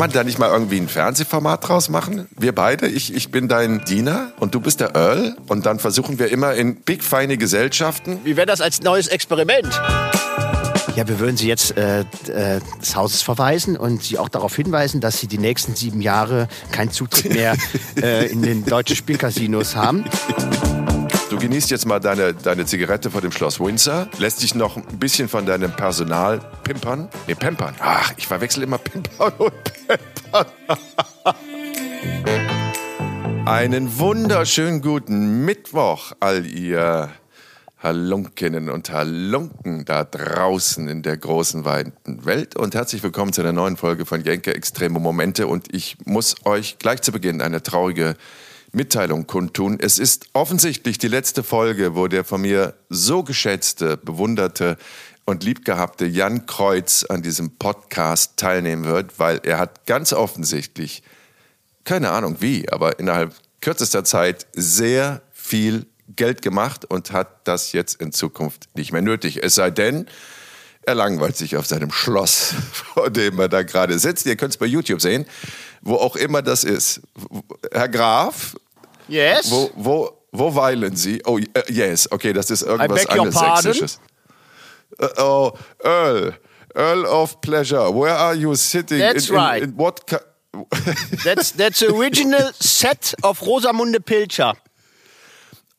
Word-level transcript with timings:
man 0.00 0.10
da 0.10 0.24
nicht 0.24 0.38
mal 0.38 0.48
irgendwie 0.48 0.78
ein 0.78 0.88
Fernsehformat 0.88 1.68
draus 1.68 1.90
machen? 1.90 2.26
Wir 2.38 2.54
beide, 2.54 2.88
ich, 2.88 3.14
ich 3.14 3.30
bin 3.30 3.48
dein 3.48 3.84
Diener 3.84 4.32
und 4.40 4.54
du 4.54 4.60
bist 4.60 4.80
der 4.80 4.96
Earl 4.96 5.36
und 5.46 5.66
dann 5.66 5.78
versuchen 5.78 6.18
wir 6.18 6.30
immer 6.30 6.54
in 6.54 6.76
big 6.76 7.04
feine 7.04 7.36
Gesellschaften. 7.36 8.18
Wie 8.24 8.34
wäre 8.34 8.46
das 8.46 8.62
als 8.62 8.80
neues 8.80 9.08
Experiment? 9.08 9.68
Ja, 10.96 11.06
wir 11.06 11.20
würden 11.20 11.36
Sie 11.36 11.48
jetzt 11.48 11.76
äh, 11.76 12.00
äh, 12.00 12.60
des 12.80 12.96
Hauses 12.96 13.20
verweisen 13.20 13.76
und 13.76 14.02
Sie 14.02 14.16
auch 14.16 14.30
darauf 14.30 14.56
hinweisen, 14.56 15.02
dass 15.02 15.20
Sie 15.20 15.26
die 15.26 15.38
nächsten 15.38 15.76
sieben 15.76 16.00
Jahre 16.00 16.48
keinen 16.72 16.90
Zutritt 16.90 17.34
mehr 17.34 17.54
äh, 18.02 18.26
in 18.26 18.40
den 18.40 18.64
deutschen 18.64 18.96
Spielcasinos 18.96 19.76
haben. 19.76 20.04
Du 21.30 21.38
genießt 21.38 21.70
jetzt 21.70 21.86
mal 21.86 22.00
deine, 22.00 22.34
deine 22.34 22.66
Zigarette 22.66 23.08
vor 23.08 23.20
dem 23.20 23.30
Schloss 23.30 23.60
Windsor, 23.60 24.08
lässt 24.18 24.42
dich 24.42 24.56
noch 24.56 24.76
ein 24.76 24.98
bisschen 24.98 25.28
von 25.28 25.46
deinem 25.46 25.70
Personal 25.70 26.40
pimpern. 26.64 27.08
Nee, 27.28 27.36
pimpern. 27.36 27.76
Ach, 27.78 28.12
ich 28.16 28.26
verwechsel 28.26 28.64
immer 28.64 28.78
pimpern 28.78 29.32
und 29.38 29.52
pimpern. 29.86 30.46
Einen 33.46 33.96
wunderschönen 33.96 34.82
guten 34.82 35.44
Mittwoch, 35.44 36.10
all 36.18 36.44
ihr 36.44 37.10
Halunkinnen 37.80 38.68
und 38.68 38.90
Halunken 38.90 39.84
da 39.84 40.02
draußen 40.02 40.88
in 40.88 41.02
der 41.02 41.16
großen, 41.16 41.64
weiten 41.64 42.24
Welt 42.24 42.56
und 42.56 42.74
herzlich 42.74 43.04
willkommen 43.04 43.32
zu 43.32 43.40
einer 43.42 43.52
neuen 43.52 43.76
Folge 43.76 44.04
von 44.04 44.24
Jenke 44.24 44.52
Extreme 44.52 44.98
Momente 44.98 45.46
und 45.46 45.72
ich 45.72 45.96
muss 46.04 46.34
euch 46.44 46.78
gleich 46.80 47.02
zu 47.02 47.12
Beginn 47.12 47.40
eine 47.40 47.62
traurige 47.62 48.16
Mitteilung 48.72 49.26
kundtun. 49.26 49.78
Es 49.80 49.98
ist 49.98 50.28
offensichtlich 50.32 50.98
die 50.98 51.08
letzte 51.08 51.42
Folge, 51.42 51.94
wo 51.96 52.06
der 52.08 52.24
von 52.24 52.40
mir 52.40 52.74
so 52.88 53.22
geschätzte, 53.22 53.96
bewunderte 53.96 54.76
und 55.24 55.44
liebgehabte 55.44 56.06
Jan 56.06 56.46
Kreuz 56.46 57.04
an 57.04 57.22
diesem 57.22 57.56
Podcast 57.56 58.36
teilnehmen 58.36 58.84
wird, 58.84 59.18
weil 59.18 59.40
er 59.44 59.58
hat 59.58 59.86
ganz 59.86 60.12
offensichtlich, 60.12 61.02
keine 61.84 62.10
Ahnung 62.10 62.36
wie, 62.40 62.70
aber 62.70 62.98
innerhalb 62.98 63.34
kürzester 63.60 64.04
Zeit 64.04 64.46
sehr 64.52 65.22
viel 65.32 65.86
Geld 66.16 66.42
gemacht 66.42 66.84
und 66.84 67.12
hat 67.12 67.46
das 67.46 67.72
jetzt 67.72 68.00
in 68.00 68.12
Zukunft 68.12 68.68
nicht 68.74 68.92
mehr 68.92 69.02
nötig. 69.02 69.42
Es 69.42 69.54
sei 69.54 69.70
denn, 69.70 70.06
er 70.82 70.94
langweilt 70.94 71.36
sich 71.36 71.56
auf 71.56 71.66
seinem 71.66 71.90
Schloss, 71.92 72.54
vor 72.72 73.10
dem 73.10 73.38
er 73.38 73.48
da 73.48 73.62
gerade 73.62 73.98
sitzt. 73.98 74.26
Ihr 74.26 74.36
könnt 74.36 74.52
es 74.52 74.58
bei 74.58 74.66
YouTube 74.66 75.00
sehen, 75.00 75.26
wo 75.82 75.94
auch 75.94 76.16
immer 76.16 76.42
das 76.42 76.64
ist. 76.64 77.00
Herr 77.72 77.88
Graf, 77.88 78.56
Yes? 79.10 79.50
wo, 79.50 79.70
wo, 79.74 80.10
wo 80.32 80.54
weilen 80.54 80.96
Sie? 80.96 81.20
Oh, 81.26 81.38
äh, 81.38 81.44
yes, 81.68 82.10
okay, 82.10 82.32
das 82.32 82.50
ist 82.50 82.62
irgendwas 82.62 83.04
beg 83.04 83.12
your 83.14 83.26
Angelsächsisches. 83.26 84.00
Äh, 84.98 85.08
oh, 85.18 85.52
Earl, 85.84 86.34
Earl 86.74 87.04
of 87.06 87.40
Pleasure, 87.40 87.90
where 87.92 88.14
are 88.16 88.34
you 88.34 88.54
sitting? 88.54 88.98
That's 89.00 89.28
in, 89.28 89.34
in, 89.34 89.40
right. 89.40 89.62
In 89.64 89.78
what 89.78 90.00
That's, 91.24 91.52
that's 91.52 91.78
the 91.80 91.94
original 91.94 92.52
set 92.58 93.14
of 93.22 93.40
Rosamunde 93.40 94.00
Pilcher. 94.04 94.54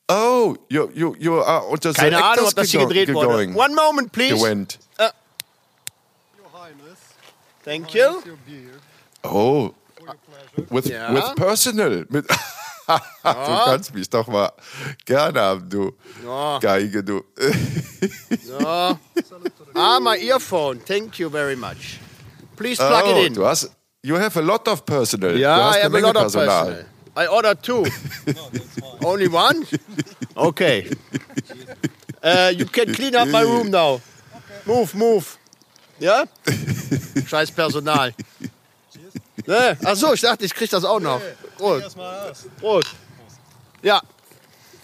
Oh, 0.08 0.56
you, 0.68 0.90
you, 0.94 1.14
you 1.18 1.34
are 1.40 1.66
unter 1.70 1.92
the 1.92 1.98
Keine 1.98 2.16
Ahnung, 2.16 2.32
actors 2.32 2.48
ob 2.48 2.54
das 2.56 2.70
hier 2.70 2.80
gedreht 2.80 3.12
wurde. 3.14 3.28
gegoing. 3.28 3.54
One 3.54 3.74
moment, 3.74 4.12
please. 4.12 4.34
Gewent. 4.34 4.78
Your 4.98 5.10
Highness, 6.52 6.98
Thank 7.64 7.94
you. 7.94 8.22
your 8.26 8.36
beer, 8.46 8.80
Oh, 9.24 9.74
with, 10.70 10.86
Ja. 10.88 11.12
with 11.14 11.34
personal. 11.36 12.04
Mit 12.10 12.26
du 13.22 13.64
kannst 13.64 13.94
mich 13.94 14.08
doch 14.08 14.26
mal 14.26 14.52
gerne 15.04 15.40
haben, 15.40 15.68
du 15.68 15.92
Ja. 16.24 16.58
Geige, 16.58 17.02
du. 17.02 17.22
So. 18.44 18.58
Ah, 19.74 20.00
my 20.00 20.16
earphone. 20.18 20.80
Thank 20.84 21.18
you 21.18 21.30
very 21.30 21.56
much. 21.56 21.98
Please 22.56 22.76
plug 22.76 23.02
oh, 23.04 23.16
it 23.16 23.26
in. 23.26 23.34
Du 23.34 23.44
hast, 23.46 23.70
you 24.02 24.16
have 24.16 24.36
a 24.38 24.42
lot 24.42 24.68
of 24.68 24.84
personal. 24.84 25.32
du 25.32 25.38
Ja, 25.38 25.70
hast 25.70 25.76
I 25.76 25.82
have 25.82 25.86
a 25.86 25.88
Menge 25.90 26.02
lot 26.06 26.16
of 26.16 26.22
Personal. 26.32 26.64
personal. 26.64 26.84
I 27.16 27.26
ordered 27.26 27.62
two. 27.62 27.84
Only 29.04 29.28
one? 29.28 29.66
Okay. 30.36 30.90
Uh, 32.22 32.52
you 32.56 32.64
can 32.66 32.92
clean 32.94 33.14
up 33.14 33.28
my 33.28 33.42
room 33.42 33.70
now. 33.70 34.00
Move, 34.64 34.94
move. 34.94 35.38
Ja? 35.98 36.24
Scheiß 37.26 37.50
Personal. 37.50 38.12
Ne? 39.46 39.76
Ach 39.84 39.96
so, 39.96 40.12
ich 40.14 40.20
dachte, 40.20 40.44
ich 40.44 40.54
krieg 40.54 40.70
das 40.70 40.84
auch 40.84 41.00
noch. 41.00 41.20
Prost. 41.56 41.96
Prost. 42.60 42.90
Ja, 43.82 44.00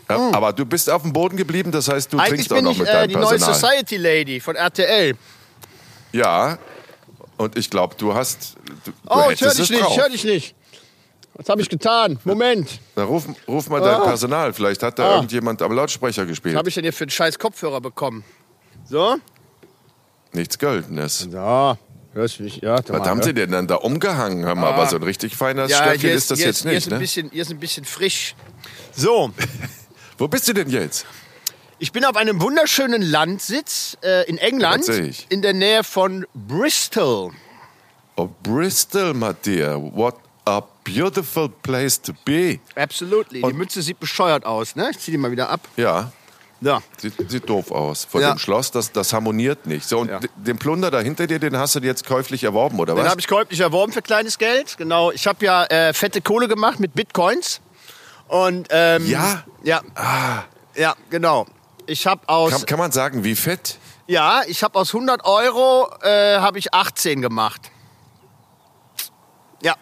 Ja, 0.08 0.16
aber 0.32 0.52
du 0.52 0.64
bist 0.64 0.88
auf 0.91 1.02
dem 1.02 1.12
Boden 1.12 1.36
geblieben, 1.36 1.70
das 1.70 1.88
heißt, 1.88 2.12
du 2.12 2.16
Hm. 2.16 2.20
eigentlich 2.24 2.48
trinkst 2.48 2.52
auch 2.52 2.56
bin 2.56 2.64
noch 2.64 2.72
ich 2.72 2.78
mit 2.78 2.88
äh, 2.88 2.92
deinem 2.92 3.08
die 3.10 3.14
neue 3.16 3.28
Personal. 3.38 3.54
Society 3.54 3.97
Lady 3.98 4.41
von 4.41 4.56
RTL. 4.56 5.14
Ja, 6.12 6.58
und 7.36 7.56
ich 7.56 7.68
glaube, 7.70 7.94
du 7.97 8.14
hast. 8.14 8.56
Du, 8.84 8.91
du 8.91 8.92
Oh, 9.06 9.30
ich 9.30 9.41
höre 9.41 9.50
hättest 9.50 9.58
dich 9.58 9.64
es 9.64 9.70
nicht, 9.70 9.82
drauf. 9.82 9.92
ich 9.92 10.00
höre 10.00 10.08
dich 10.08 10.24
nicht. 10.24 10.54
Was 11.34 11.48
habe 11.50 11.60
ich 11.60 11.68
getan? 11.68 12.18
Moment. 12.24 12.80
Dann 12.97 13.06
ruf, 13.06 13.24
ruf 13.47 13.68
mal 13.68 13.80
dein 13.80 14.02
Personal. 14.02 14.52
Vielleicht 14.52 14.82
hat 14.82 14.98
da 14.98 15.08
Ah. 15.08 15.14
irgendjemand 15.16 15.62
am 15.62 15.70
Lautsprecher 15.72 16.26
gespielt. 16.26 16.54
Was 16.54 16.58
habe 16.58 16.68
ich 16.68 16.74
denn 16.74 16.82
hier 16.84 16.92
für 16.92 17.04
einen 17.04 17.10
scheiß 17.10 17.38
Kopfhörer 17.38 17.80
bekommen? 17.80 18.24
So? 18.86 19.18
Nichts 20.32 20.58
Goldenes. 20.58 21.28
Ja, 21.30 21.76
hörst 22.14 22.41
mich? 22.41 22.56
Ja, 22.62 22.78
Was 22.88 23.08
haben 23.08 23.22
sie 23.22 23.34
denn 23.34 23.50
dann 23.52 23.66
da 23.66 23.76
umgehangen? 23.76 24.44
Hör 24.44 24.54
mal, 24.54 24.72
aber 24.72 24.86
so 24.88 24.96
ein 24.96 25.02
richtig 25.02 25.36
feiner 25.36 25.64
Ah. 25.64 25.69
Ja, 25.69 25.76
Stöckchen 25.84 26.00
hier 26.00 26.12
ist 26.14 26.30
das 26.30 26.38
hier 26.38 26.46
jetzt 26.48 26.62
hier 26.62 26.70
nicht, 26.72 26.78
ist 26.78 26.86
ein 26.88 26.94
ne? 26.94 26.98
bisschen, 27.00 27.30
Hier 27.32 27.42
ist 27.42 27.50
ein 27.50 27.58
bisschen 27.60 27.84
frisch. 27.84 28.34
So, 28.94 29.32
Wo 30.18 30.28
bist 30.28 30.48
du 30.48 30.52
denn 30.52 30.68
jetzt? 30.70 31.06
ich 31.78 31.92
bin 31.92 32.04
auf 32.04 32.16
einem 32.16 32.41
wunderschönen 32.41 33.02
Landsitz 33.02 33.97
äh, 34.02 34.28
in 34.28 34.36
England, 34.38 34.88
in 35.28 35.42
der 35.42 35.52
Nähe 35.52 35.84
von 35.84 36.26
Bristol. 36.34 37.30
Oh, 38.16 38.28
Bristol, 38.42 39.14
my 39.14 39.30
dear. 39.44 39.76
What 39.80 40.16
a 40.44 40.60
beautiful 40.82 41.48
place 41.48 42.00
to 42.02 42.12
be. 42.24 42.58
Absolutely. 42.74 43.41
Die 43.41 43.44
Und- 43.44 43.56
Mütze 43.56 43.80
sieht 43.80 44.00
bescheuert 44.00 44.44
aus, 44.44 44.74
ne? 44.74 44.88
Ich 44.91 44.98
zieh 44.98 45.12
die 45.12 45.18
mal 45.18 45.30
wieder 45.30 45.50
ab. 45.50 45.60
Ja, 45.76 46.10
Ja. 46.60 46.80
sieht, 46.96 47.14
sieht 47.30 47.48
doof 47.48 47.70
aus. 47.70 48.04
Vor 48.04 48.20
Ja. 48.20 48.32
dem 48.32 48.38
Schloss, 48.38 48.70
das, 48.72 48.91
das 48.91 49.12
harmoniert 49.12 49.66
nicht. 49.66 49.88
So, 49.88 50.00
und 50.00 50.08
Ja. 50.10 50.19
den 50.36 50.58
Plunder 50.58 50.91
da 50.91 51.00
hinter 51.00 51.26
dir, 51.28 51.38
den 51.38 51.56
hast 51.56 51.76
du 51.76 51.80
jetzt 51.80 52.04
käuflich 52.04 52.42
erworben, 52.44 52.80
oder 52.80 52.94
Den 52.94 53.04
was? 53.04 53.10
habe 53.10 53.20
ich 53.20 53.28
käuflich 53.28 53.60
erworben 53.60 53.92
für 53.92 54.02
kleines 54.02 54.38
Geld. 54.38 54.76
Genau. 54.76 55.12
Ich 55.12 55.26
habe 55.26 55.44
ja 55.44 55.64
äh, 55.66 55.92
fette 55.94 56.20
Kohle 56.20 56.48
gemacht 56.48 56.80
mit 56.80 56.94
Bitcoins. 56.94 57.60
Und 58.26 58.68
ähm, 58.70 59.06
Ja? 59.06 59.44
ja, 59.62 59.80
ja, 60.74 60.94
genau. 61.10 61.47
Ich 61.86 62.06
habe 62.06 62.28
aus 62.28 62.50
Kann, 62.52 62.66
kann 62.66 62.78
man 62.78 62.92
sagen, 62.92 63.24
wie 63.24 63.34
fett? 63.36 63.78
ja, 64.06 64.42
ich 64.47 64.62
habe 64.62 64.78
aus 64.78 64.92
100 64.92 65.24
Euro 65.24 65.88
äh, 66.02 66.38
habe 66.38 66.58
ich 66.58 66.74
18 66.74 67.22
gemacht. 67.22 67.70
Ja, 69.62 69.74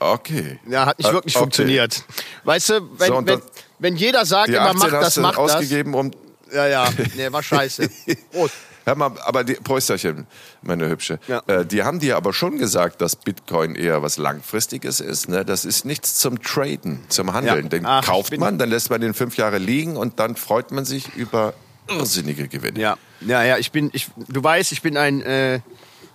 Okay. 0.00 0.58
ja, 0.68 0.86
hat 0.86 0.98
nicht 0.98 1.08
Äh, 1.08 1.12
wirklich 1.12 1.36
okay. 1.36 1.42
funktioniert. 1.42 2.04
Weißt 2.44 2.70
du, 2.70 2.80
wenn, 2.98 3.08
So, 3.08 3.26
wenn, 3.26 3.40
wenn 3.78 3.96
jeder 3.96 4.24
sagt 4.26 4.48
immer, 4.48 4.62
18 4.70 4.78
mach 4.78 4.92
hast 4.92 5.02
das, 5.04 5.14
du 5.14 5.20
mach 5.20 5.36
das. 5.36 5.38
ausgegeben, 5.54 5.94
um. 5.94 6.10
Ja, 6.52 6.66
ja, 6.66 6.88
nee, 7.16 7.30
war 7.30 7.42
scheiße. 7.42 7.88
Prost. 8.32 8.54
Hör 8.86 8.94
mal, 8.96 9.12
aber 9.24 9.44
die 9.44 9.54
Prösterchen, 9.54 10.26
meine 10.62 10.88
Hübsche. 10.88 11.20
Ja. 11.28 11.42
Äh, 11.46 11.66
die 11.66 11.82
haben 11.84 12.00
dir 12.00 12.16
aber 12.16 12.32
schon 12.32 12.56
gesagt, 12.58 13.02
dass 13.02 13.14
Bitcoin 13.14 13.74
eher 13.76 14.02
was 14.02 14.16
Langfristiges 14.16 15.00
ist. 15.00 15.28
Ne? 15.28 15.44
Das 15.44 15.64
ist 15.66 15.84
nichts 15.84 16.14
zum 16.18 16.42
Traden, 16.42 17.04
zum 17.08 17.32
Handeln. 17.34 17.64
Ja. 17.64 17.68
Den 17.68 17.86
Ach, 17.86 18.04
kauft 18.04 18.36
man, 18.38 18.58
dann 18.58 18.70
lässt 18.70 18.88
man 18.90 19.00
den 19.02 19.12
fünf 19.14 19.36
Jahre 19.36 19.58
liegen 19.58 19.96
und 19.98 20.18
dann 20.18 20.34
freut 20.34 20.72
man 20.72 20.86
sich 20.86 21.14
über 21.14 21.52
irrsinnige 21.88 22.48
Gewinne. 22.48 22.80
Ja, 22.80 22.96
ja, 23.20 23.44
ja, 23.44 23.58
ich 23.58 23.70
bin, 23.70 23.90
ich, 23.92 24.08
du 24.28 24.42
weißt, 24.42 24.72
ich 24.72 24.80
bin 24.82 24.96
ein 24.96 25.20
äh, 25.20 25.60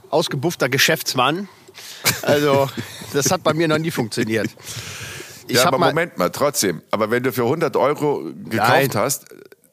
ausgebuffter 0.10 0.68
Geschäftsmann. 0.68 1.48
Also, 2.22 2.70
das 3.14 3.32
hat 3.32 3.44
bei 3.44 3.54
mir 3.54 3.68
noch 3.68 3.78
nie 3.78 3.92
funktioniert. 3.92 4.50
Ich 5.48 5.58
ja, 5.58 5.66
aber 5.66 5.78
mal, 5.78 5.90
Moment 5.90 6.18
mal, 6.18 6.30
trotzdem. 6.30 6.82
Aber 6.92 7.12
wenn 7.12 7.24
du 7.24 7.32
für 7.32 7.44
100 7.44 7.76
Euro 7.76 8.24
gekauft 8.50 8.70
Nein. 8.70 8.90
hast, 8.96 9.26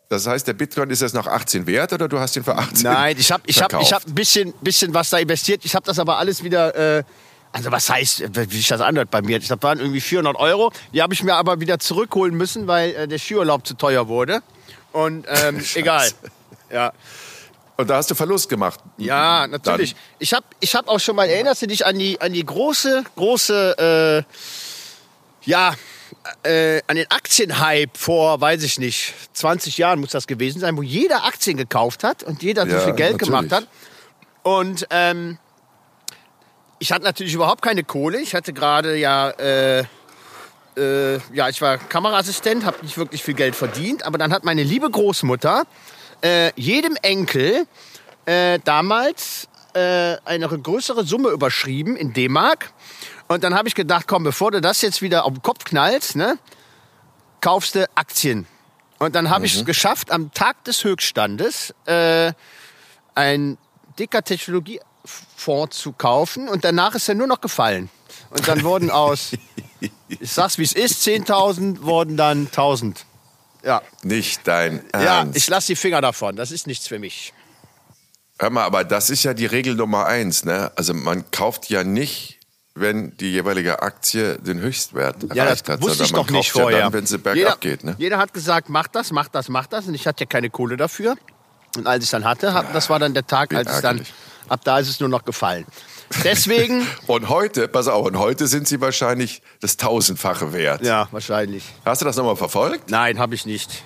das 0.09 0.27
heißt, 0.27 0.47
der 0.47 0.53
Bitcoin 0.53 0.91
ist 0.91 1.01
jetzt 1.01 1.15
noch 1.15 1.27
18 1.27 1.67
wert 1.67 1.93
oder 1.95 2.07
du 2.07 2.19
hast 2.19 2.37
ihn 2.37 2.45
für 2.45 2.57
18 2.57 2.83
Nein, 2.83 3.17
ich 3.19 3.33
habe 3.33 3.43
ich 3.47 3.63
hab, 3.63 3.73
ich 3.81 3.93
hab 3.93 4.07
ein 4.07 4.15
bisschen, 4.15 4.53
bisschen 4.61 4.93
was 4.93 5.09
da 5.09 5.19
investiert. 5.19 5.65
Ich 5.65 5.75
habe 5.75 5.87
das 5.87 5.99
aber 5.99 6.19
alles 6.19 6.45
wieder. 6.45 6.99
Äh, 6.99 7.05
also 7.53 7.71
was 7.71 7.89
heißt, 7.89 8.23
wie 8.51 8.57
sich 8.57 8.69
das 8.69 8.81
anhört 8.81 9.11
bei 9.11 9.21
mir? 9.21 9.39
Das 9.39 9.51
waren 9.63 9.79
irgendwie 9.79 10.01
400 10.01 10.37
Euro. 10.37 10.73
Die 10.93 11.03
habe 11.03 11.13
ich 11.13 11.23
mir 11.23 11.35
aber 11.35 11.61
wieder 11.61 11.79
zurückholen 11.79 12.35
müssen, 12.35 12.67
weil 12.67 12.95
äh, 12.95 13.09
der 13.09 13.19
Skiurlaub 13.19 13.67
zu 13.67 13.75
teuer 13.75 14.09
wurde. 14.09 14.43
Und 14.93 15.27
ähm, 15.29 15.63
egal. 15.75 16.11
Ja, 16.71 16.93
Und 17.83 17.89
da 17.89 17.97
hast 17.97 18.11
du 18.11 18.15
Verlust 18.15 18.49
gemacht. 18.49 18.81
ja 18.97 19.47
natürlich. 19.47 19.95
Ich 20.19 20.33
habe 20.33 20.47
ich 20.61 20.75
hab 20.75 20.89
auch 20.89 21.01
schon 21.01 21.17
mal, 21.17 21.29
erinnerst 21.29 21.63
du 21.63 21.67
dich 21.67 21.85
an 21.85 21.99
die, 21.99 22.21
an 22.21 22.33
die 22.33 22.45
große, 22.45 23.05
große, 23.17 24.25
äh, 24.27 25.49
ja, 25.51 25.75
äh, 26.45 26.81
an 26.87 26.97
den 26.97 27.11
Aktienhype 27.11 27.99
vor, 27.99 28.41
weiß 28.41 28.63
ich 28.63 28.79
nicht, 28.79 29.15
20 29.33 29.79
Jahren 29.79 29.99
muss 30.01 30.11
das 30.11 30.27
gewesen 30.27 30.61
sein, 30.61 30.77
wo 30.77 30.83
jeder 30.83 31.25
Aktien 31.25 31.57
gekauft 31.57 32.05
hat 32.05 32.23
und 32.23 32.43
jeder 32.43 32.67
so 32.67 32.73
Ja, 32.77 32.81
viel 32.81 32.95
Geld 32.95 33.19
gemacht 33.19 33.51
natürlich. 33.51 33.69
hat. 33.69 34.45
Und 34.45 34.87
ähm, 34.91 35.39
ich 36.79 36.93
hatte 36.93 37.05
natürlich 37.05 37.35
überhaupt 37.35 37.63
keine 37.63 37.85
Kohle. 37.85 38.21
Ich 38.21 38.35
hatte 38.35 38.53
gerade 38.53 38.97
ja, 38.97 39.31
äh, 39.31 39.81
äh, 40.77 41.19
ja, 41.33 41.49
ich 41.49 41.61
war 41.61 41.79
Kameraassistent, 41.79 42.65
habe 42.65 42.79
nicht 42.83 42.97
wirklich 42.99 43.23
viel 43.23 43.35
Geld 43.35 43.55
verdient. 43.57 44.05
Aber 44.05 44.19
dann 44.19 44.33
hat 44.33 44.45
meine 44.45 44.63
liebe 44.63 44.91
Großmutter 44.91 45.65
äh, 46.23 46.53
jedem 46.57 46.97
Enkel 47.03 47.67
äh, 48.27 48.59
damals 48.65 49.49
äh, 49.75 50.17
eine 50.25 50.49
größere 50.49 51.05
Summe 51.05 51.31
überschrieben 51.31 51.97
in 51.97 52.13
D-Mark. 52.13 52.73
Und 53.29 53.45
dann 53.45 53.55
habe 53.55 53.69
ich 53.69 53.75
gedacht, 53.75 54.07
komm, 54.07 54.25
bevor 54.25 54.51
du 54.51 54.61
das 54.61 54.83
jetzt 54.83 55.03
wieder 55.03 55.25
auf 55.25 55.33
den 55.33 55.43
Kopf 55.43 55.65
knallst, 55.65 56.17
ne, 56.17 56.39
kaufst 57.41 57.75
du 57.75 57.89
Aktien. 57.95 58.47
Und 58.99 59.15
dann 59.15 59.31
habe 59.31 59.47
ich 59.47 59.55
es 59.55 59.65
geschafft, 59.65 60.13
am 60.13 60.33
Tag 60.33 60.63
des 60.65 60.85
Höchststandes 60.85 61.75
äh, 61.87 62.33
ein 63.15 63.59
dicker 63.99 64.23
Technologiefonds 64.23 65.79
zu 65.79 65.93
kaufen. 65.93 66.49
Und 66.49 66.65
danach 66.65 66.95
ist 66.95 67.09
er 67.09 67.15
nur 67.15 67.27
noch 67.27 67.41
gefallen. 67.41 67.91
Und 68.31 68.47
dann 68.47 68.63
wurden 68.63 68.91
aus, 68.91 69.33
ich 69.81 70.31
sag's 70.31 70.59
wie 70.59 70.63
es 70.63 70.73
ist, 70.73 71.05
10.000 71.07 71.83
wurden 71.83 72.17
dann 72.17 72.47
1.000. 72.47 72.97
Ja, 73.65 73.83
Nicht 74.03 74.47
dein 74.49 74.85
ja 74.93 75.19
Ernst. 75.21 75.37
ich 75.37 75.49
lasse 75.49 75.69
die 75.69 75.77
Finger 75.77 76.01
davon. 76.01 76.37
Das 76.37 76.51
ist 76.51 76.67
nichts 76.67 76.89
für 76.89 76.99
mich. 76.99 77.33
Hör 78.39 78.51
mal, 78.51 78.65
aber 78.65 78.83
das 78.85 79.09
ist 79.11 79.23
ja 79.23 79.35
die 79.35 79.47
Regel 79.47 79.75
Nummer 79.77 80.07
eins. 80.07 80.45
Ne? 80.45 80.73
Also 80.75 80.95
man 80.95 81.31
kauft 81.31 81.69
ja 81.71 81.85
nicht, 81.85 82.41
wenn 82.75 83.17
die 83.19 83.31
jeweilige 83.31 83.83
Aktie 83.83 84.39
den 84.39 84.59
Höchstwert 84.61 85.17
Ja, 85.35 85.45
erreicht 85.45 85.69
hat, 85.69 85.81
sondern 85.81 86.05
ich 86.07 86.13
man 86.13 86.21
nicht 86.23 86.33
kauft 86.33 86.47
ja 86.57 86.63
vorher. 86.63 86.81
dann, 86.81 86.93
wenn 86.93 87.07
sie 87.07 87.19
bergab 87.19 87.37
jeder, 87.37 87.57
geht. 87.57 87.85
Ne? 87.85 87.95
jeder 87.99 88.19
hat 88.19 88.33
gesagt, 88.35 88.69
mach 88.69 88.89
das, 88.89 89.13
mach 89.13 89.29
das, 89.29 89.49
mach 89.49 89.67
das. 89.67 89.87
Und 89.87 89.95
ich 89.95 90.07
hatte 90.07 90.25
ja 90.25 90.27
keine 90.27 90.51
Kohle 90.51 90.77
dafür. 90.77 91.17
Und 91.77 91.87
als 91.87 92.03
ich 92.05 92.11
dann 92.11 92.25
hatte, 92.25 92.53
hab, 92.53 92.73
das 92.73 92.91
war 92.91 92.99
dann 92.99 93.15
der 93.15 93.27
Tag, 93.27 93.55
als 93.55 93.71
es 93.71 93.81
dann, 93.81 94.05
ab 94.49 94.61
da 94.65 94.79
ist 94.79 94.89
es 94.89 94.99
nur 95.01 95.09
noch 95.09 95.25
gefallen. 95.25 95.65
Deswegen, 96.25 96.87
Und 97.07 97.29
heute, 97.29 97.69
pass 97.69 97.89
auf, 97.89 98.07
und 98.07 98.19
heute 98.19 98.47
sind 98.47 98.69
sie 98.69 98.81
wahrscheinlich 98.81 99.43
das 99.61 99.77
tausendfache 99.77 100.53
wert. 100.53 100.85
ja, 100.85 101.09
wahrscheinlich. 101.11 101.65
Hast 101.85 102.01
du 102.03 102.07
das 102.07 102.17
nochmal 102.17 102.37
verfolgt? 102.37 102.91
Nein, 102.91 103.19
habe 103.19 103.35
ich 103.35 103.47
nicht. 103.47 103.83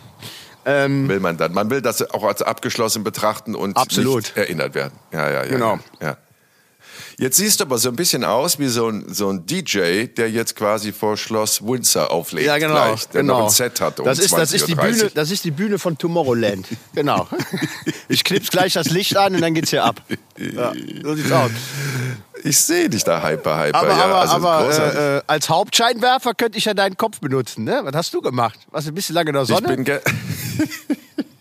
Ähm, 0.64 1.08
Will 1.08 1.20
man 1.20 1.36
dann. 1.36 1.52
Man 1.52 1.70
will 1.70 1.80
das 1.80 2.10
auch 2.10 2.24
als 2.24 2.42
abgeschlossen 2.42 3.04
betrachten 3.04 3.54
und 3.54 3.76
Absolut. 3.76 4.24
nicht 4.24 4.36
erinnert 4.36 4.74
werden. 4.74 4.94
Ja, 5.12 5.28
ja, 5.30 5.44
ja. 5.44 5.48
Genau. 5.50 5.78
Ja. 6.00 6.16
Jetzt 7.18 7.36
siehst 7.36 7.60
du 7.60 7.64
aber 7.64 7.78
so 7.78 7.88
ein 7.88 7.96
bisschen 7.96 8.24
aus 8.24 8.58
wie 8.58 8.68
so 8.68 8.88
ein, 8.88 9.04
so 9.12 9.30
ein 9.30 9.46
DJ, 9.46 10.06
der 10.06 10.30
jetzt 10.30 10.54
quasi 10.56 10.92
vor 10.92 11.16
Schloss 11.16 11.62
Windsor 11.62 12.10
auflegt. 12.10 12.46
ja, 12.46 12.58
genau. 12.58 12.74
Gleich, 12.74 13.08
der 13.08 13.22
genau. 13.22 13.38
noch 13.38 13.46
ein 13.46 13.50
Set 13.50 13.80
hat 13.80 13.98
um 14.00 14.06
das, 14.06 14.18
ist, 14.18 14.32
das, 14.32 14.52
ist 14.52 14.68
die 14.68 14.74
20.30 14.76 14.78
Uhr. 14.78 14.92
Bühne, 14.92 15.10
das 15.14 15.30
ist 15.30 15.44
die 15.44 15.50
Bühne 15.50 15.78
von 15.78 15.96
Tomorrowland. 15.96 16.66
genau. 16.94 17.26
Ich 18.08 18.22
knips 18.24 18.50
gleich 18.50 18.74
das 18.74 18.90
Licht 18.90 19.16
an 19.16 19.34
und 19.34 19.40
dann 19.40 19.54
geht's 19.54 19.70
hier 19.70 19.84
ab. 19.84 20.02
Ja, 20.36 20.72
so 21.02 21.14
sieht's 21.14 21.32
aus. 21.32 21.50
Ich 22.44 22.58
sehe 22.58 22.88
dich 22.88 23.02
da 23.02 23.22
hyper, 23.26 23.58
hyper. 23.64 23.78
Aber, 23.78 23.88
ja, 23.88 24.04
aber, 24.04 24.20
also 24.20 24.34
aber 24.36 24.70
äh, 24.70 25.16
äh, 25.16 25.22
als 25.26 25.48
Hauptscheinwerfer 25.48 26.34
könnte 26.34 26.58
ich 26.58 26.66
ja 26.66 26.74
deinen 26.74 26.96
Kopf 26.96 27.18
benutzen. 27.20 27.64
Ne? 27.64 27.80
Was 27.82 27.94
hast 27.94 28.14
du 28.14 28.20
gemacht? 28.20 28.58
Warst 28.70 28.86
du 28.86 28.92
ein 28.92 28.94
bisschen 28.94 29.14
lange 29.14 29.30
in 29.30 29.34
der 29.34 29.42
Ich 29.42 29.48
Sonne? 29.48 29.68
bin, 29.68 29.84
ge 29.84 30.00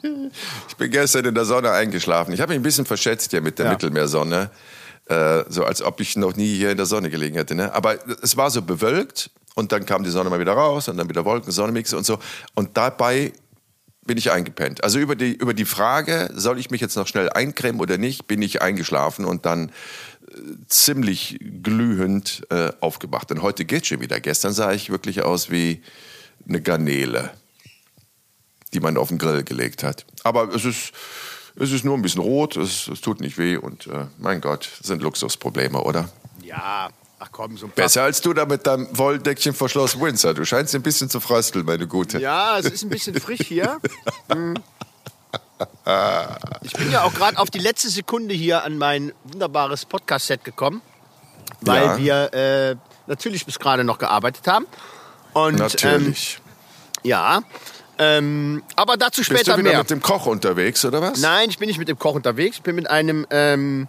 ich 0.70 0.76
bin 0.78 0.92
gestern 0.92 1.26
in 1.26 1.36
der 1.36 1.46
Sonne 1.46 1.72
eingeschlafen. 1.72 2.34
Ich 2.34 2.42
habe 2.42 2.54
mich 2.54 2.60
ein 2.60 2.64
bisschen 2.64 2.86
verschätzt 2.86 3.32
hier 3.32 3.42
mit 3.42 3.60
der 3.60 3.66
Ja. 3.68 3.72
Mittelmeersonne. 3.74 4.50
Äh, 5.08 5.44
so 5.50 5.64
als 5.64 5.82
ob 5.84 6.02
ich 6.02 6.16
noch 6.16 6.36
nie 6.36 6.56
hier 6.56 6.72
in 6.72 6.78
der 6.78 6.88
Sonne 6.88 7.10
gelegen 7.10 7.36
hätte. 7.36 7.54
Ne? 7.54 7.72
Aber 7.74 7.98
es 8.24 8.38
war 8.38 8.50
so 8.50 8.64
bewölkt 8.64 9.30
und 9.54 9.72
dann 9.72 9.86
kam 9.86 10.04
die 10.04 10.10
Sonne 10.10 10.30
mal 10.32 10.40
wieder 10.40 10.54
raus 10.54 10.88
und 10.88 10.98
dann 10.98 11.08
wieder 11.10 11.26
Wolken, 11.26 11.52
Sonnenmix 11.52 11.94
und 11.94 12.06
so. 12.06 12.18
Und 12.56 12.76
dabei 12.76 13.32
bin 14.06 14.18
ich 14.18 14.32
eingepennt. 14.32 14.84
Also 14.84 15.00
über 15.00 15.16
die, 15.16 15.34
über 15.34 15.54
die 15.54 15.66
Frage, 15.66 16.30
soll 16.34 16.60
ich 16.60 16.72
mich 16.72 16.82
jetzt 16.82 16.96
noch 16.96 17.08
schnell 17.08 17.30
eincremen 17.30 17.82
oder 17.82 17.98
nicht, 17.98 18.28
bin 18.28 18.42
ich 18.42 18.62
eingeschlafen 18.62 19.26
und 19.26 19.46
dann 19.46 19.70
äh, 19.70 20.40
ziemlich 20.68 21.38
glühend 21.62 22.44
äh, 22.50 22.72
aufgewacht. 22.80 23.30
Denn 23.30 23.42
heute 23.44 23.66
geht 23.66 23.86
schon 23.86 24.02
wieder. 24.02 24.20
Gestern 24.20 24.54
sah 24.54 24.74
ich 24.74 24.90
wirklich 24.90 25.22
aus 25.22 25.52
wie 25.52 25.82
eine 26.48 26.62
Garnele, 26.62 27.32
die 28.74 28.80
man 28.80 28.98
auf 28.98 29.10
den 29.10 29.18
Grill 29.18 29.44
gelegt 29.44 29.84
hat. 29.84 30.06
Aber 30.24 30.54
es 30.54 30.66
ist, 30.66 30.94
es 31.58 31.72
ist 31.72 31.86
nur 31.86 31.96
ein 31.98 32.02
bisschen 32.02 32.22
rot, 32.22 32.56
es, 32.58 32.88
es 32.88 33.02
tut 33.02 33.22
nicht 33.22 33.38
weh 33.38 33.58
und 33.58 33.88
äh, 33.88 34.06
mein 34.18 34.42
Gott, 34.42 34.70
sind 34.82 35.02
Luxusprobleme, 35.02 35.82
oder? 35.82 36.10
Ja, 36.44 36.90
ach 37.20 37.30
komm, 37.32 37.58
so 37.58 37.66
ein 37.68 37.70
paar. 37.70 37.84
Besser 37.86 38.04
als 38.04 38.22
du 38.22 38.34
da 38.34 38.46
mit 38.46 38.68
deinem 38.68 38.88
Wolldeckchen 38.98 39.54
vor 39.54 39.70
Schloss 39.70 40.00
Windsor. 40.00 40.34
Du 40.34 40.46
scheinst 40.46 40.76
ein 40.76 40.82
bisschen 40.84 41.10
zu 41.10 41.20
frösteln, 41.20 41.66
meine 41.66 41.88
Gute. 41.88 42.20
Ja, 42.20 42.58
es 42.60 42.66
ist 42.66 42.84
ein 42.84 42.90
bisschen 42.90 43.20
frisch 43.20 43.42
hier. 43.48 43.80
Hm. 44.32 44.56
Ich 46.64 46.74
bin 46.74 46.92
ja 46.92 47.04
auch 47.04 47.14
gerade 47.14 47.38
auf 47.38 47.50
die 47.50 47.60
letzte 47.60 47.90
Sekunde 47.90 48.34
hier 48.34 48.64
an 48.64 48.78
mein 48.78 49.14
wunderbares 49.24 49.86
Podcast-Set 49.86 50.44
gekommen, 50.44 50.82
weil 51.62 51.84
Ja. 51.84 51.98
wir 51.98 52.34
äh, 52.34 52.76
natürlich 53.08 53.46
bis 53.46 53.60
gerade 53.60 53.84
noch 53.84 53.98
gearbeitet 53.98 54.48
haben. 54.48 54.66
Und, 55.34 55.58
Natürlich. 55.58 56.40
Ähm, 56.46 57.10
ja, 57.10 57.42
ähm, 57.98 58.64
aber 58.76 58.98
dazu 58.98 59.22
Bist 59.22 59.32
später 59.32 59.54
du 59.54 59.60
wieder 59.60 59.72
mehr. 59.72 59.80
mit 59.80 59.90
dem 59.90 60.02
Koch 60.02 60.26
unterwegs, 60.26 60.84
oder 60.86 61.02
was? 61.02 61.22
Nein, 61.22 61.50
ich 61.50 61.58
bin 61.58 61.68
nicht 61.68 61.80
mit 61.80 61.88
dem 61.88 61.98
Koch 62.00 62.16
unterwegs. 62.16 62.58
Ich 62.58 62.64
bin 62.64 62.76
mit 62.76 62.90
einem 62.90 63.26
ähm, 63.30 63.88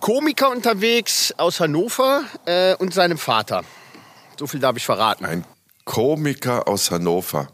Komiker 0.00 0.50
unterwegs 0.50 1.34
aus 1.36 1.60
Hannover 1.60 2.22
äh, 2.46 2.74
und 2.76 2.94
seinem 2.94 3.18
Vater. 3.18 3.62
So 4.38 4.46
viel 4.46 4.60
darf 4.60 4.76
ich 4.76 4.84
verraten. 4.86 5.24
Ein 5.26 5.44
Komiker 5.84 6.66
aus 6.66 6.90
Hannover. 6.90 7.48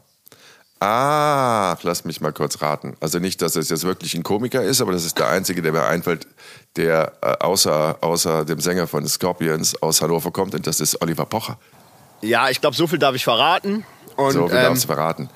Ach, 0.78 1.82
lass 1.82 2.04
mich 2.04 2.20
mal 2.20 2.32
kurz 2.32 2.60
raten. 2.60 2.96
Also 3.00 3.18
nicht, 3.18 3.40
dass 3.40 3.56
es 3.56 3.70
jetzt 3.70 3.84
wirklich 3.84 4.14
ein 4.14 4.22
Komiker 4.22 4.62
ist, 4.62 4.80
aber 4.82 4.92
das 4.92 5.04
ist 5.04 5.18
der 5.18 5.28
einzige, 5.28 5.62
der 5.62 5.72
mir 5.72 5.84
einfällt, 5.84 6.26
der 6.76 7.12
äh, 7.22 7.32
außer, 7.42 7.96
außer 8.02 8.44
dem 8.44 8.60
Sänger 8.60 8.86
von 8.86 9.06
Scorpions 9.08 9.82
aus 9.82 10.02
Hannover 10.02 10.30
kommt 10.30 10.54
und 10.54 10.66
das 10.66 10.80
ist 10.80 11.00
Oliver 11.00 11.24
Pocher. 11.24 11.58
Ja, 12.20 12.50
ich 12.50 12.60
glaube, 12.60 12.76
so 12.76 12.86
viel 12.86 12.98
darf 12.98 13.14
ich 13.14 13.24
verraten. 13.24 13.84
Und, 14.16 14.32
So, 14.32 14.48
wir 14.50 14.56
ähm, 14.58 14.62
darfst 14.64 14.86
verraten. 14.86 15.28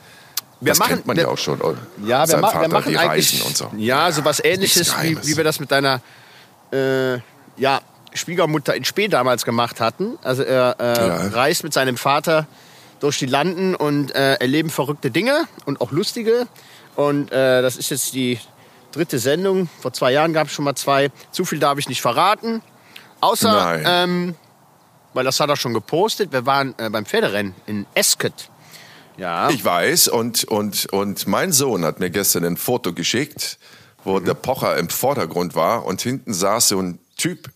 wir 0.60 0.70
das 0.72 0.78
machen- 0.78 0.88
kennt 0.94 1.06
man 1.06 1.16
wir- 1.16 1.24
ja 1.24 1.28
auch 1.30 1.38
schon. 1.38 1.60
oder? 1.60 1.78
Ja, 2.04 2.26
wir, 2.28 2.36
ma 2.38 2.48
Vater, 2.48 2.60
wir 2.62 2.68
machen 2.68 2.90
die 2.92 2.98
eigentlich 2.98 3.32
Reisen 3.34 3.46
und 3.46 3.56
so. 3.56 3.70
ja 3.76 4.10
sowas 4.12 4.40
Ähnliches, 4.42 4.94
wie, 5.02 5.16
wie 5.26 5.36
wir 5.36 5.44
das 5.44 5.60
mit 5.60 5.70
deiner 5.70 6.00
äh, 6.72 7.14
ja, 7.56 7.80
Schwiegermutter 8.12 8.74
in 8.74 8.84
Spee 8.84 9.08
damals 9.08 9.44
gemacht 9.44 9.80
hatten. 9.80 10.18
Also 10.22 10.42
er 10.42 10.76
äh, 10.78 11.06
Ja. 11.06 11.16
reist 11.28 11.62
mit 11.64 11.72
seinem 11.72 11.96
Vater 11.96 12.46
durch 13.00 13.18
die 13.18 13.26
Landen 13.26 13.74
und 13.74 14.14
äh, 14.14 14.34
erleben 14.34 14.68
verrückte 14.70 15.10
Dinge 15.10 15.44
und 15.64 15.80
auch 15.80 15.90
lustige. 15.90 16.46
Und 16.96 17.32
äh, 17.32 17.62
das 17.62 17.76
ist 17.76 17.90
jetzt 17.90 18.12
die 18.14 18.38
dritte 18.92 19.18
Sendung. 19.18 19.68
Vor 19.80 19.92
zwei 19.92 20.12
Jahren 20.12 20.32
gab 20.32 20.48
es 20.48 20.52
schon 20.52 20.64
mal 20.64 20.74
zwei. 20.74 21.10
Zu 21.30 21.44
viel 21.44 21.58
darf 21.60 21.78
ich 21.78 21.88
nicht 21.88 22.02
verraten. 22.02 22.60
Außer, 23.20 23.80
ähm, 23.84 24.34
weil 25.14 25.24
das 25.24 25.40
hat 25.40 25.48
er 25.48 25.56
schon 25.56 25.72
gepostet, 25.74 26.32
wir 26.32 26.44
waren 26.46 26.74
äh, 26.78 26.90
beim 26.90 27.06
Pferderennen 27.06 27.54
in 27.66 27.86
Esket. 27.94 28.49
Ja. 29.16 29.50
Ich 29.50 29.64
weiß 29.64 30.08
und, 30.08 30.44
und, 30.44 30.86
und 30.92 31.26
mein 31.26 31.52
Sohn 31.52 31.84
hat 31.84 32.00
mir 32.00 32.10
gestern 32.10 32.44
ein 32.44 32.56
Foto 32.56 32.92
geschickt, 32.92 33.58
wo 34.04 34.18
Mhm. 34.20 34.24
der 34.24 34.34
Pocher 34.34 34.76
im 34.78 34.88
Vordergrund 34.88 35.54
war 35.54 35.84
und 35.84 36.00
hinten 36.00 36.32
saß 36.32 36.68
so 36.68 36.80
ein 36.80 36.98
Typ, 37.16 37.50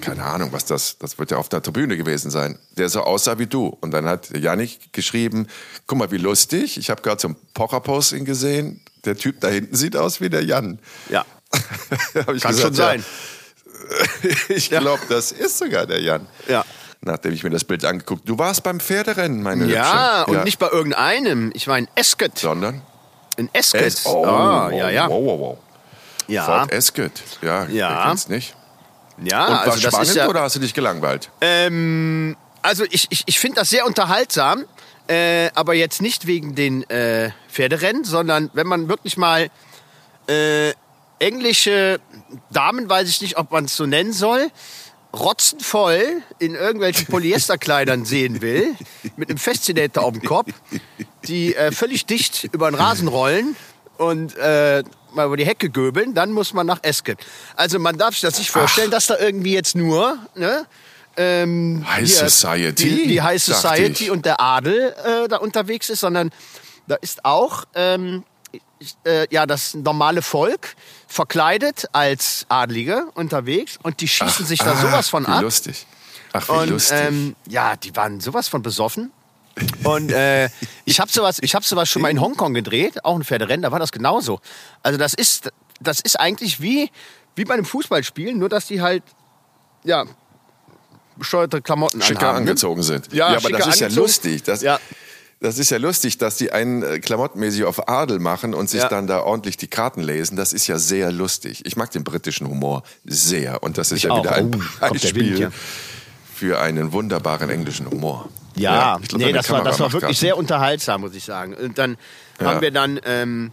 keine 0.00 0.24
Ahnung, 0.24 0.52
was 0.52 0.64
das, 0.64 0.98
das 0.98 1.18
wird 1.18 1.30
ja 1.32 1.38
auf 1.38 1.48
der 1.48 1.62
Tribüne 1.62 1.96
gewesen 1.96 2.30
sein, 2.30 2.58
der 2.76 2.88
so 2.88 3.02
aussah 3.02 3.38
wie 3.38 3.46
du. 3.46 3.66
Und 3.80 3.90
dann 3.92 4.06
hat 4.06 4.30
Janik 4.36 4.92
geschrieben, 4.92 5.48
guck 5.86 5.98
mal, 5.98 6.10
wie 6.10 6.18
lustig, 6.18 6.76
ich 6.78 6.88
habe 6.90 7.02
gerade 7.02 7.20
so 7.20 7.28
ein 7.28 7.36
Pocher-Posting 7.54 8.24
gesehen, 8.24 8.80
der 9.04 9.16
Typ 9.16 9.40
da 9.40 9.48
hinten 9.48 9.74
sieht 9.74 9.96
aus 9.96 10.20
wie 10.20 10.30
der 10.30 10.44
Jan. 10.44 10.78
ja. 11.08 11.24
Kann 12.14 12.34
gesagt, 12.34 12.58
schon 12.60 12.74
sein. 12.74 13.04
Ja, 14.22 14.56
ich 14.56 14.70
glaube, 14.70 15.02
das 15.08 15.32
ist 15.32 15.58
sogar 15.58 15.86
der 15.86 16.00
Jan. 16.00 16.26
Ja. 16.48 16.64
Nachdem 17.04 17.32
ich 17.32 17.42
mir 17.42 17.50
das 17.50 17.64
Bild 17.64 17.84
angeguckt 17.84 18.28
Du 18.28 18.38
warst 18.38 18.62
beim 18.62 18.78
Pferderennen, 18.78 19.42
meine 19.42 19.66
Ja, 19.66 20.20
Hübsche. 20.26 20.38
und 20.38 20.44
nicht 20.44 20.58
bei 20.58 20.68
irgendeinem. 20.68 21.50
Ich 21.54 21.66
war 21.66 21.76
in 21.76 21.88
Esket. 21.96 22.38
Sondern? 22.38 22.80
In 23.36 23.48
Esket. 23.52 23.82
Es- 23.82 24.06
oh, 24.06 24.24
ah, 24.24 24.70
wow, 24.70 24.78
ja, 24.78 24.90
ja. 24.90 25.08
Wow, 25.08 25.24
wow, 25.24 25.40
wow. 25.40 25.58
Ja, 26.28 26.44
Fort 26.44 26.70
Esket. 26.72 27.22
Ja, 27.42 27.64
Ja. 27.66 28.06
kennt's 28.06 28.28
nicht. 28.28 28.54
ja 29.22 29.46
Und 29.46 29.52
also 29.54 29.66
war 29.66 29.74
das 29.74 29.82
spannend 29.82 30.08
ist 30.10 30.14
ja. 30.16 30.28
oder 30.28 30.42
hast 30.42 30.54
du 30.56 30.60
dich 30.60 30.74
gelangweilt? 30.74 31.30
Ähm, 31.40 32.36
also 32.62 32.84
ich, 32.88 33.08
ich, 33.10 33.24
ich 33.26 33.38
finde 33.40 33.56
das 33.60 33.70
sehr 33.70 33.84
unterhaltsam, 33.84 34.64
äh, 35.08 35.50
aber 35.54 35.74
jetzt 35.74 36.00
nicht 36.00 36.28
wegen 36.28 36.54
den 36.54 36.88
äh, 36.88 37.30
Pferderennen, 37.50 38.04
sondern 38.04 38.50
wenn 38.54 38.68
man 38.68 38.88
wirklich 38.88 39.16
mal 39.16 39.50
äh, 40.28 40.72
englische 41.18 41.98
Damen, 42.50 42.88
weiß 42.88 43.08
ich 43.08 43.20
nicht, 43.20 43.36
ob 43.36 43.50
man 43.50 43.64
es 43.64 43.74
so 43.76 43.86
nennen 43.86 44.12
soll, 44.12 44.50
rotzenvoll 45.14 46.22
in 46.38 46.54
irgendwelchen 46.54 47.06
Polyesterkleidern 47.06 48.04
sehen 48.06 48.40
will, 48.40 48.74
mit 49.16 49.28
einem 49.28 49.38
Faszinator 49.38 50.04
auf 50.04 50.12
dem 50.12 50.22
Kopf, 50.22 50.52
die 51.24 51.54
äh, 51.54 51.72
völlig 51.72 52.06
dicht 52.06 52.48
über 52.52 52.70
den 52.70 52.74
Rasen 52.74 53.08
rollen 53.08 53.56
und 53.98 54.36
äh, 54.36 54.82
mal 55.14 55.26
über 55.26 55.36
die 55.36 55.46
Hecke 55.46 55.70
göbeln, 55.70 56.14
dann 56.14 56.32
muss 56.32 56.52
man 56.54 56.66
nach 56.66 56.80
Esken. 56.82 57.16
Also 57.54 57.78
man 57.78 57.98
darf 57.98 58.14
sich 58.14 58.22
das 58.22 58.38
nicht 58.38 58.50
vorstellen, 58.50 58.90
dass 58.90 59.06
da 59.06 59.18
irgendwie 59.18 59.52
jetzt 59.52 59.76
nur 59.76 60.18
ne, 60.34 60.66
ähm, 61.16 61.84
High 61.86 62.06
hier 62.06 62.28
Society, 62.28 62.88
die, 62.88 63.06
die 63.08 63.22
High 63.22 63.42
Society 63.42 64.10
und 64.10 64.24
der 64.24 64.40
Adel 64.40 64.94
äh, 65.04 65.28
da 65.28 65.36
unterwegs 65.36 65.90
ist, 65.90 66.00
sondern 66.00 66.30
da 66.88 66.96
ist 66.96 67.24
auch 67.24 67.64
ähm, 67.74 68.24
äh, 69.04 69.26
ja 69.30 69.46
das 69.46 69.74
normale 69.74 70.22
Volk 70.22 70.74
verkleidet 71.08 71.86
als 71.92 72.46
Adlige 72.48 73.04
unterwegs 73.14 73.78
und 73.82 74.00
die 74.00 74.08
schießen 74.08 74.46
sich 74.46 74.58
da 74.60 74.72
Ah, 74.72 74.76
sowas 74.80 75.08
von 75.08 75.24
wie 75.26 75.30
ab. 75.30 75.42
lustig. 75.42 75.86
Ach, 76.32 76.48
wie 76.48 76.52
Und 76.52 76.70
lustig. 76.70 76.98
ähm, 77.00 77.36
ja, 77.48 77.76
die 77.76 77.94
waren 77.96 78.20
sowas 78.20 78.48
von 78.48 78.62
besoffen. 78.62 79.12
Und 79.84 80.10
äh, 80.12 80.48
ich 80.86 80.98
habe 80.98 81.10
sowas, 81.12 81.38
ich 81.42 81.54
habe 81.54 81.64
sowas 81.64 81.90
schon 81.90 82.00
mal 82.00 82.10
in 82.10 82.20
Hongkong 82.20 82.54
gedreht, 82.54 83.04
auch 83.04 83.14
ein 83.16 83.22
Pferderennen, 83.24 83.62
da 83.62 83.70
war 83.70 83.78
das 83.78 83.92
genauso. 83.92 84.40
Also 84.82 84.98
das 84.98 85.12
ist, 85.12 85.50
das 85.80 86.00
ist 86.00 86.18
eigentlich 86.18 86.60
wie 86.62 86.90
wie 87.34 87.44
bei 87.44 87.54
einem 87.54 87.64
Fußballspiel, 87.66 88.34
nur 88.34 88.48
dass 88.48 88.66
die 88.66 88.80
halt, 88.82 89.02
ja, 89.84 90.04
bescheuerte 91.16 91.60
Klamotten 91.62 92.00
Schicker 92.02 92.20
anhaben. 92.20 92.34
ne? 92.44 92.50
angezogen 92.50 92.82
sind. 92.82 93.12
Ja, 93.12 93.28
aber 93.28 93.40
schicker 93.40 93.58
das 93.58 93.66
ist 93.68 93.80
ja 93.80 93.88
lustig. 93.88 94.42
Das, 94.42 94.62
Ja. 94.62 94.78
Das 95.42 95.58
ist 95.58 95.70
ja 95.70 95.78
lustig, 95.78 96.18
dass 96.18 96.36
die 96.36 96.52
einen 96.52 96.82
äh, 96.82 96.98
klamottmäßig 97.00 97.64
auf 97.64 97.88
Adel 97.88 98.18
machen 98.18 98.54
und 98.54 98.70
sich 98.70 98.80
Ja. 98.82 98.88
dann 98.88 99.06
da 99.06 99.20
ordentlich 99.20 99.56
die 99.56 99.68
Karten 99.68 100.00
lesen. 100.02 100.36
Das 100.36 100.52
ist 100.52 100.66
ja 100.68 100.78
sehr 100.78 101.12
lustig. 101.12 101.66
Ich 101.66 101.76
mag 101.76 101.90
den 101.90 102.04
britischen 102.04 102.48
Humor 102.48 102.82
sehr. 103.04 103.62
Und 103.62 103.76
das 103.78 103.92
ist 103.92 104.02
ja 104.04 104.10
auch. 104.12 104.18
wieder 104.22 104.32
ein 104.34 104.46
Oh, 104.46 104.52
Wind 104.58 104.80
Beispiel 104.80 105.36
hier. 105.36 105.52
für 106.34 106.60
einen 106.60 106.92
wunderbaren 106.92 107.50
englischen 107.50 107.90
Humor. 107.90 108.28
Ja, 108.54 108.98
ich 109.02 109.08
glaub, 109.08 109.20
nee, 109.20 109.32
das 109.32 109.48
war, 109.50 109.62
das 109.64 109.80
war 109.80 109.92
wirklich 109.92 110.10
grad- 110.10 110.20
sehr 110.20 110.36
unterhaltsam, 110.36 111.00
muss 111.02 111.14
ich 111.14 111.24
sagen. 111.24 111.54
Und 111.54 111.78
dann 111.78 111.96
Ja. 112.40 112.46
haben 112.46 112.60
wir 112.60 112.70
dann, 112.70 113.00
ähm, 113.04 113.50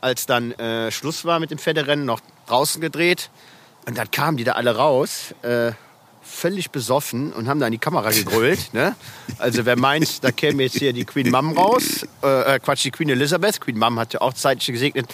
als 0.00 0.26
dann 0.26 0.52
äh, 0.52 0.90
Schluss 0.92 1.24
war 1.24 1.40
mit 1.40 1.50
dem 1.50 1.58
Pferderennen, 1.58 2.04
noch 2.04 2.20
draußen 2.46 2.80
gedreht. 2.80 3.30
Und 3.86 3.98
dann 3.98 4.10
kamen 4.10 4.36
die 4.36 4.44
da 4.44 4.52
alle 4.52 4.76
raus, 4.76 5.34
äh, 5.42 5.72
völlig 6.36 6.70
besoffen 6.70 7.32
und 7.32 7.48
haben 7.48 7.58
da 7.60 7.66
in 7.66 7.72
die 7.72 7.78
Kamera 7.78 8.10
gegrölt. 8.10 8.72
ne? 8.74 8.94
Also 9.38 9.64
wer 9.66 9.76
meint, 9.76 10.22
da 10.22 10.30
käme 10.30 10.62
jetzt 10.64 10.76
hier 10.78 10.92
die 10.92 11.04
Queen 11.04 11.30
Mum 11.30 11.56
raus, 11.56 12.06
äh, 12.22 12.54
äh, 12.56 12.58
Quatsch, 12.60 12.84
die 12.84 12.90
Queen 12.90 13.08
Elizabeth. 13.08 13.60
Queen 13.60 13.78
Mum 13.78 13.98
hat 13.98 14.12
ja 14.12 14.20
auch 14.20 14.34
zeitlich 14.34 14.66
gesegnet. 14.66 15.06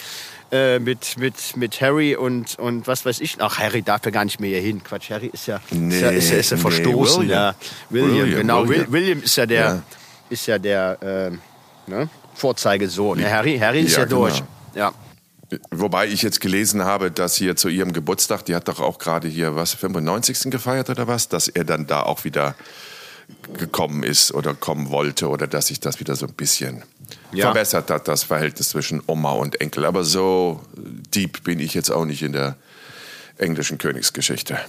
äh, 0.51 0.79
Mit, 0.79 1.17
mit, 1.17 1.35
mit 1.57 1.81
Harry 1.81 2.15
und, 2.15 2.59
und 2.59 2.85
was 2.87 3.05
weiß 3.05 3.21
ich. 3.21 3.37
Ach, 3.39 3.57
Harry 3.57 3.81
darf 3.81 4.05
ja 4.05 4.11
gar 4.11 4.25
nicht 4.25 4.39
mehr 4.39 4.49
hier 4.51 4.61
hin. 4.61 4.83
Quatsch, 4.83 5.09
Harry 5.09 5.27
ist 5.33 5.47
ja, 5.47 5.57
ist 5.71 6.01
ja, 6.01 6.09
ist 6.09 6.29
ja, 6.29 6.37
ist 6.37 6.49
ja 6.51 6.57
Nee, 6.57 6.61
verstoßen. 6.61 7.21
William. 7.23 7.39
Ja, 7.39 7.55
William, 7.89 8.11
William, 8.25 8.37
genau. 8.39 8.67
William. 8.67 8.91
William. 8.91 9.23
Ist 9.23 9.35
ja 9.37 9.45
der, 9.45 9.61
Ja. 9.65 9.81
ist 10.29 10.45
ja 10.47 10.59
der 10.59 10.97
ähm, 11.01 11.39
ne? 11.87 12.09
Vorzeigesohn. 12.35 13.23
Harry, 13.23 13.57
Harry 13.57 13.81
ist 13.81 13.93
Ja, 13.93 13.99
ja, 14.01 14.05
durch. 14.05 14.35
genau. 14.35 14.47
Ja. 14.75 14.91
Wobei 15.71 16.07
ich 16.07 16.21
jetzt 16.21 16.39
gelesen 16.41 16.83
habe, 16.85 17.11
dass 17.11 17.35
hier 17.35 17.55
zu 17.55 17.69
ihrem 17.69 17.93
Geburtstag, 17.93 18.45
die 18.45 18.55
hat 18.55 18.67
doch 18.67 18.79
auch 18.79 18.99
gerade 18.99 19.27
hier 19.27 19.55
was, 19.55 19.73
95. 19.73 20.51
gefeiert 20.51 20.89
oder 20.89 21.07
was, 21.07 21.29
dass 21.29 21.47
er 21.47 21.63
dann 21.63 21.87
da 21.87 22.03
auch 22.03 22.23
wieder 22.23 22.55
gekommen 23.57 24.03
ist 24.03 24.33
oder 24.33 24.53
kommen 24.53 24.89
wollte 24.89 25.29
oder 25.29 25.47
dass 25.47 25.67
sich 25.67 25.79
das 25.79 25.99
wieder 25.99 26.15
so 26.15 26.25
ein 26.27 26.33
bisschen 26.33 26.83
Ja. 27.31 27.45
verbessert 27.45 27.89
hat, 27.89 28.07
das 28.07 28.23
Verhältnis 28.23 28.69
zwischen 28.69 29.01
Oma 29.07 29.31
und 29.31 29.61
Enkel. 29.61 29.85
Aber 29.85 30.03
so 30.03 30.61
deep 30.75 31.43
bin 31.43 31.59
ich 31.59 31.73
jetzt 31.73 31.89
auch 31.89 32.05
nicht 32.05 32.21
in 32.21 32.33
der 32.33 32.55
englischen 33.37 33.77
Königsgeschichte. 33.77 34.59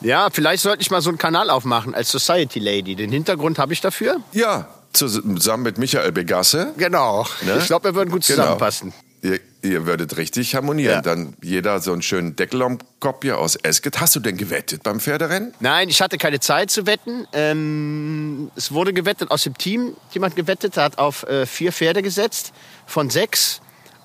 ja, 0.00 0.28
vielleicht 0.30 0.62
sollte 0.64 0.82
ich 0.82 0.90
mal 0.90 1.00
so 1.00 1.10
einen 1.10 1.18
Kanal 1.18 1.48
aufmachen 1.48 1.94
als 1.94 2.10
Society 2.10 2.58
Lady. 2.58 2.96
Den 2.96 3.10
Hintergrund 3.12 3.58
habe 3.58 3.72
ich 3.72 3.80
dafür. 3.80 4.16
Ja, 4.32 4.68
zusammen 4.92 5.62
mit 5.62 5.78
Michael 5.78 6.10
Begasse. 6.12 6.72
Genau. 6.76 7.24
Ne? 7.42 7.56
Ich 7.60 7.66
glaube, 7.66 7.84
wir 7.90 7.94
würden 7.94 8.10
gut 8.10 8.26
Genau. 8.26 8.42
zusammenpassen. 8.42 8.92
Ihr, 9.22 9.38
ihr 9.62 9.86
würdet 9.86 10.16
richtig 10.16 10.54
harmonieren. 10.54 10.96
Ja. 10.96 11.00
Dann 11.02 11.34
jeder 11.42 11.80
so 11.80 11.92
einen 11.92 12.02
schönen 12.02 12.36
Deckel 12.36 12.62
am 12.62 12.78
Kopf 13.00 13.18
hier 13.22 13.38
aus 13.38 13.56
Esket. 13.56 14.00
Hast 14.00 14.14
du 14.16 14.20
denn 14.20 14.36
gewettet 14.36 14.82
beim 14.82 15.00
Pferderennen? 15.00 15.54
Nein, 15.60 15.88
ich 15.88 16.02
hatte 16.02 16.18
keine 16.18 16.40
Zeit 16.40 16.70
zu 16.70 16.86
wetten. 16.86 17.26
Ähm, 17.32 18.50
es 18.56 18.72
wurde 18.72 18.92
gewettet 18.92 19.30
aus 19.30 19.44
dem 19.44 19.56
Team. 19.56 19.96
Jemand 20.10 20.36
gewettet 20.36 20.76
hat 20.76 20.98
auf 20.98 21.22
äh, 21.24 21.46
vier 21.46 21.72
Pferde 21.72 22.02
gesetzt 22.02 22.52
von 22.86 23.08
sechs. 23.10 23.60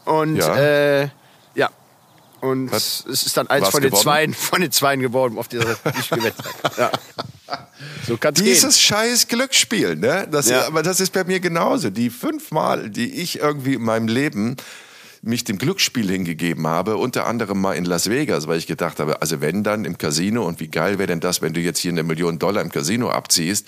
Und 0.05 0.37
Ja. 0.37 0.55
äh, 0.57 1.09
ja. 1.55 1.69
Und 2.39 2.69
Hat 2.71 2.77
es 2.77 3.01
ist 3.07 3.35
dann 3.35 3.47
eins 3.47 3.69
von 3.69 3.81
den? 3.81 3.93
Zweien, 3.93 4.33
von 4.33 4.61
den 4.61 4.71
Zweien 4.71 4.99
geworden, 4.99 5.37
auf 5.39 5.47
die 5.47 5.57
ich 5.57 6.09
gewettet 6.09 6.45
habe. 6.63 6.73
Ja. 6.77 6.91
So 8.07 8.17
kann's 8.17 8.39
gehen. 8.39 8.47
Dieses 8.47 8.79
scheiß 8.79 9.27
Glücksspiel, 9.27 9.95
ne? 9.95 10.27
Das, 10.29 10.49
Ja. 10.49 10.65
Aber 10.67 10.83
das 10.83 10.99
ist 10.99 11.13
bei 11.13 11.23
mir 11.23 11.39
genauso. 11.39 11.89
Die 11.89 12.09
fünfmal, 12.09 12.89
die 12.89 13.21
ich 13.21 13.39
irgendwie 13.39 13.75
in 13.75 13.83
meinem 13.83 14.07
Leben 14.07 14.55
mich 15.21 15.43
dem 15.43 15.57
Glücksspiel 15.57 16.09
hingegeben 16.09 16.67
habe, 16.67 16.97
unter 16.97 17.27
anderem 17.27 17.61
mal 17.61 17.73
in 17.73 17.85
Las 17.85 18.09
Vegas, 18.09 18.47
weil 18.47 18.57
ich 18.57 18.67
gedacht 18.67 18.99
habe, 18.99 19.21
also 19.21 19.41
wenn 19.41 19.63
dann 19.63 19.85
im 19.85 19.97
Casino 19.97 20.45
und 20.45 20.59
wie 20.59 20.67
geil 20.67 20.97
wäre 20.97 21.07
denn 21.07 21.19
das, 21.19 21.41
wenn 21.41 21.53
du 21.53 21.59
jetzt 21.59 21.79
hier 21.79 21.91
eine 21.91 22.03
Million 22.03 22.39
Dollar 22.39 22.61
im 22.61 22.71
Casino 22.71 23.09
abziehst, 23.09 23.67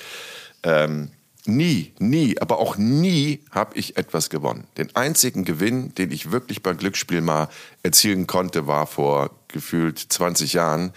ähm, 0.64 1.10
nie, 1.46 1.94
nie, 2.00 2.40
aber 2.40 2.60
auch 2.60 2.78
nie 2.78 3.44
habe 3.52 3.78
ich 3.78 3.98
etwas 3.98 4.30
gewonnen. 4.30 4.66
Den 4.78 4.96
einzigen 4.96 5.46
Gewinn, 5.46 5.94
den 5.96 6.12
ich 6.12 6.32
wirklich 6.32 6.62
beim 6.64 6.78
Glücksspiel 6.78 7.22
mal 7.22 7.50
erzielen 7.84 8.28
konnte, 8.28 8.68
war 8.68 8.88
vor 8.88 9.32
gefühlt 9.48 10.00
20 10.00 10.54
Jahren. 10.54 10.92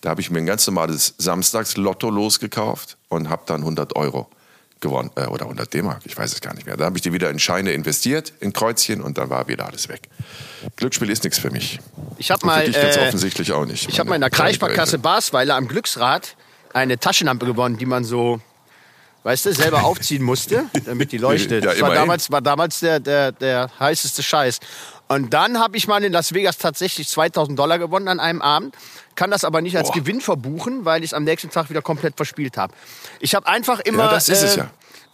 Da 0.00 0.10
habe 0.10 0.20
ich 0.20 0.30
mir 0.30 0.38
ein 0.38 0.46
ganz 0.46 0.66
normales 0.66 1.14
Samstags-Lotto 1.18 2.08
losgekauft 2.08 2.96
und 3.08 3.28
habe 3.28 3.42
dann 3.46 3.60
100 3.60 3.96
Euro 3.96 4.30
gewonnen. 4.80 5.10
Äh, 5.14 5.26
oder 5.26 5.44
100 5.44 5.72
D-Mark, 5.72 6.02
ich 6.04 6.16
weiß 6.16 6.32
es 6.32 6.40
gar 6.40 6.54
nicht 6.54 6.66
mehr. 6.66 6.76
Da 6.76 6.84
habe 6.84 6.96
ich 6.96 7.02
die 7.02 7.12
wieder 7.12 7.30
in 7.30 7.38
Scheine 7.38 7.72
investiert, 7.72 8.32
in 8.40 8.52
Kreuzchen 8.52 9.00
und 9.00 9.18
dann 9.18 9.30
war 9.30 9.48
wieder 9.48 9.66
alles 9.66 9.88
weg. 9.88 10.02
Glücksspiel 10.76 11.10
ist 11.10 11.24
nichts 11.24 11.38
für 11.38 11.50
mich. 11.50 11.80
Ich 12.18 12.30
habe 12.30 12.44
mal, 12.46 12.64
dich 12.64 12.74
ganz 12.74 12.96
äh, 12.96 13.00
offensichtlich 13.00 13.52
auch 13.52 13.64
nicht. 13.64 13.88
ich 13.88 13.98
habe 13.98 14.08
mal 14.08 14.16
in 14.16 14.20
der 14.20 14.30
Kreissparkasse 14.30 14.92
Geräte. 14.92 15.02
Basweiler 15.02 15.56
am 15.56 15.68
Glücksrad 15.68 16.36
eine 16.72 16.98
Taschenlampe 16.98 17.46
gewonnen, 17.46 17.78
die 17.78 17.86
man 17.86 18.04
so, 18.04 18.40
weißt 19.22 19.46
du, 19.46 19.54
selber 19.54 19.84
aufziehen 19.84 20.22
musste, 20.22 20.64
damit 20.84 21.12
die 21.12 21.18
leuchtet. 21.18 21.64
Ja, 21.64 21.72
das 21.72 21.80
war 21.80 21.94
damals, 21.94 22.30
war 22.30 22.40
damals 22.40 22.80
der, 22.80 23.00
der, 23.00 23.32
der 23.32 23.70
heißeste 23.78 24.22
Scheiß. 24.22 24.60
Und 25.10 25.34
dann 25.34 25.58
habe 25.58 25.76
ich 25.76 25.88
mal 25.88 26.04
in 26.04 26.12
Las 26.12 26.34
Vegas 26.34 26.56
tatsächlich 26.56 27.08
2000 27.08 27.58
Dollar 27.58 27.80
gewonnen 27.80 28.06
an 28.06 28.20
einem 28.20 28.40
Abend, 28.40 28.76
kann 29.16 29.32
das 29.32 29.42
aber 29.44 29.60
nicht 29.60 29.76
als 29.76 29.88
Boah. 29.88 29.94
Gewinn 29.94 30.20
verbuchen, 30.20 30.84
weil 30.84 31.02
ich 31.02 31.10
es 31.10 31.14
am 31.14 31.24
nächsten 31.24 31.50
Tag 31.50 31.68
wieder 31.68 31.82
komplett 31.82 32.14
verspielt 32.14 32.56
habe. 32.56 32.72
Ich 33.18 33.34
habe 33.34 33.44
einfach 33.48 33.80
immer 33.80 34.08
das 34.08 34.28
ist 34.28 34.42
es 34.44 34.56
äh, 34.56 34.60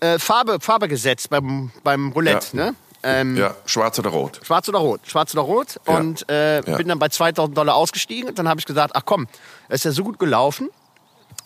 ja. 0.02 0.14
äh, 0.14 0.18
Farbe, 0.18 0.58
Farbe 0.60 0.88
gesetzt 0.88 1.30
beim, 1.30 1.70
beim 1.82 2.12
Roulette. 2.12 2.54
Ja. 2.54 2.64
Ne? 2.66 2.74
Ähm, 3.04 3.36
Ja, 3.38 3.54
schwarz 3.64 3.98
oder 3.98 4.10
rot. 4.10 4.38
Schwarz 4.42 4.68
oder 4.68 4.80
rot? 4.80 5.00
Schwarz 5.06 5.32
oder 5.32 5.42
rot? 5.44 5.80
Ja. 5.86 5.96
Und 5.96 6.28
äh, 6.28 6.56
Ja. 6.56 6.76
bin 6.76 6.88
dann 6.88 6.98
bei 6.98 7.08
2000 7.08 7.56
Dollar 7.56 7.74
ausgestiegen. 7.74 8.28
Und 8.28 8.38
dann 8.38 8.48
habe 8.50 8.60
ich 8.60 8.66
gesagt, 8.66 8.94
ach 8.94 9.02
komm, 9.06 9.26
es 9.70 9.76
ist 9.76 9.84
ja 9.84 9.90
so 9.92 10.04
gut 10.04 10.18
gelaufen. 10.18 10.68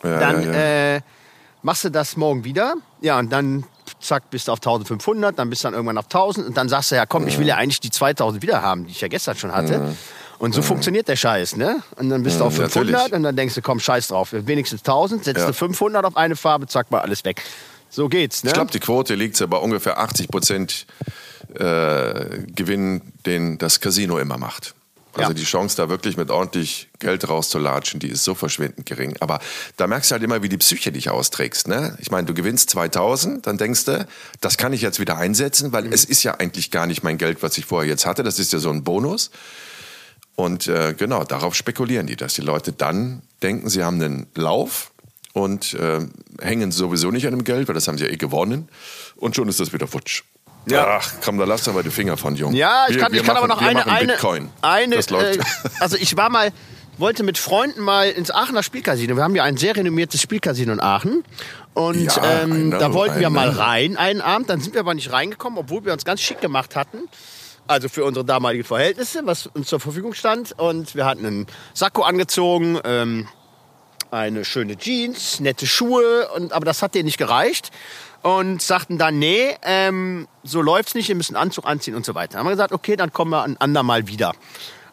Ja, 0.02 0.18
Dann 0.18 0.42
ja, 0.42 0.52
ja. 0.52 0.94
Äh, 0.96 1.00
machst 1.62 1.84
du 1.84 1.90
das 1.90 2.16
morgen 2.16 2.42
wieder. 2.42 2.74
Ja, 3.00 3.16
und 3.20 3.30
dann 3.30 3.64
zack, 4.00 4.30
bist 4.30 4.48
du 4.48 4.52
auf 4.52 4.58
1500, 4.58 5.38
dann 5.38 5.50
bist 5.50 5.62
du 5.62 5.66
dann 5.68 5.74
irgendwann 5.74 5.98
auf 5.98 6.06
1000. 6.06 6.46
Und 6.48 6.56
dann 6.56 6.68
sagst 6.68 6.90
du, 6.90 6.96
ja 6.96 7.06
komm, 7.06 7.26
ich 7.28 7.38
will 7.38 7.46
ja 7.46 7.56
eigentlich 7.56 7.80
die 7.80 7.90
2000 7.90 8.42
wieder 8.42 8.62
haben, 8.62 8.86
die 8.86 8.92
ich 8.92 9.00
ja 9.00 9.08
gestern 9.08 9.36
schon 9.36 9.52
hatte. 9.52 9.94
Und 10.38 10.54
so 10.54 10.62
funktioniert 10.62 11.06
der 11.06 11.16
Scheiß, 11.16 11.56
ne? 11.56 11.82
Und 11.96 12.08
dann 12.08 12.22
bist 12.22 12.40
du 12.40 12.44
auf 12.44 12.54
Mhm, 12.54 12.62
500 12.62 12.92
natürlich. 12.92 13.12
und 13.12 13.22
dann 13.24 13.36
denkst 13.36 13.54
du, 13.54 13.60
komm, 13.62 13.78
scheiß 13.78 14.08
drauf, 14.08 14.28
wenigstens 14.32 14.80
1000, 14.80 15.24
setzt 15.24 15.46
du 15.46 15.52
500 15.52 16.04
auf 16.04 16.16
eine 16.16 16.34
Farbe, 16.34 16.66
zack, 16.66 16.90
mal 16.90 17.00
alles 17.00 17.24
weg. 17.26 17.42
So 17.90 18.08
geht's, 18.08 18.42
ne? 18.44 18.48
Ich 18.50 18.54
glaube, 18.54 18.70
die 18.70 18.78
Quote 18.80 19.14
liegt 19.16 19.36
so 19.36 19.46
bei 19.48 19.58
ungefähr 19.58 19.98
80 19.98 20.28
Prozent 20.28 20.86
äh, 21.54 22.44
Gewinn, 22.54 23.02
den 23.26 23.58
das 23.58 23.80
Casino 23.80 24.18
immer 24.18 24.38
macht. 24.38 24.74
Also 25.14 25.30
Ja. 25.30 25.34
die 25.34 25.44
Chance, 25.44 25.76
da 25.76 25.88
wirklich 25.88 26.16
mit 26.16 26.30
ordentlich 26.30 26.88
Geld 26.98 27.28
rauszulatschen, 27.28 27.98
die 28.00 28.08
ist 28.08 28.22
so 28.24 28.34
verschwindend 28.34 28.86
gering. 28.86 29.16
Aber 29.20 29.40
da 29.76 29.86
merkst 29.86 30.10
du 30.10 30.12
halt 30.14 30.22
immer, 30.22 30.42
wie 30.42 30.48
die 30.48 30.56
Psyche 30.58 30.92
dich 30.92 31.10
austrägst. 31.10 31.66
Ne? 31.68 31.96
Ich 32.00 32.10
meine, 32.10 32.26
du 32.26 32.34
gewinnst 32.34 32.70
2000, 32.70 33.46
dann 33.46 33.58
denkst 33.58 33.84
du, 33.86 34.06
das 34.40 34.56
kann 34.56 34.72
ich 34.72 34.82
jetzt 34.82 35.00
wieder 35.00 35.16
einsetzen, 35.16 35.72
weil 35.72 35.92
es 35.92 36.04
ist 36.04 36.22
ja 36.22 36.34
eigentlich 36.34 36.70
gar 36.70 36.86
nicht 36.86 37.02
mein 37.02 37.18
Geld, 37.18 37.42
was 37.42 37.58
ich 37.58 37.64
vorher 37.64 37.88
jetzt 37.88 38.06
hatte. 38.06 38.22
Das 38.22 38.38
ist 38.38 38.52
ja 38.52 38.58
so 38.60 38.70
ein 38.70 38.84
Bonus. 38.84 39.30
Und 40.36 40.68
äh, 40.68 40.94
genau, 40.96 41.24
darauf 41.24 41.54
spekulieren 41.54 42.06
die, 42.06 42.16
dass 42.16 42.34
die 42.34 42.40
Leute 42.42 42.72
dann 42.72 43.22
denken, 43.42 43.68
sie 43.68 43.82
haben 43.82 44.00
einen 44.00 44.26
Lauf 44.34 44.92
und 45.32 45.74
äh, 45.74 46.00
hängen 46.40 46.72
sowieso 46.72 47.10
nicht 47.10 47.26
an 47.26 47.32
dem 47.32 47.44
Geld, 47.44 47.68
weil 47.68 47.74
das 47.74 47.88
haben 47.88 47.98
sie 47.98 48.04
ja 48.04 48.10
eh 48.10 48.16
gewonnen. 48.16 48.68
Und 49.16 49.36
schon 49.36 49.48
ist 49.48 49.60
das 49.60 49.72
wieder 49.72 49.86
futsch. 49.86 50.22
Ja. 50.70 50.98
Ach, 51.00 51.12
komm, 51.24 51.38
da 51.38 51.44
lass 51.44 51.64
doch 51.64 51.74
mal 51.74 51.82
die 51.82 51.90
Finger 51.90 52.16
von, 52.16 52.34
Jung. 52.36 52.52
Ja, 52.54 52.86
ich 52.88 52.94
Wir- 52.96 53.02
kann, 53.02 53.12
wir 53.12 53.20
ich 53.20 53.26
kann 53.26 53.36
aber 53.36 53.46
machen- 53.48 53.60
noch 53.60 53.68
eine, 53.68 53.78
machen 53.80 53.90
eine, 53.92 54.06
Bitcoin. 54.12 54.50
eine 54.62 54.96
das 54.96 55.10
läuft. 55.10 55.38
äh, 55.38 55.42
also 55.80 55.96
ich 55.96 56.16
war 56.16 56.30
mal, 56.30 56.50
wollte 56.98 57.22
mit 57.22 57.38
Freunden 57.38 57.80
mal 57.80 58.10
ins 58.10 58.30
Aachener 58.30 58.62
Spielcasino. 58.62 59.16
Wir 59.16 59.22
haben 59.24 59.34
ja 59.34 59.44
ein 59.44 59.56
sehr 59.56 59.76
renommiertes 59.76 60.20
Spielcasino 60.20 60.72
in 60.72 60.80
Aachen. 60.80 61.24
Und 61.74 62.02
Ja, 62.16 62.42
ähm, 62.42 62.70
know, 62.70 62.78
da 62.78 62.92
wollten 62.92 63.20
wir 63.20 63.30
mal 63.30 63.48
rein 63.48 63.96
einen 63.96 64.20
Abend. 64.20 64.50
Dann 64.50 64.60
sind 64.60 64.74
wir 64.74 64.80
aber 64.80 64.94
nicht 64.94 65.12
reingekommen, 65.12 65.58
obwohl 65.58 65.84
wir 65.84 65.92
uns 65.92 66.04
ganz 66.04 66.20
schick 66.20 66.40
gemacht 66.40 66.76
hatten. 66.76 66.98
Also 67.66 67.88
für 67.88 68.04
unsere 68.04 68.24
damaligen 68.26 68.64
Verhältnisse, 68.64 69.20
was 69.24 69.46
uns 69.46 69.68
zur 69.68 69.78
Verfügung 69.80 70.12
stand. 70.12 70.52
Und 70.58 70.94
wir 70.96 71.04
hatten 71.06 71.24
einen 71.24 71.46
Sakko 71.72 72.02
angezogen, 72.02 72.80
ähm, 72.84 73.28
eine 74.10 74.44
schöne 74.44 74.76
Jeans, 74.76 75.38
nette 75.38 75.68
Schuhe, 75.68 76.28
und, 76.34 76.52
aber 76.52 76.64
das 76.64 76.82
hat 76.82 76.96
denen 76.96 77.04
nicht 77.04 77.18
gereicht. 77.18 77.70
Und 78.22 78.60
sagten 78.60 78.98
dann, 78.98 79.18
nee, 79.18 79.56
ähm, 79.62 80.28
so 80.42 80.60
läuft's 80.60 80.94
nicht, 80.94 81.08
wir 81.08 81.14
müssen 81.14 81.36
einen 81.36 81.44
Anzug 81.48 81.66
anziehen 81.66 81.94
und 81.94 82.04
so 82.04 82.14
weiter. 82.14 82.38
Haben 82.38 82.46
wir 82.46 82.50
gesagt, 82.50 82.72
okay, 82.72 82.96
dann 82.96 83.12
kommen 83.12 83.30
wir 83.30 83.42
ein 83.42 83.56
andermal 83.58 84.08
wieder. 84.08 84.34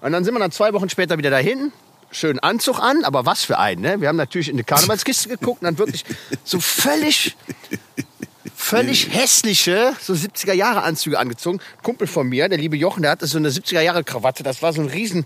Und 0.01 0.13
dann 0.13 0.24
sind 0.24 0.34
wir 0.34 0.39
dann 0.39 0.51
zwei 0.51 0.74
Wochen 0.74 0.89
später 0.89 1.17
wieder 1.17 1.29
dahin, 1.29 1.74
schönen 2.12 2.39
Anzug 2.39 2.79
an, 2.79 3.03
aber 3.03 3.25
was 3.25 3.43
für 3.43 3.57
einen, 3.57 3.81
ne? 3.81 4.01
Wir 4.01 4.07
haben 4.07 4.15
natürlich 4.15 4.50
in 4.50 4.57
die 4.57 4.63
Karnevalskiste 4.63 5.29
geguckt 5.29 5.62
und 5.62 5.65
dann 5.65 5.77
wirklich 5.77 6.05
so 6.43 6.60
völlig, 6.60 7.36
völlig 8.55 9.13
hässliche, 9.13 9.93
so 10.00 10.13
70er 10.13 10.53
Jahre 10.53 10.84
Anzüge 10.84 11.19
angezogen. 11.19 11.60
Kumpel 11.84 12.07
von 12.07 12.27
mir, 12.27 12.48
der 12.48 12.57
liebe 12.57 12.77
Jochen, 12.77 13.01
der 13.01 13.12
hatte 13.12 13.27
so 13.27 13.38
eine 13.38 13.50
70er 13.50 13.81
Jahre 13.81 14.03
Krawatte, 14.03 14.43
das 14.43 14.62
war 14.62 14.72
so 14.72 14.81
ein 14.81 14.88
riesen, 14.88 15.25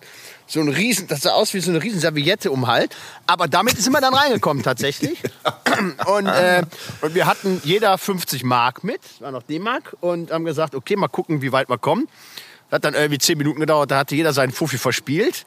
so 0.52 0.60
ein 0.60 0.68
riesen, 0.68 1.08
das 1.08 1.22
sah 1.22 1.32
aus 1.32 1.54
wie 1.54 1.62
so 1.62 1.72
eine 1.72 1.82
riesen 1.82 2.02
Serviette 2.02 2.52
um 2.52 2.68
Hals. 2.68 2.94
Aber 3.26 3.48
damit 3.48 3.78
sind 3.78 3.94
wir 3.94 4.02
dann 4.02 4.14
reingekommen 4.14 4.64
tatsächlich. 4.64 5.18
Und, 6.06 6.28
äh, 6.28 6.62
und 7.02 7.16
wir 7.16 7.26
hatten 7.26 7.60
jeder 7.64 7.98
50 7.98 8.44
Mark 8.44 8.84
mit, 8.84 9.02
das 9.02 9.22
war 9.22 9.32
noch 9.32 9.42
D-Mark, 9.42 9.96
und 10.02 10.32
haben 10.32 10.46
gesagt, 10.46 10.76
okay, 10.76 10.96
mal 10.96 11.08
gucken, 11.08 11.42
wie 11.42 11.52
weit 11.52 11.70
wir 11.70 11.78
kommen. 11.80 12.08
Das 12.70 12.78
hat 12.78 12.86
dann 12.86 12.94
irgendwie 12.94 13.18
10 13.18 13.38
Minuten 13.38 13.62
gedauert, 13.62 13.90
da 13.90 13.98
hatte 14.00 14.16
jeder 14.16 14.34
seinen 14.34 14.52
Fuffi 14.52 14.78
verspielt. 14.78 15.46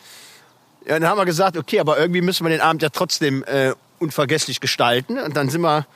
Ja, 0.87 0.99
dann 0.99 1.09
haben 1.09 1.19
wir 1.19 1.25
gesagt, 1.25 1.57
okay, 1.57 1.79
aber 1.79 1.99
irgendwie 1.99 2.21
müssen 2.21 2.45
wir 2.45 2.51
den 2.51 2.63
Abend 2.63 2.83
ja 2.83 2.89
trotzdem 2.89 3.45
äh, 3.45 3.75
unvergesslich 4.01 4.61
gestalten. 4.61 5.19
Und 5.19 5.37
dann 5.37 5.51
sind 5.51 5.61
wir, 5.61 5.87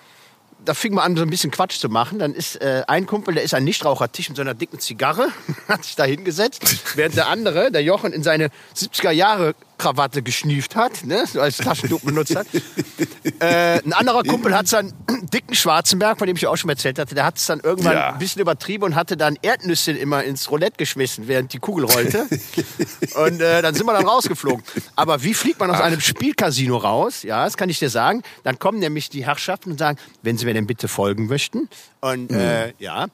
da 0.64 0.74
fing 0.74 0.94
man 0.94 1.04
an, 1.04 1.16
so 1.16 1.22
ein 1.22 1.30
bisschen 1.30 1.50
Quatsch 1.50 1.78
zu 1.78 1.88
machen. 1.88 2.18
Dann 2.18 2.34
ist 2.34 2.56
äh, 2.60 2.82
ein 2.86 3.06
Kumpel, 3.06 3.34
der 3.34 3.42
ist 3.42 3.54
ein 3.54 3.64
Nichtrauchertisch 3.64 4.28
mit 4.28 4.36
so 4.36 4.42
einer 4.42 4.54
dicken 4.54 4.78
Zigarre, 4.78 5.28
hat 5.68 5.84
sich 5.84 5.96
da 5.96 6.04
hingesetzt, 6.04 6.62
während 6.96 7.16
der 7.16 7.28
andere, 7.28 7.70
der 7.70 7.82
Jochen, 7.82 8.12
in 8.12 8.22
seine 8.22 8.50
70er 8.76 9.10
Jahre 9.10 9.54
Krawatte 9.78 10.22
geschnieft 10.22 10.76
hat, 10.76 11.04
ne, 11.04 11.24
als 11.40 11.58
Taschentuch 11.58 12.00
benutzt 12.00 12.34
hat. 12.36 12.46
äh, 13.40 13.78
ein 13.84 13.92
anderer 13.92 14.22
Kumpel 14.24 14.54
hat 14.54 14.68
seinen 14.68 14.92
dicken 15.32 15.54
Schwarzenberg, 15.54 16.18
von 16.18 16.26
dem 16.26 16.36
ich 16.36 16.46
auch 16.46 16.56
schon 16.56 16.68
erzählt 16.70 16.98
hatte, 16.98 17.14
der 17.14 17.24
hat 17.24 17.38
es 17.38 17.46
dann 17.46 17.60
irgendwann 17.60 17.94
Ja. 17.94 18.12
ein 18.12 18.18
bisschen 18.18 18.42
übertrieben 18.42 18.84
und 18.84 18.94
hatte 18.94 19.16
dann 19.16 19.38
Erdnüsse 19.40 19.92
immer 19.92 20.24
ins 20.24 20.50
Roulette 20.50 20.76
geschmissen, 20.76 21.28
während 21.28 21.52
die 21.52 21.58
Kugel 21.58 21.84
rollte. 21.84 22.26
und 23.24 23.40
äh, 23.40 23.62
dann 23.62 23.74
sind 23.74 23.86
wir 23.86 23.92
dann 23.92 24.06
rausgeflogen. 24.06 24.62
Aber 24.96 25.22
wie 25.22 25.34
fliegt 25.34 25.60
man 25.60 25.70
aus 25.70 25.80
einem 25.80 26.00
Spielcasino 26.00 26.76
raus? 26.76 27.22
Ja, 27.22 27.44
das 27.44 27.56
kann 27.56 27.68
ich 27.70 27.78
dir 27.78 27.90
sagen. 27.90 28.22
Dann 28.44 28.58
kommen 28.58 28.78
nämlich 28.78 29.08
die 29.08 29.24
Herrschaften 29.24 29.70
und 29.72 29.78
sagen, 29.78 29.98
wenn 30.22 30.36
Sie 30.36 30.44
mir 30.44 30.54
denn 30.54 30.66
bitte 30.66 30.88
folgen 30.88 31.26
möchten. 31.28 31.68
Und 32.00 32.32
äh, 32.32 32.72
ja. 32.78 33.06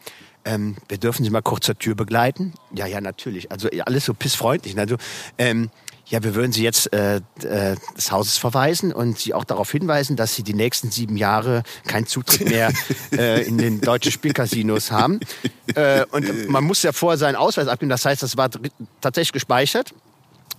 Ähm, 0.46 0.76
wir 0.88 0.98
dürfen 0.98 1.24
Sie 1.24 1.30
mal 1.30 1.40
kurz 1.40 1.64
zur 1.64 1.78
Tür 1.78 1.94
begleiten? 1.94 2.52
Ja, 2.74 2.86
ja, 2.86 3.00
natürlich. 3.00 3.50
Also 3.50 3.70
alles 3.86 4.04
so 4.04 4.12
pissfreundlich. 4.12 4.78
Also, 4.78 4.96
ähm, 5.38 5.70
ja, 6.06 6.22
wir 6.22 6.34
würden 6.34 6.52
Sie 6.52 6.62
jetzt 6.62 6.92
äh, 6.92 7.16
äh, 7.42 7.76
des 7.96 8.12
Hauses 8.12 8.36
verweisen 8.36 8.92
und 8.92 9.18
Sie 9.18 9.32
auch 9.32 9.44
darauf 9.44 9.70
hinweisen, 9.70 10.16
dass 10.16 10.34
Sie 10.34 10.42
die 10.42 10.54
nächsten 10.54 10.90
sieben 10.90 11.16
Jahre 11.16 11.62
keinen 11.86 12.06
Zutritt 12.06 12.48
mehr 12.48 12.72
äh, 13.12 13.42
in 13.46 13.56
den 13.56 13.80
deutschen 13.80 14.12
Spielcasinos 14.12 14.90
haben. 14.90 15.20
Äh, 15.74 16.04
und 16.10 16.48
man 16.48 16.64
muss 16.64 16.82
ja 16.82 16.92
vorher 16.92 17.16
seinen 17.16 17.36
Ausweis 17.36 17.68
abgeben. 17.68 17.88
Das 17.88 18.04
heißt, 18.04 18.22
das 18.22 18.36
war 18.36 18.50
tatsächlich 19.00 19.32
gespeichert. 19.32 19.94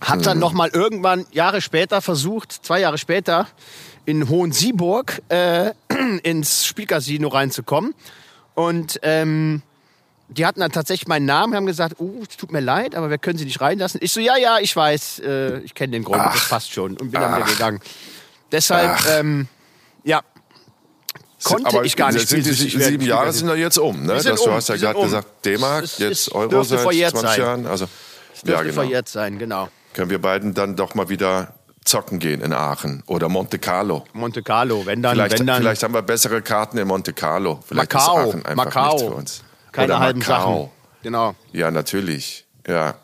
Hat 0.00 0.26
dann 0.26 0.38
noch 0.38 0.52
mal 0.52 0.68
irgendwann 0.68 1.26
Jahre 1.30 1.62
später 1.62 2.02
versucht, 2.02 2.52
zwei 2.52 2.80
Jahre 2.80 2.98
später 2.98 3.46
in 4.04 4.28
Hohensieburg 4.28 5.22
äh, 5.28 5.72
ins 6.22 6.66
Spielcasino 6.66 7.28
reinzukommen. 7.28 7.94
Und 8.54 8.98
ähm, 9.02 9.62
die 10.28 10.44
hatten 10.44 10.60
dann 10.60 10.72
tatsächlich 10.72 11.06
meinen 11.08 11.26
Namen, 11.26 11.54
haben 11.54 11.66
gesagt, 11.66 12.00
uh, 12.00 12.22
es 12.28 12.36
tut 12.36 12.52
mir 12.52 12.60
leid, 12.60 12.94
aber 12.94 13.10
wir 13.10 13.18
können 13.18 13.38
sie 13.38 13.44
nicht 13.44 13.60
reinlassen. 13.60 14.00
Ich 14.02 14.12
so, 14.12 14.20
ja, 14.20 14.36
ja, 14.36 14.58
ich 14.58 14.74
weiß, 14.74 15.20
äh, 15.20 15.58
ich 15.60 15.74
kenne 15.74 15.92
den 15.92 16.04
Grund, 16.04 16.22
das 16.24 16.48
passt 16.48 16.72
schon. 16.72 16.92
Und 16.92 17.10
bin 17.10 17.20
dann 17.20 17.36
wieder 17.36 17.46
gegangen. 17.46 17.80
Deshalb, 18.50 18.98
ähm, 19.08 19.48
ja, 20.04 20.22
konnte 21.44 21.68
Aber 21.68 21.84
ich 21.84 21.96
gar 21.96 22.12
nicht 22.12 22.28
sind 22.28 22.44
die 22.44 22.52
sieben 22.52 23.04
Jahre 23.04 23.32
sind 23.32 23.48
doch 23.48 23.56
jetzt 23.56 23.78
um, 23.78 24.02
ne? 24.04 24.14
Das, 24.14 24.24
du 24.24 24.44
um, 24.44 24.52
hast 24.52 24.68
ja 24.68 24.76
gerade 24.76 24.98
um. 24.98 25.04
gesagt, 25.04 25.44
D-Mark, 25.44 25.84
Es- 25.84 25.98
jetzt 25.98 26.28
es 26.28 26.32
Euro 26.32 26.62
seit 26.62 26.80
verjährt 26.80 27.12
20 27.12 27.30
sein. 27.30 27.40
Jahren. 27.40 27.66
Also, 27.66 27.86
dürfte 28.34 28.52
ja, 28.52 28.62
genau. 28.62 28.74
verjährt 28.74 29.08
sein, 29.08 29.38
genau. 29.38 29.68
Können 29.94 30.10
wir 30.10 30.20
beiden 30.20 30.54
dann 30.54 30.76
doch 30.76 30.94
mal 30.94 31.08
wieder 31.08 31.54
zocken 31.84 32.18
gehen 32.18 32.40
in 32.40 32.52
Aachen 32.52 33.02
oder 33.06 33.28
Monte 33.28 33.58
Carlo. 33.58 34.04
Monte 34.12 34.42
Carlo, 34.42 34.84
wenn 34.86 35.02
dann, 35.02 35.14
Vielleicht, 35.14 35.38
wenn 35.38 35.46
dann. 35.46 35.58
vielleicht 35.62 35.82
haben 35.82 35.94
wir 35.94 36.02
bessere 36.02 36.42
Karten 36.42 36.78
in 36.78 36.88
Monte 36.88 37.12
Carlo. 37.12 37.60
Vielleicht 37.66 37.92
Macau, 37.92 38.34
Macau. 38.54 39.22
Keine 39.76 39.92
oder 39.94 40.00
halben 40.00 40.18
Macau. 40.20 40.32
Sachen. 40.32 40.70
Genau. 41.02 41.34
Ja, 41.52 41.70
natürlich. 41.70 42.44
Ja. 42.66 42.94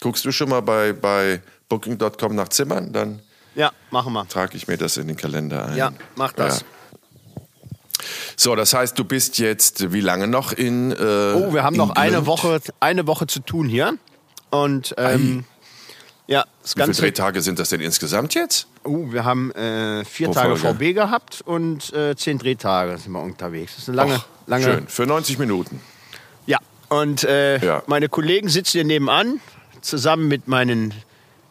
Guckst 0.00 0.24
du 0.24 0.32
schon 0.32 0.48
mal 0.48 0.62
bei, 0.62 0.92
bei 0.94 1.40
Booking.com 1.68 2.34
nach 2.34 2.48
Zimmern? 2.48 2.92
Dann 2.92 3.20
Ja, 3.54 3.70
machen 3.90 4.12
wir. 4.14 4.26
trage 4.28 4.56
ich 4.56 4.66
mir 4.66 4.78
das 4.78 4.96
in 4.96 5.08
den 5.08 5.16
Kalender 5.16 5.66
ein. 5.66 5.76
Ja, 5.76 5.92
mach 6.16 6.32
das. 6.32 6.60
Ja. 6.60 6.66
So, 8.36 8.56
das 8.56 8.72
heißt, 8.72 8.98
du 8.98 9.04
bist 9.04 9.38
jetzt 9.38 9.92
wie 9.92 10.00
lange 10.00 10.26
noch 10.26 10.52
in. 10.52 10.92
Äh, 10.92 10.94
Oh, 11.34 11.52
wir 11.52 11.62
haben 11.62 11.76
noch 11.76 11.90
eine? 11.96 12.24
Woche, 12.24 12.60
eine 12.80 13.06
Woche 13.06 13.26
zu 13.26 13.40
tun 13.40 13.68
hier. 13.68 13.98
Und 14.48 14.94
ähm, 14.96 15.44
ja, 16.26 16.44
das 16.62 16.70
Wie 16.70 16.74
viele 16.78 16.86
Ganze. 16.86 17.02
Drehtage 17.02 17.42
sind 17.42 17.58
das 17.58 17.68
denn 17.68 17.80
insgesamt 17.82 18.34
jetzt? 18.34 18.66
Uh, 18.86 19.12
wir 19.12 19.24
haben 19.26 19.50
äh, 19.52 20.04
vier 20.06 20.28
Pro 20.28 20.34
Tage 20.34 20.56
Folge. 20.56 20.78
VB 20.78 20.94
gehabt 20.94 21.42
und 21.44 21.92
äh, 21.92 22.16
zehn 22.16 22.38
Drehtage 22.38 22.96
sind 22.96 23.12
wir 23.12 23.20
unterwegs. 23.22 23.72
Das 23.74 23.82
ist 23.82 23.88
eine 23.90 23.96
lange, 23.96 24.14
Och, 24.14 24.24
lange. 24.46 24.64
Schön, 24.64 24.88
für 24.88 25.06
90 25.06 25.38
Minuten. 25.38 25.80
Ja. 26.90 26.96
Und 26.98 27.24
äh, 27.24 27.58
Ja. 27.64 27.82
meine 27.86 28.08
Kollegen 28.08 28.48
sitzen 28.48 28.72
hier 28.78 28.84
nebenan, 28.84 29.40
zusammen 29.80 30.28
mit 30.28 30.48
meinen 30.48 30.92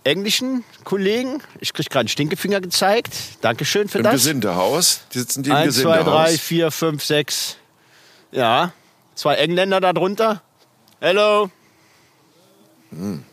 englischen 0.04 0.64
Kollegen. 0.84 1.42
Ich 1.60 1.74
kriege 1.74 1.90
gerade 1.90 2.02
einen 2.02 2.08
Stinkefinger 2.10 2.62
gezeigt. 2.62 3.14
Dankeschön 3.42 3.88
für 3.90 4.00
Im 4.00 4.04
das. 4.06 4.14
Gesindehaus. 4.14 5.02
Die 5.14 5.20
sitzen 5.20 5.44
die 5.44 5.50
im 5.50 5.56
Eins, 5.56 5.76
zwei, 5.76 5.98
Gesindehaus. 5.98 6.26
drei, 6.30 6.38
vier, 6.38 6.72
fünf, 6.72 7.04
sechs. 7.04 7.58
Ja. 8.32 8.72
Zwei 9.16 9.36
Engländer 9.36 9.82
darunter. 9.82 10.42
Hello. 11.02 11.50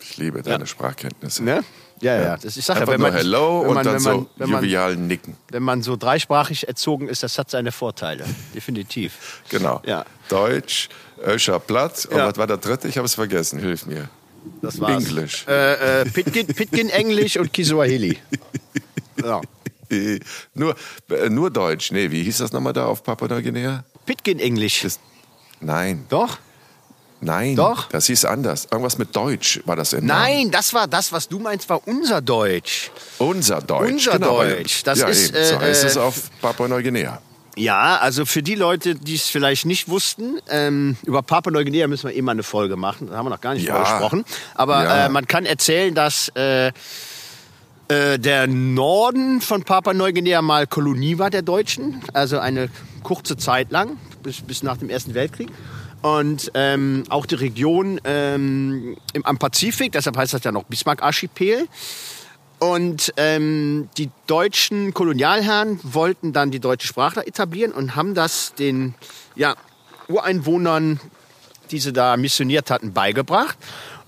Ich 0.01 0.17
liebe 0.19 0.43
deine 0.43 0.67
Sprachkenntnisse. 0.67 1.43
Ne? 1.43 1.65
Ja, 2.03 2.21
ja. 2.21 2.37
Das, 2.37 2.57
ich 2.59 2.65
sag 2.65 2.79
ja, 2.79 2.87
wenn 2.87 3.01
man, 3.01 3.13
Hello 3.15 3.63
wenn 3.63 3.69
und 3.69 3.75
man, 3.77 3.85
dann 3.85 3.95
wenn 3.95 4.03
man, 4.03 4.15
so 4.21 4.31
wenn 4.37 4.51
man, 4.51 4.63
jovial 4.65 4.97
nicken. 4.97 5.37
wenn 5.51 5.63
man 5.63 5.83
so 5.83 5.97
dreisprachig 5.97 6.69
erzogen 6.69 7.09
ist, 7.09 7.23
das 7.23 7.39
hat 7.39 7.51
seine 7.51 7.73
Vorteile. 7.73 8.25
Definitiv. 8.55 9.41
Genau. 9.49 9.81
Ja. 9.87 10.05
Deutsch, 10.29 10.91
Öscher 11.25 11.59
Platt. 11.61 12.07
Und 12.11 12.17
Ja. 12.19 12.27
was 12.29 12.37
war 12.37 12.47
der 12.47 12.57
dritte? 12.59 12.89
Ich 12.89 12.97
habe 12.99 13.07
es 13.07 13.15
vergessen. 13.15 13.59
Hilf 13.59 13.87
mir. 13.87 14.09
Das 14.63 14.81
war's. 14.81 15.05
Englisch. 15.05 15.45
Äh, 15.49 16.03
äh, 16.03 16.05
Pitkin, 16.11 16.47
Pitkin 16.47 16.89
Englisch 16.91 17.37
und 17.37 17.53
Kiswahili. 17.53 18.19
Ja. 19.25 19.41
Nur, 20.55 20.75
äh, 21.11 21.31
nur 21.31 21.51
Deutsch. 21.51 21.91
Nee, 21.91 22.11
wie 22.11 22.23
hieß 22.23 22.39
das 22.39 22.53
nochmal 22.53 22.75
da 22.75 22.85
auf 22.87 23.03
Papua-Neuguinea? 23.03 23.83
Pitkin 24.05 24.39
Englisch. 24.41 24.83
Das- 24.83 24.99
Nein, 25.61 26.05
Doch? 26.11 26.39
nein. 27.23 27.57
Doch. 27.57 27.89
Das 27.89 28.07
hieß 28.07 28.27
anders. 28.27 28.67
Irgendwas 28.71 28.99
mit 28.99 29.17
Deutsch 29.17 29.63
war 29.65 29.75
das 29.75 29.95
in 29.95 30.05
Nein, 30.05 30.51
das 30.51 30.75
war 30.75 30.87
das, 30.87 31.13
was 31.13 31.29
du 31.29 31.39
meinst, 31.39 31.69
war 31.71 31.81
unser 31.89 32.21
Deutsch. 32.21 32.91
Unser 33.19 33.63
Deutsch. 33.63 33.91
Unser 33.93 34.13
genau, 34.13 34.43
Deutsch. 34.43 34.83
Das 34.83 34.99
ja, 34.99 35.09
ist, 35.09 35.35
eben. 35.35 35.45
so 35.47 35.55
äh, 35.55 35.59
heißt 35.61 35.85
äh, 35.85 35.87
es 35.87 35.97
auf 35.97 36.31
Papua-Neuguinea. 36.43 37.21
Ja, 37.59 37.97
also 38.03 38.27
für 38.27 38.43
die 38.43 38.55
Leute, 38.55 38.95
die 38.95 39.15
es 39.15 39.29
vielleicht 39.29 39.65
nicht 39.65 39.89
wussten, 39.89 40.39
ähm, 40.51 40.97
über 41.05 41.23
Papua-Neuguinea 41.23 41.87
müssen 41.89 42.09
wir 42.09 42.15
eh 42.15 42.21
mal 42.21 42.33
eine 42.33 42.43
Folge 42.43 42.77
machen. 42.77 43.07
Da 43.09 43.17
haben 43.17 43.25
wir 43.27 43.31
noch 43.31 43.41
gar 43.41 43.55
nicht 43.55 43.67
Ja. 43.67 43.79
gesprochen. 43.81 44.25
Aber 44.55 44.85
Ja. 44.85 45.07
äh, 45.07 45.09
man 45.09 45.27
kann 45.27 45.47
erzählen, 45.47 45.95
dass 45.95 46.29
äh, 46.37 46.69
äh, 47.89 48.19
der 48.19 48.47
Norden 48.47 49.41
von 49.41 49.63
Papua-Neuguinea 49.63 50.43
mal 50.43 50.67
Kolonie 50.67 51.19
war 51.19 51.31
der 51.31 51.43
Deutschen. 51.43 52.03
Also 52.13 52.39
eine 52.39 52.69
kurze 53.03 53.39
Zeit 53.39 53.71
lang, 53.71 53.97
bis, 54.23 54.43
bis 54.43 54.63
nach 54.63 54.77
dem 54.77 54.91
Ersten 54.91 55.15
Weltkrieg. 55.15 55.49
Und 56.03 56.51
ähm, 56.55 57.05
auch 57.09 57.25
die 57.25 57.37
Region 57.37 57.99
ähm, 58.05 58.97
im, 59.15 59.25
am 59.25 59.39
Pazifik, 59.39 59.93
deshalb 59.93 60.17
heißt 60.19 60.35
das 60.35 60.45
ja 60.45 60.53
noch 60.53 60.65
Bismarck-Archipel. 60.65 61.67
Und 62.59 63.13
ähm, 63.19 63.89
die 63.99 64.11
deutschen 64.27 64.95
Kolonialherren 64.95 65.79
wollten 65.83 66.33
dann 66.33 66.51
die 66.51 66.61
deutsche 66.61 66.87
Sprache 66.89 67.27
etablieren 67.27 67.73
und 67.73 67.97
haben 67.97 68.15
das 68.15 68.55
den 68.55 68.95
ja, 69.35 69.57
Ureinwohnern, 70.09 71.01
die 71.71 71.79
sie 71.79 71.93
da 71.93 72.17
missioniert 72.17 72.71
hatten, 72.71 72.93
beigebracht. 72.93 73.59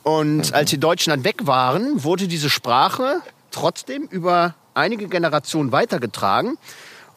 Und 0.02 0.54
als 0.54 0.70
die 0.70 0.78
Deutschen 0.78 1.10
dann 1.10 1.24
weg 1.24 1.46
waren, 1.46 2.02
wurde 2.04 2.28
diese 2.28 2.48
Sprache 2.48 3.20
trotzdem 3.50 4.04
über 4.04 4.54
einige 4.72 5.08
Generationen 5.08 5.72
weitergetragen 5.72 6.56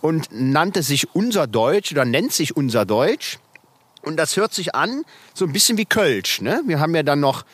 und 0.02 0.28
nannte 0.32 0.84
sich 0.84 1.16
unser 1.16 1.48
Deutsch 1.48 1.92
oder 1.92 2.04
nennt 2.04 2.34
sich 2.34 2.58
unser 2.58 2.86
Deutsch. 2.86 3.40
Und 4.02 4.18
das 4.18 4.36
hört 4.36 4.54
sich 4.54 4.76
an 4.76 5.04
so 5.34 5.46
ein 5.46 5.54
bisschen 5.54 5.78
wie 5.78 5.86
Kölsch. 5.86 6.42
Ne? 6.42 6.62
Wir 6.66 6.80
haben 6.80 6.96
ja 6.96 7.04
dann 7.04 7.20
noch 7.20 7.46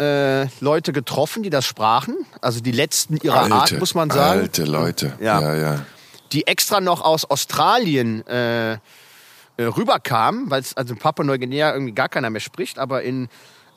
äh, 0.00 0.46
Leute 0.60 0.92
getroffen, 0.92 1.42
die 1.42 1.50
das 1.50 1.64
sprachen. 1.66 2.16
Also 2.40 2.60
die 2.60 2.72
letzten 2.72 3.16
ihrer 3.16 3.50
Art, 3.50 3.78
muss 3.78 3.94
man 3.94 4.10
sagen. 4.10 4.40
Alte 4.40 4.64
Leute. 4.64 5.14
Ja. 5.20 5.40
ja. 5.40 5.54
ja. 5.54 5.86
Die 6.32 6.46
extra 6.46 6.80
noch 6.80 7.00
aus 7.00 7.24
Australien 7.24 8.26
äh, 8.26 8.72
äh, 8.72 8.78
rüberkamen, 9.58 10.50
weil 10.50 10.60
es 10.60 10.76
also 10.76 10.94
in 10.94 11.00
Papua-Neuguinea 11.00 11.72
irgendwie 11.72 11.92
gar 11.92 12.08
keiner 12.08 12.30
mehr 12.30 12.40
spricht. 12.40 12.78
Aber 12.78 13.02
in 13.02 13.28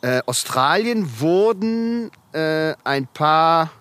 äh, 0.02 0.22
Australien 0.26 1.20
wurden 1.20 2.12
äh, 2.34 2.74
ein 2.84 3.08
paar, 3.08 3.72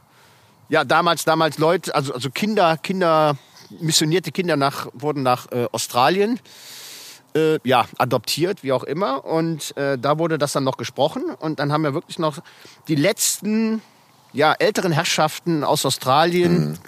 ja 0.68 0.85
damals, 0.85 1.24
damals 1.24 1.59
Leute, 1.59 1.94
also, 1.94 2.14
also 2.14 2.31
Kinder, 2.31 2.76
Kinder, 2.76 3.37
missionierte 3.81 4.33
Kinder 4.33 4.57
nach, 4.57 4.88
wurden 4.92 5.22
nach 5.22 5.50
äh, 5.53 5.66
Australien 5.72 6.37
äh, 6.37 6.40
ja, 7.64 7.86
adoptiert, 7.98 8.62
wie 8.62 8.72
auch 8.72 8.84
immer. 8.84 9.24
Und 9.24 9.76
äh, 9.76 9.98
da 9.98 10.18
wurde 10.18 10.38
das 10.38 10.52
dann 10.52 10.64
noch 10.64 10.76
gesprochen. 10.76 11.24
Und 11.38 11.58
dann 11.58 11.72
haben 11.72 11.82
wir 11.82 11.94
wirklich 11.94 12.18
noch 12.18 12.38
die 12.88 12.96
letzten 12.96 13.82
ja, 14.32 14.52
älteren 14.52 14.92
Herrschaften 14.92 15.64
aus 15.64 15.84
Australien 15.84 16.78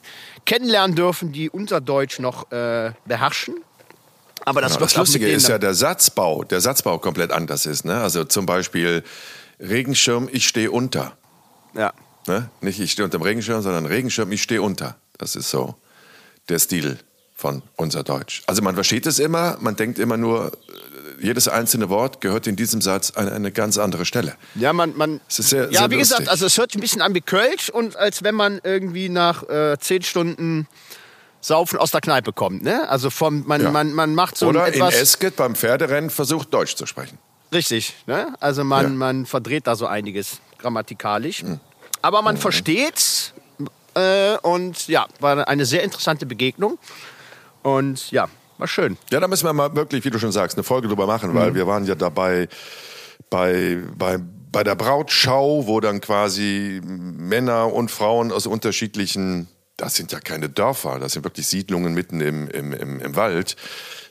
kennenlernen 0.44 0.96
dürfen, 0.96 1.32
die 1.32 1.50
unser 1.50 1.80
Deutsch 1.80 2.18
noch 2.18 2.50
äh, 2.50 2.92
beherrschen. 3.04 3.56
Aber 4.44 4.60
das, 4.60 4.72
Genau, 4.72 4.80
wird 4.80 4.90
das 4.90 4.96
Lustige 4.96 5.28
ist 5.28 5.48
ja, 5.48 5.58
der 5.58 5.74
Satzbau, 5.74 6.42
der 6.42 6.60
Satzbau 6.60 6.98
komplett 6.98 7.30
anders 7.30 7.66
ist. 7.66 7.84
Ne? 7.84 8.00
Also 8.00 8.24
zum 8.24 8.44
Beispiel 8.46 9.04
Regenschirm, 9.60 10.28
ich 10.32 10.46
stehe 10.48 10.70
unter. 10.70 11.16
ja. 11.74 11.92
Ne? 12.26 12.48
Nicht 12.60 12.78
ich 12.78 12.92
stehe 12.92 13.04
unter 13.04 13.18
dem 13.18 13.22
Regenschirm, 13.22 13.62
sondern 13.62 13.86
Regenschirm, 13.86 14.30
ich 14.30 14.42
stehe 14.42 14.62
unter. 14.62 14.96
Das 15.18 15.34
ist 15.34 15.50
so 15.50 15.74
der 16.48 16.58
Stil 16.58 16.98
von 17.42 17.62
unser 17.76 18.04
Deutsch. 18.04 18.42
Also 18.46 18.62
man 18.62 18.74
versteht 18.76 19.04
es 19.06 19.18
immer, 19.18 19.56
man 19.60 19.74
denkt 19.74 19.98
immer 19.98 20.16
nur, 20.16 20.52
äh, 21.20 21.24
jedes 21.26 21.48
einzelne 21.48 21.88
Wort 21.88 22.20
gehört 22.20 22.46
in 22.46 22.54
diesem 22.54 22.80
Satz 22.80 23.10
an 23.10 23.28
eine 23.28 23.50
ganz 23.50 23.78
andere 23.78 24.04
Stelle. 24.04 24.36
Ja, 24.54 24.72
man, 24.72 24.96
man 24.96 25.20
sehr- 25.28 25.70
ja, 25.72 25.80
sehr 25.80 25.90
wie 25.90 25.96
gesagt, 25.98 26.20
lustig. 26.20 26.30
also 26.30 26.46
es 26.46 26.56
hört 26.56 26.74
ein 26.76 26.80
bisschen 26.80 27.02
an 27.02 27.14
wie 27.14 27.20
Kölsch 27.20 27.68
und 27.68 27.96
als 27.96 28.22
wenn 28.22 28.36
man 28.36 28.60
irgendwie 28.62 29.08
nach 29.08 29.42
äh, 29.48 29.76
zehn 29.80 30.02
Stunden 30.02 30.68
Saufen 31.40 31.78
aus 31.80 31.90
der 31.90 32.00
Kneipe 32.00 32.32
kommt. 32.32 32.62
Ne? 32.62 32.88
Also 32.88 33.10
vom, 33.10 33.44
man, 33.48 33.60
Ja. 33.60 33.70
man, 33.72 33.92
man 33.92 34.14
macht 34.14 34.36
so 34.38 34.46
Oder 34.46 34.62
ein 34.64 34.72
in 34.74 34.80
etwas 34.80 34.94
Esket 34.94 35.34
beim 35.34 35.56
Pferderennen 35.56 36.08
versucht, 36.10 36.54
Deutsch 36.54 36.76
zu 36.76 36.86
sprechen. 36.86 37.18
richtig. 37.52 37.94
Ne? 38.06 38.32
Also 38.38 38.62
man, 38.62 38.84
Ja. 38.84 38.88
Man 38.90 39.26
verdreht 39.26 39.66
da 39.66 39.74
so 39.74 39.86
einiges 39.88 40.38
grammatikalisch. 40.58 41.42
Aber 42.00 42.22
man 42.22 42.36
versteht's 42.36 43.32
äh, 43.94 44.36
und 44.42 44.86
ja, 44.88 45.06
war 45.20 45.46
eine 45.48 45.66
sehr 45.66 45.82
interessante 45.82 46.24
Begegnung 46.26 46.78
und 47.62 48.10
ja, 48.10 48.28
war 48.58 48.68
schön. 48.68 48.96
Ja, 49.10 49.20
da 49.20 49.28
müssen 49.28 49.44
wir 49.46 49.52
mal 49.52 49.74
wirklich, 49.74 50.04
wie 50.04 50.10
du 50.10 50.18
schon 50.18 50.32
sagst, 50.32 50.56
eine 50.56 50.64
Folge 50.64 50.88
drüber 50.88 51.06
machen, 51.06 51.30
Mhm. 51.30 51.34
weil 51.34 51.54
wir 51.54 51.66
waren 51.66 51.84
ja 51.84 51.94
dabei 51.94 52.48
bei, 53.30 53.78
bei, 53.96 54.18
bei 54.50 54.62
der 54.64 54.74
Brautschau, 54.74 55.66
wo 55.66 55.80
dann 55.80 56.00
quasi 56.00 56.80
Männer 56.84 57.72
und 57.72 57.90
Frauen 57.90 58.30
aus 58.32 58.46
unterschiedlichen, 58.46 59.48
das 59.76 59.94
sind 59.94 60.12
ja 60.12 60.20
keine 60.20 60.48
Dörfer, 60.48 60.98
das 60.98 61.12
sind 61.12 61.24
wirklich 61.24 61.46
Siedlungen 61.46 61.94
mitten 61.94 62.20
im, 62.20 62.48
im, 62.48 62.72
im, 62.72 63.00
im 63.00 63.16
Wald, 63.16 63.56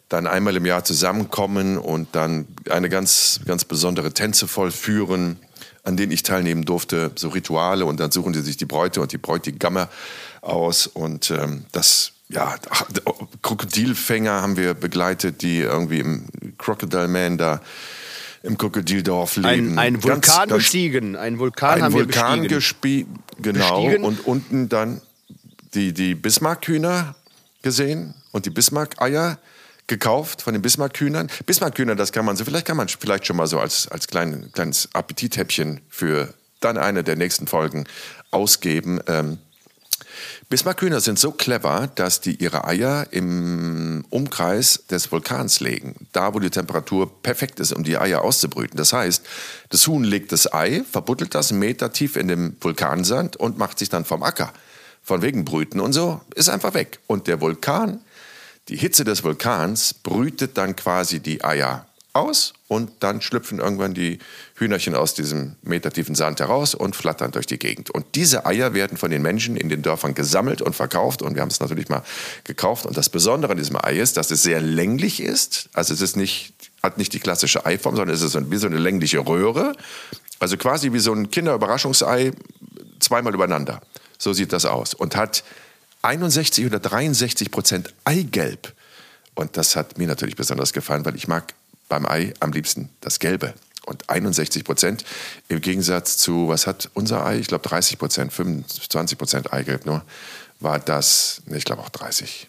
dann 0.09 0.27
einmal 0.27 0.55
im 0.57 0.65
Jahr 0.65 0.83
zusammenkommen 0.83 1.77
und 1.77 2.09
dann 2.15 2.47
eine 2.69 2.89
ganz, 2.89 3.39
ganz 3.45 3.63
besondere 3.63 4.11
Tänze 4.13 4.47
vollführen, 4.47 5.39
an 5.83 5.95
denen 5.97 6.11
ich 6.11 6.23
teilnehmen 6.23 6.65
durfte, 6.65 7.11
so 7.15 7.29
Rituale 7.29 7.85
und 7.85 7.99
dann 7.99 8.11
suchen 8.11 8.33
sie 8.33 8.41
sich 8.41 8.57
die 8.57 8.65
Bräute 8.65 9.01
und 9.01 9.11
die 9.13 9.17
Bräutigamme 9.17 9.87
aus 10.41 10.87
und 10.87 11.31
ähm, 11.31 11.65
das 11.71 12.13
ja, 12.31 12.55
ach, 12.69 12.85
Krokodilfänger 13.41 14.41
haben 14.41 14.57
wir 14.57 14.73
begleitet, 14.73 15.41
die 15.41 15.59
irgendwie 15.59 15.99
im 15.99 16.25
Crocodile 16.57 17.07
Man 17.07 17.37
da 17.37 17.61
im 18.43 18.57
Krokodildorf 18.57 19.35
leben. 19.35 19.77
Ein, 19.77 19.79
ein 19.79 19.93
Ganz- 19.99 20.03
Vulkan 20.03 20.49
ganz- 20.49 20.53
bestiegen. 20.63 21.15
Ein 21.15 21.39
Vulkan 21.39 21.75
ein 21.75 21.83
haben 21.83 21.93
Vulkan 21.93 22.41
wir 22.43 22.49
bestiegen. 22.49 23.19
genau 23.39 23.83
Bestiegen. 23.83 24.03
und 24.05 24.25
unten 24.25 24.69
dann 24.69 25.01
die 25.73 25.93
die 25.93 26.15
Bismarck-Hühner 26.15 27.15
gesehen 27.61 28.13
und 28.31 28.45
die 28.45 28.49
Bismarck-Eier 28.49 29.37
gekauft 29.87 30.41
von 30.41 30.53
den 30.53 30.61
Bismarck-Hühnern. 30.61 31.29
Bismarck-Hühner, 31.45 31.95
das 31.95 32.11
kann 32.11 32.25
man 32.25 32.35
so, 32.35 32.45
vielleicht 32.45 32.65
kann 32.65 32.77
man 32.77 32.87
vielleicht 32.87 33.27
schon 33.27 33.35
mal 33.37 33.47
so 33.47 33.59
als, 33.59 33.87
als 33.89 34.07
klein, 34.07 34.49
kleines 34.53 34.89
Appetithäppchen 34.93 35.81
für 35.89 36.33
dann 36.61 36.77
eine 36.77 37.03
der 37.03 37.15
nächsten 37.15 37.47
Folgen 37.47 37.85
ausgeben. 38.31 38.99
Ähm, 39.07 39.37
Bismarckhühner 40.49 41.01
sind 41.01 41.19
so 41.19 41.31
clever, 41.31 41.89
dass 41.95 42.21
die 42.21 42.35
ihre 42.35 42.65
Eier 42.65 43.07
im 43.11 44.03
Umkreis 44.09 44.83
des 44.89 45.11
Vulkans 45.11 45.59
legen. 45.59 46.07
Da, 46.11 46.33
wo 46.33 46.39
die 46.39 46.49
Temperatur 46.49 47.21
perfekt 47.21 47.59
ist, 47.59 47.71
um 47.71 47.83
die 47.83 47.97
Eier 47.97 48.21
auszubrüten. 48.21 48.77
Das 48.77 48.93
heißt, 48.93 49.25
das 49.69 49.87
Huhn 49.87 50.03
legt 50.03 50.31
das 50.31 50.51
Ei, 50.53 50.83
verbuddelt 50.89 51.35
das 51.35 51.51
einen 51.51 51.59
Meter 51.59 51.93
tief 51.93 52.15
in 52.15 52.27
dem 52.27 52.55
Vulkansand 52.59 53.37
und 53.37 53.57
macht 53.57 53.79
sich 53.79 53.89
dann 53.89 54.05
vom 54.05 54.23
Acker. 54.23 54.51
Von 55.03 55.21
wegen 55.21 55.45
Brüten 55.45 55.79
und 55.79 55.93
so, 55.93 56.21
ist 56.35 56.49
einfach 56.49 56.73
weg. 56.73 56.99
Und 57.07 57.27
der 57.27 57.41
Vulkan, 57.41 58.01
die 58.67 58.77
Hitze 58.77 59.03
des 59.03 59.23
Vulkans 59.23 59.93
brütet 59.93 60.57
dann 60.57 60.75
quasi 60.75 61.19
die 61.19 61.43
Eier 61.43 61.85
aus 62.13 62.53
und 62.67 62.91
dann 62.99 63.21
schlüpfen 63.21 63.59
irgendwann 63.59 63.93
die 63.93 64.19
Hühnerchen 64.55 64.95
aus 64.95 65.13
diesem 65.13 65.55
metertiefen 65.61 66.15
Sand 66.15 66.39
heraus 66.39 66.75
und 66.75 66.95
flattern 66.95 67.31
durch 67.31 67.45
die 67.45 67.57
Gegend. 67.57 67.89
Und 67.89 68.05
diese 68.15 68.45
Eier 68.45 68.73
werden 68.73 68.97
von 68.97 69.11
den 69.11 69.21
Menschen 69.21 69.55
in 69.55 69.69
den 69.69 69.81
Dörfern 69.81 70.13
gesammelt 70.13 70.61
und 70.61 70.75
verkauft 70.75 71.21
und 71.21 71.35
wir 71.35 71.41
haben 71.41 71.49
es 71.49 71.59
natürlich 71.59 71.89
mal 71.89 72.03
gekauft. 72.43 72.85
Und 72.85 72.97
das 72.97 73.09
Besondere 73.09 73.53
an 73.53 73.57
diesem 73.57 73.77
Ei 73.77 73.99
ist, 73.99 74.17
dass 74.17 74.31
es 74.31 74.43
sehr 74.43 74.61
länglich 74.61 75.21
ist. 75.21 75.69
Also 75.73 75.93
es 75.93 76.01
ist 76.01 76.17
nicht, 76.17 76.53
hat 76.83 76.97
nicht 76.97 77.13
die 77.13 77.19
klassische 77.19 77.65
Eiform, 77.65 77.95
sondern 77.95 78.15
es 78.15 78.21
ist 78.21 78.35
wie 78.51 78.57
so 78.57 78.67
eine 78.67 78.77
längliche 78.77 79.19
Röhre. 79.19 79.73
Also 80.39 80.57
quasi 80.57 80.91
wie 80.91 80.99
so 80.99 81.13
ein 81.13 81.29
Kinderüberraschungsei 81.29 82.31
zweimal 82.99 83.33
übereinander. 83.33 83.81
So 84.17 84.33
sieht 84.33 84.53
das 84.53 84.65
aus. 84.65 84.93
Und 84.93 85.15
hat 85.15 85.43
61 86.01 86.65
oder 86.65 86.79
63 86.79 87.51
Prozent 87.51 87.93
Eigelb. 88.05 88.73
Und 89.35 89.57
das 89.57 89.75
hat 89.75 89.97
mir 89.97 90.07
natürlich 90.07 90.35
besonders 90.35 90.73
gefallen, 90.73 91.05
weil 91.05 91.15
ich 91.15 91.27
mag 91.27 91.53
beim 91.91 92.05
Ei 92.05 92.33
am 92.39 92.53
liebsten 92.53 92.89
das 93.01 93.19
Gelbe. 93.19 93.53
Und 93.85 94.09
61 94.09 94.63
Prozent 94.63 95.03
im 95.49 95.59
Gegensatz 95.59 96.15
zu, 96.15 96.47
was 96.47 96.65
hat 96.65 96.89
unser 96.93 97.25
Ei? 97.25 97.39
Ich 97.39 97.47
glaube 97.47 97.67
30 97.67 97.99
Prozent, 97.99 98.31
25 98.31 99.17
Prozent 99.17 99.51
Eigelb 99.51 99.85
nur, 99.85 100.03
war 100.61 100.79
das, 100.79 101.41
ich 101.47 101.65
glaube 101.65 101.81
auch 101.81 101.89
30. 101.89 102.47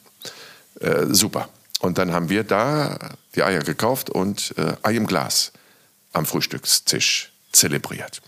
Äh, 0.81 1.07
super. 1.11 1.49
Und 1.81 1.99
dann 1.99 2.13
haben 2.13 2.29
wir 2.29 2.45
da 2.45 2.97
die 3.35 3.43
Eier 3.43 3.63
gekauft 3.63 4.11
und 4.11 4.55
äh, 4.59 4.75
Ei 4.83 4.95
im 4.95 5.09
Glas 5.09 5.51
am 6.13 6.25
Frühstückstisch 6.25 7.33
zelebriert. 7.51 8.23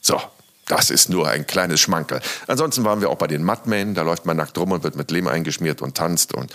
So, 0.00 0.20
das 0.66 0.90
ist 0.90 1.08
nur 1.08 1.28
ein 1.28 1.48
kleines 1.48 1.80
Schmankerl. 1.80 2.20
Ansonsten 2.46 2.84
waren 2.84 3.00
wir 3.00 3.10
auch 3.10 3.18
bei 3.18 3.26
den 3.26 3.42
Mudmen, 3.42 3.94
da 3.94 4.02
läuft 4.02 4.26
man 4.26 4.36
nackt 4.36 4.56
rum 4.56 4.70
und 4.70 4.84
wird 4.84 4.94
mit 4.94 5.10
Lehm 5.10 5.26
eingeschmiert 5.26 5.82
und 5.82 5.96
tanzt 5.96 6.34
und 6.34 6.54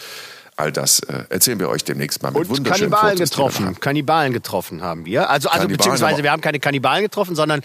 all 0.56 0.72
das 0.72 1.00
äh, 1.00 1.24
erzählen 1.30 1.60
wir 1.60 1.70
euch 1.70 1.84
demnächst 1.84 2.22
mal 2.22 2.30
mit 2.32 2.42
Und 2.42 2.50
wunderschönen 2.50 2.92
Kannibalen 2.92 3.18
Fotos, 3.18 3.30
getroffen. 3.30 3.80
Kannibalen 3.80 4.34
getroffen 4.34 4.82
haben 4.82 5.06
wir. 5.06 5.30
Also, 5.30 5.50
also 5.50 5.62
Kannibalen, 5.62 5.78
beziehungsweise 5.78 6.24
wir 6.24 6.32
haben 6.32 6.42
keine 6.42 6.60
Kannibalen 6.60 7.04
getroffen, 7.04 7.36
sondern 7.36 7.62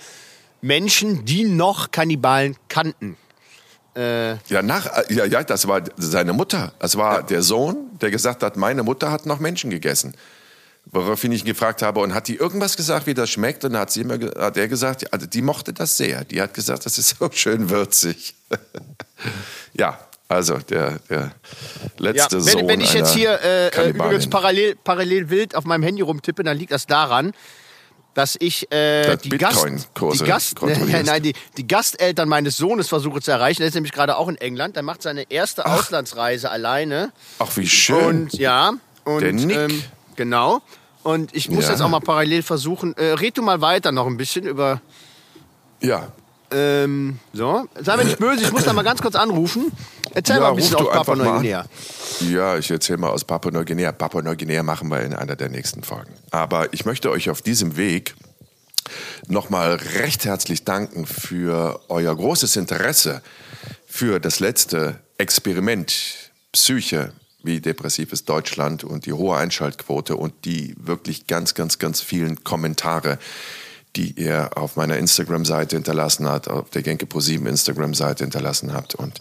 Menschen, 0.62 1.24
die 1.24 1.44
noch 1.44 1.90
Kannibalen 1.90 2.56
kannten. 2.68 3.16
Ja, 3.96 4.60
nach, 4.62 4.86
äh, 4.86 5.14
ja, 5.14 5.24
ja, 5.24 5.42
das 5.42 5.66
war 5.66 5.80
seine 5.96 6.34
Mutter. 6.34 6.74
Das 6.80 6.96
war 6.96 7.22
der 7.22 7.42
Sohn, 7.42 7.76
der 8.02 8.10
gesagt 8.10 8.42
hat, 8.42 8.58
meine 8.58 8.82
Mutter 8.82 9.10
hat 9.10 9.24
noch 9.24 9.40
Menschen 9.40 9.70
gegessen. 9.70 10.14
Woraufhin 10.84 11.32
ich 11.32 11.40
ihn 11.40 11.46
gefragt 11.46 11.80
habe, 11.80 12.00
und 12.00 12.12
hat 12.12 12.28
die 12.28 12.36
irgendwas 12.36 12.76
gesagt, 12.76 13.06
wie 13.06 13.14
das 13.14 13.30
schmeckt? 13.30 13.64
Und 13.64 13.72
dann 13.72 13.80
hat, 13.80 13.90
sie 13.90 14.02
immer, 14.02 14.18
hat 14.38 14.58
er 14.58 14.68
gesagt, 14.68 15.02
ja, 15.02 15.08
also 15.12 15.26
die 15.26 15.40
mochte 15.40 15.72
das 15.72 15.96
sehr. 15.96 16.24
Die 16.24 16.42
hat 16.42 16.52
gesagt, 16.52 16.84
das 16.84 16.98
ist 16.98 17.16
so 17.18 17.30
schön 17.32 17.70
würzig. 17.70 18.36
ja, 19.72 19.98
also 20.28 20.58
der, 20.58 20.98
der 21.08 21.32
letzte 21.98 22.36
Ja, 22.36 22.42
Sohn 22.42 22.60
wenn, 22.60 22.68
wenn 22.68 22.80
ich 22.80 22.92
jetzt 22.92 23.14
hier 23.14 23.38
äh, 23.42 23.68
äh, 23.68 23.90
übrigens 23.90 24.28
parallel, 24.28 24.76
parallel 24.82 25.30
wild 25.30 25.54
auf 25.54 25.64
meinem 25.64 25.82
Handy 25.82 26.02
rumtippe, 26.02 26.42
dann 26.42 26.56
liegt 26.56 26.72
das 26.72 26.86
daran, 26.86 27.32
dass 28.14 28.34
ich 28.40 28.72
äh, 28.72 29.02
Das 29.06 29.22
die, 29.22 29.28
Gast, 29.30 29.66
die, 29.66 30.18
Gast, 30.24 30.56
nein, 31.04 31.22
die, 31.22 31.34
die 31.56 31.66
Gasteltern 31.66 32.28
meines 32.28 32.56
Sohnes 32.56 32.88
versuche 32.88 33.20
zu 33.20 33.30
erreichen. 33.30 33.58
Der 33.60 33.68
ist 33.68 33.74
nämlich 33.74 33.92
gerade 33.92 34.16
auch 34.16 34.28
in 34.28 34.36
England. 34.36 34.74
Der 34.76 34.82
macht 34.82 35.02
seine 35.02 35.30
erste 35.30 35.66
Auslandsreise 35.66 36.50
alleine. 36.50 37.12
Ach, 37.38 37.54
wie 37.56 37.68
schön. 37.68 38.04
Und 38.22 38.32
ja, 38.34 38.72
und 39.04 39.20
Der 39.20 39.32
Nick. 39.32 39.56
Ähm, 39.56 39.82
genau. 40.16 40.60
Und 41.02 41.36
ich 41.36 41.50
muss 41.50 41.66
Ja. 41.66 41.72
jetzt 41.72 41.82
auch 41.82 41.88
mal 41.90 42.00
parallel 42.00 42.42
versuchen. 42.42 42.96
Äh, 42.96 43.12
red 43.12 43.36
du 43.38 43.42
mal 43.42 43.60
weiter 43.60 43.92
noch 43.92 44.06
ein 44.06 44.16
bisschen 44.16 44.44
über. 44.46 44.80
ja, 45.80 46.08
Ähm, 46.50 47.18
so, 47.32 47.68
sei 47.80 47.96
mir 47.96 48.04
nicht 48.04 48.18
böse, 48.18 48.44
ich 48.44 48.52
muss 48.52 48.64
da 48.64 48.72
mal 48.72 48.82
ganz 48.82 49.02
kurz 49.02 49.14
anrufen. 49.14 49.72
Erzähl 50.14 50.36
Ja, 50.36 50.42
mal 50.42 50.50
ein 50.50 50.56
bisschen 50.56 50.76
aus 50.76 50.86
Papua 50.86 51.00
einfach 51.00 51.16
mal 51.16 51.26
an. 51.26 51.34
Neuguinea. 51.34 51.66
Ja, 52.20 52.56
ich 52.56 52.70
erzähle 52.70 52.98
mal 52.98 53.10
aus 53.10 53.24
Papua-Neuguinea. 53.24 53.92
Papua-Neuguinea 53.92 54.62
machen 54.62 54.88
wir 54.88 55.02
in 55.02 55.12
einer 55.12 55.36
der 55.36 55.48
nächsten 55.48 55.82
Folgen. 55.82 56.12
Aber 56.30 56.72
ich 56.72 56.86
möchte 56.86 57.10
euch 57.10 57.28
auf 57.28 57.42
diesem 57.42 57.76
Weg 57.76 58.14
nochmal 59.28 59.74
recht 59.98 60.24
herzlich 60.24 60.64
danken 60.64 61.06
für 61.06 61.80
euer 61.88 62.14
großes 62.14 62.56
Interesse 62.56 63.22
für 63.86 64.20
das 64.20 64.40
letzte 64.40 65.00
Experiment 65.18 66.30
Psyche, 66.52 67.12
wie 67.42 67.60
depressiv 67.60 68.12
ist 68.12 68.28
Deutschland 68.28 68.84
und 68.84 69.06
die 69.06 69.12
hohe 69.12 69.36
Einschaltquote 69.36 70.16
und 70.16 70.44
die 70.44 70.74
wirklich 70.78 71.26
ganz, 71.26 71.54
ganz, 71.54 71.78
ganz 71.78 72.00
vielen 72.00 72.42
Kommentare, 72.44 73.18
die 73.96 74.12
ihr 74.12 74.50
auf 74.56 74.76
meiner 74.76 74.96
Instagram-Seite 74.96 75.76
hinterlassen 75.76 76.28
habt, 76.28 76.48
auf 76.48 76.70
der 76.70 76.82
Genke 76.82 77.06
ProSieben 77.06 77.46
Instagram-Seite 77.46 78.24
hinterlassen 78.24 78.72
habt. 78.72 78.94
Und 78.94 79.20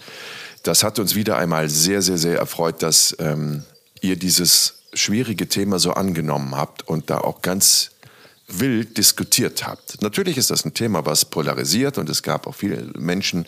das 0.64 0.84
hat 0.84 1.00
uns 1.00 1.16
wieder 1.16 1.38
einmal 1.38 1.70
sehr, 1.70 2.02
sehr, 2.02 2.18
sehr 2.18 2.38
erfreut, 2.38 2.84
dass 2.84 3.16
ähm, 3.20 3.64
ihr 4.02 4.18
dieses 4.18 4.76
schwierige 4.94 5.48
Thema 5.48 5.80
so 5.80 5.92
angenommen 5.92 6.56
habt 6.56 6.88
und 6.88 7.10
da 7.10 7.20
auch 7.20 7.42
ganz 7.42 7.92
wild 8.48 8.98
diskutiert 8.98 9.66
habt. 9.66 10.02
Natürlich 10.02 10.38
ist 10.38 10.52
das 10.52 10.66
ein 10.66 10.74
Thema, 10.74 11.06
was 11.06 11.26
polarisiert 11.26 11.98
und 11.98 12.10
es 12.10 12.22
gab 12.22 12.46
auch 12.46 12.54
viele 12.54 12.92
Menschen 12.98 13.46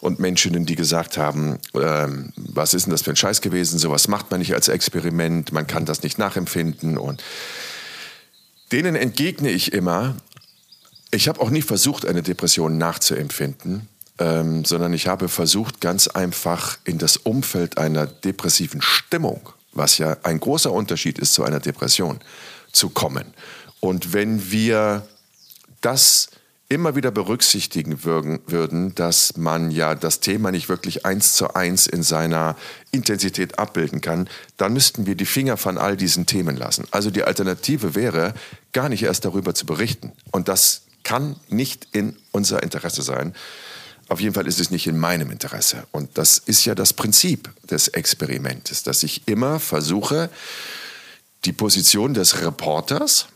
und 0.00 0.20
Menschinnen, 0.20 0.64
die 0.64 0.76
gesagt 0.76 1.18
haben, 1.18 1.58
ähm, 1.74 2.32
was 2.36 2.72
ist 2.72 2.86
denn 2.86 2.92
das 2.92 3.02
für 3.02 3.10
ein 3.10 3.16
Scheiß 3.16 3.40
gewesen, 3.40 3.78
sowas 3.80 4.06
macht 4.06 4.30
man 4.30 4.38
nicht 4.38 4.54
als 4.54 4.68
Experiment, 4.68 5.52
man 5.52 5.66
kann 5.66 5.86
das 5.86 6.04
nicht 6.04 6.18
nachempfinden 6.18 6.98
und 6.98 7.22
denen 8.70 8.94
entgegne 8.94 9.50
ich 9.50 9.72
immer, 9.72 10.14
ich 11.10 11.28
habe 11.28 11.40
auch 11.40 11.50
nie 11.50 11.62
versucht, 11.62 12.06
eine 12.06 12.22
Depression 12.22 12.78
nachzuempfinden, 12.78 13.88
ähm, 14.18 14.64
sondern 14.64 14.92
ich 14.92 15.06
habe 15.06 15.28
versucht, 15.28 15.80
ganz 15.80 16.08
einfach 16.08 16.78
in 16.84 16.98
das 16.98 17.16
Umfeld 17.16 17.78
einer 17.78 18.06
depressiven 18.06 18.82
Stimmung, 18.82 19.48
was 19.72 19.98
ja 19.98 20.16
ein 20.22 20.40
großer 20.40 20.72
Unterschied 20.72 21.18
ist 21.18 21.34
zu 21.34 21.44
einer 21.44 21.60
Depression, 21.60 22.20
zu 22.72 22.90
kommen. 22.90 23.26
Und 23.80 24.12
wenn 24.12 24.50
wir 24.50 25.06
das 25.80 26.28
immer 26.68 26.94
wieder 26.96 27.10
berücksichtigen 27.10 28.04
würden, 28.04 28.40
würden, 28.46 28.94
dass 28.94 29.38
man 29.38 29.70
ja 29.70 29.94
das 29.94 30.20
Thema 30.20 30.50
nicht 30.50 30.68
wirklich 30.68 31.06
eins 31.06 31.32
zu 31.32 31.54
eins 31.54 31.86
in 31.86 32.02
seiner 32.02 32.56
Intensität 32.90 33.58
abbilden 33.58 34.02
kann, 34.02 34.28
dann 34.58 34.74
müssten 34.74 35.06
wir 35.06 35.14
die 35.14 35.24
Finger 35.24 35.56
von 35.56 35.78
all 35.78 35.96
diesen 35.96 36.26
Themen 36.26 36.56
lassen. 36.56 36.86
Also 36.90 37.10
die 37.10 37.24
Alternative 37.24 37.94
wäre, 37.94 38.34
gar 38.72 38.90
nicht 38.90 39.02
erst 39.02 39.24
darüber 39.24 39.54
zu 39.54 39.64
berichten. 39.64 40.12
Und 40.30 40.48
das 40.48 40.82
kann 41.02 41.36
nicht 41.48 41.88
in 41.92 42.16
unser 42.32 42.62
Interesse 42.62 43.02
sein. 43.02 43.34
Auf 44.08 44.20
jeden 44.20 44.34
Fall 44.34 44.46
ist 44.46 44.60
es 44.60 44.70
nicht 44.70 44.86
in 44.86 44.98
meinem 44.98 45.30
Interesse. 45.30 45.86
Und 45.92 46.16
das 46.16 46.38
ist 46.38 46.64
ja 46.64 46.74
das 46.74 46.92
Prinzip 46.92 47.50
des 47.70 47.88
Experimentes, 47.88 48.82
dass 48.82 49.02
ich 49.02 49.28
immer 49.28 49.60
versuche, 49.60 50.30
die 51.44 51.52
Position 51.52 52.14
des 52.14 52.40
Reporters, 52.42 53.26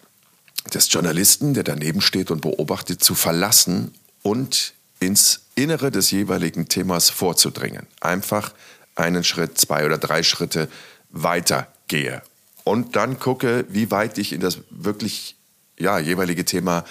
des 0.72 0.92
Journalisten, 0.92 1.54
der 1.54 1.64
daneben 1.64 2.00
steht 2.00 2.30
und 2.30 2.40
beobachtet, 2.40 3.02
zu 3.02 3.14
verlassen 3.14 3.92
und 4.22 4.74
ins 5.00 5.40
Innere 5.54 5.90
des 5.90 6.10
jeweiligen 6.10 6.68
Themas 6.68 7.10
vorzudringen. 7.10 7.86
Einfach 8.00 8.52
einen 8.94 9.24
Schritt, 9.24 9.58
zwei 9.58 9.84
oder 9.84 9.98
drei 9.98 10.22
Schritte 10.22 10.68
weiter 11.10 11.68
gehe 11.88 12.22
und 12.64 12.96
dann 12.96 13.18
gucke, 13.18 13.64
wie 13.68 13.90
weit 13.90 14.18
ich 14.18 14.32
in 14.32 14.40
das 14.40 14.58
wirklich 14.70 15.36
ja, 15.78 15.98
jeweilige 15.98 16.44
Thema 16.44 16.84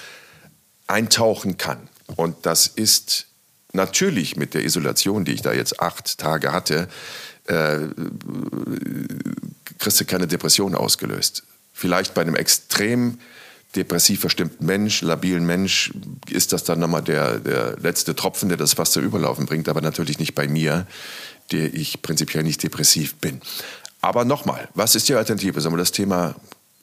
eintauchen 0.92 1.58
kann. 1.58 1.88
Und 2.16 2.46
das 2.46 2.68
ist 2.68 3.28
natürlich 3.74 4.36
mit 4.36 4.54
der 4.54 4.64
Isolation, 4.64 5.26
die 5.26 5.34
ich 5.34 5.42
da 5.42 5.54
jetzt 5.54 5.80
acht 5.80 6.18
Tage 6.18 6.52
hatte, 6.52 6.88
äh, 7.48 7.80
kriegst 9.80 10.00
du 10.00 10.06
keine 10.06 10.28
Depression 10.28 10.76
ausgelöst. 10.76 11.44
Vielleicht 11.74 12.14
bei 12.14 12.22
einem 12.22 12.36
extrem 12.36 13.20
depressiv 13.76 14.20
verstimmten 14.20 14.66
Mensch, 14.66 15.02
labilen 15.02 15.46
Mensch, 15.46 15.94
ist 16.30 16.52
das 16.52 16.66
dann 16.66 16.80
nochmal 16.80 17.02
der, 17.02 17.40
der 17.40 17.78
letzte 17.80 18.16
Tropfen, 18.16 18.50
der 18.50 18.58
das 18.58 18.74
fast 18.74 18.92
zu 18.92 19.00
überlaufen 19.00 19.46
bringt, 19.46 19.70
aber 19.70 19.82
natürlich 19.82 20.20
nicht 20.20 20.36
bei 20.36 20.48
mir, 20.48 20.86
der 21.52 21.74
ich 21.74 22.02
prinzipiell 22.02 22.44
nicht 22.44 22.62
depressiv 22.62 23.16
bin. 23.16 23.42
Aber 24.02 24.26
nochmal, 24.26 24.68
was 24.74 24.96
ist 24.96 25.08
die 25.08 25.16
Alternative? 25.16 25.62
Sollen 25.62 25.74
wir 25.74 25.78
das 25.80 25.92
Thema 25.92 26.36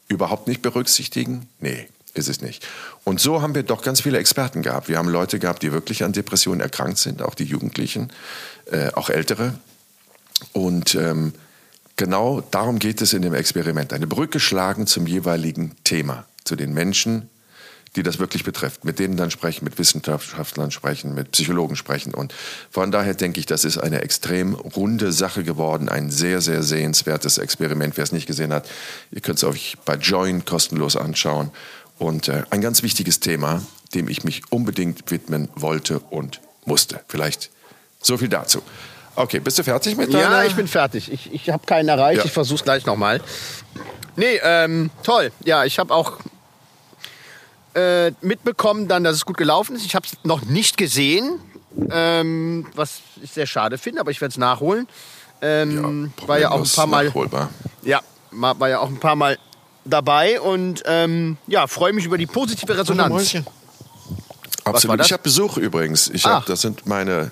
überhaupt 0.09 0.49
nicht 0.49 0.62
berücksichtigen? 0.62 1.47
Nee, 1.61 1.88
ist 2.18 2.28
es 2.28 2.42
nicht. 2.42 2.66
Und 3.04 3.20
so 3.20 3.40
haben 3.42 3.54
wir 3.54 3.62
doch 3.62 3.83
ganz 3.83 4.00
viele 4.00 4.18
Experten 4.18 4.62
gehabt. 4.62 4.88
Wir 4.88 4.98
haben 4.98 5.09
Leute 5.09 5.38
gehabt, 5.38 5.62
die 5.62 5.72
wirklich 5.72 6.04
an 6.04 6.12
Depressionen 6.12 6.61
erkrankt 6.61 6.98
sind, 6.98 7.22
auch 7.22 7.35
die 7.35 7.44
Jugendlichen, 7.44 8.12
äh, 8.70 8.90
auch 8.92 9.11
Ältere. 9.11 9.54
Und 10.52 10.94
ähm, 10.94 11.33
genau 11.96 12.40
darum 12.50 12.78
geht 12.78 13.00
es 13.00 13.12
in 13.12 13.22
dem 13.22 13.35
Experiment. 13.35 13.92
Eine 13.92 14.07
Brücke 14.07 14.40
schlagen 14.40 14.87
zum 14.87 15.07
jeweiligen 15.07 15.76
Thema 15.85 16.26
zu 16.44 16.57
den 16.57 16.72
Menschen, 16.72 17.28
die 17.96 18.02
das 18.02 18.18
wirklich 18.18 18.44
betrifft, 18.44 18.85
mit 18.85 18.98
denen 18.98 19.16
dann 19.16 19.31
sprechen, 19.31 19.64
mit 19.64 19.78
Wissenschaftlern 19.78 20.70
sprechen, 20.70 21.14
mit 21.14 21.33
Psychologen 21.33 21.76
sprechen. 21.76 22.14
Und 22.14 22.35
von 22.70 22.90
daher 22.90 23.14
denke 23.14 23.40
ich, 23.40 23.46
das 23.46 23.64
ist 23.64 23.78
eine 23.78 24.02
extrem 24.02 24.54
runde 24.54 25.12
Sache 25.12 25.42
geworden, 25.42 25.88
ein 25.88 26.11
sehr, 26.11 26.40
sehr 26.40 26.62
sehenswertes 26.62 27.38
Experiment. 27.38 27.96
Wer 27.96 28.04
es 28.04 28.12
nicht 28.12 28.26
gesehen 28.26 28.52
hat, 28.52 28.68
ihr 29.11 29.20
könnt 29.20 29.38
es 29.38 29.44
euch 29.44 29.76
bei 29.85 29.94
Join 29.94 30.44
kostenlos 30.44 30.96
anschauen. 30.96 31.50
Und 31.98 32.28
äh, 32.28 32.44
ein 32.50 32.61
ganz 32.61 32.82
wichtiges 32.82 33.20
Thema, 33.20 33.62
dem 33.94 34.08
ich 34.08 34.24
mich 34.24 34.42
unbedingt 34.50 35.11
widmen 35.11 35.48
wollte 35.54 35.98
und 35.98 36.40
musste. 36.64 37.00
Vielleicht 37.08 37.50
so 38.00 38.16
viel 38.16 38.28
dazu. 38.28 38.62
Okay, 39.16 39.40
bist 39.40 39.58
du 39.58 39.64
fertig 39.64 39.96
mit 39.96 40.14
deiner? 40.14 40.30
Ja, 40.30 40.44
ich 40.44 40.54
bin 40.54 40.68
fertig. 40.68 41.11
Ich, 41.11 41.32
ich 41.32 41.50
habe 41.50 41.66
keinen 41.66 41.88
erreicht. 41.88 42.18
Ja. 42.18 42.24
Ich 42.24 42.30
versuche 42.32 42.58
es 42.58 42.64
gleich 42.64 42.87
nochmal. 42.87 43.20
Nee, 44.14 44.38
ähm, 44.42 44.90
toll. 45.02 45.32
Ja, 45.44 45.64
ich 45.64 45.78
habe 45.80 45.92
auch 45.92 46.18
äh, 47.74 48.12
mitbekommen, 48.20 48.87
dann, 48.87 49.02
dass 49.02 49.16
es 49.16 49.24
gut 49.24 49.37
gelaufen 49.37 49.74
ist. 49.74 49.84
Ich 49.84 49.94
habe 49.96 50.06
es 50.06 50.16
noch 50.22 50.42
nicht 50.42 50.76
gesehen, 50.76 51.40
ähm, 51.90 52.66
was 52.76 53.00
ich 53.22 53.32
sehr 53.32 53.46
schade 53.46 53.76
finde, 53.78 54.00
aber 54.00 54.12
ich 54.12 54.20
werde 54.20 54.30
es 54.30 54.38
nachholen. 54.38 54.87
Ähm, 55.40 56.12
war 56.26 56.38
ja 56.38 56.50
auch 56.50 56.62
ein 56.62 56.70
paar 56.70 56.87
Mal, 56.87 57.06
Nachholbar. 57.06 57.50
ja, 57.82 58.00
war 58.30 58.68
ja 58.68 58.80
auch 58.80 58.88
ein 58.88 58.98
paar 59.00 59.16
Mal 59.16 59.38
dabei 59.88 60.40
und 60.40 60.83
ähm, 60.87 61.37
ja, 61.46 61.66
freue 61.66 61.92
mich 61.92 62.05
über 62.05 62.18
die 62.18 62.27
positive 62.27 62.77
Resonanz. 62.77 63.35
war 63.35 63.44
Absolut. 64.74 65.01
das? 65.01 65.07
Ich 65.07 65.12
habe 65.12 65.22
Besuch 65.22 65.57
übrigens. 65.57 66.09
Ich 66.09 66.24
Ach. 66.27 66.31
hab, 66.40 66.46
das 66.46 66.61
sind 66.61 66.87
meine, 66.87 67.31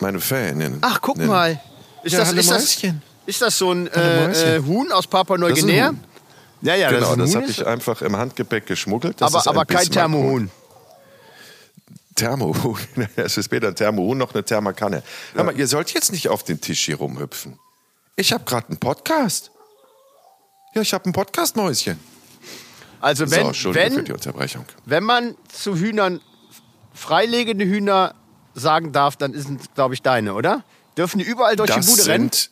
meine 0.00 0.20
Faninnen. 0.20 0.78
Ach, 0.82 1.00
guck 1.00 1.16
Nen- 1.18 1.28
mal. 1.28 1.60
Ist, 2.02 2.12
Ja, 2.12 2.18
das, 2.20 2.28
hallo 2.28 2.40
ist, 2.40 2.50
das, 2.50 2.62
Mäuschen. 2.82 3.02
ist 3.26 3.42
das 3.42 3.56
so 3.58 3.72
ein 3.72 3.88
Hallo 3.94 4.06
äh, 4.06 4.26
Mäuschen. 4.28 4.48
äh, 4.48 4.66
Huhn 4.66 4.92
aus 4.92 5.06
Papua-Neuguinea? 5.06 5.88
Huhn. 5.88 6.00
Ja, 6.60 6.74
ja, 6.74 6.90
Genau, 6.90 7.14
das, 7.16 7.16
das 7.16 7.28
ist 7.30 7.34
ein 7.34 7.42
habe 7.42 7.44
Huhn. 7.46 7.50
ich 7.50 7.66
einfach 7.66 8.02
im 8.02 8.16
Handgepäck 8.16 8.66
geschmuggelt. 8.66 9.20
Das 9.20 9.30
ist 9.30 9.36
aber 9.36 9.44
ein 9.44 9.56
aber 9.56 9.64
kein. 9.66 9.90
Thermohuhn. 9.90 10.50
Thermohuhn. 12.14 12.78
Es 13.16 13.36
ist 13.36 13.50
weder 13.50 13.68
ein 13.68 13.74
Thermohuhn 13.76 14.16
noch 14.18 14.34
eine 14.34 14.44
Thermakanne. 14.44 15.02
Hör 15.34 15.44
mal, 15.44 15.58
ihr 15.58 15.66
sollt 15.66 15.92
jetzt 15.94 16.12
nicht 16.12 16.28
auf 16.28 16.44
den 16.44 16.60
Tisch 16.60 16.84
hier 16.84 16.96
rumhüpfen. 16.96 17.58
Ich 18.16 18.32
habe 18.32 18.44
gerade 18.44 18.68
einen 18.68 18.78
Podcast. 18.78 19.50
Ja, 20.74 20.82
ich 20.82 20.92
habe 20.92 21.04
einen 21.04 21.12
Podcast, 21.12 21.56
Mäuschen. 21.56 21.98
Also 23.00 23.26
so, 23.26 23.30
wenn, 23.32 23.54
für 23.54 23.74
wenn, 23.74 24.04
die 24.04 24.12
Unterbrechung. 24.12 24.64
wenn 24.86 25.04
man 25.04 25.36
zu 25.48 25.76
Hühnern 25.76 26.20
freilegende 26.94 27.64
Hühner 27.64 28.14
sagen 28.54 28.92
darf, 28.92 29.16
dann 29.16 29.34
sind 29.34 29.60
es, 29.60 29.74
glaube 29.74 29.94
ich, 29.94 30.02
deine, 30.02 30.34
oder? 30.34 30.64
Dürfen 30.96 31.18
die 31.18 31.24
überall 31.24 31.56
durch 31.56 31.70
Das 31.70 31.84
die 31.84 31.90
Bude 31.92 32.06
rennen? 32.06 32.30
sind, 32.30 32.50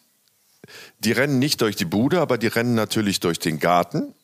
die 0.98 1.12
rennen 1.12 1.38
nicht 1.38 1.60
durch 1.60 1.76
die 1.76 1.84
Bude, 1.84 2.20
aber 2.20 2.38
die 2.38 2.48
rennen 2.48 2.74
natürlich 2.74 3.20
durch 3.20 3.38
den 3.38 3.60
Garten. 3.60 4.14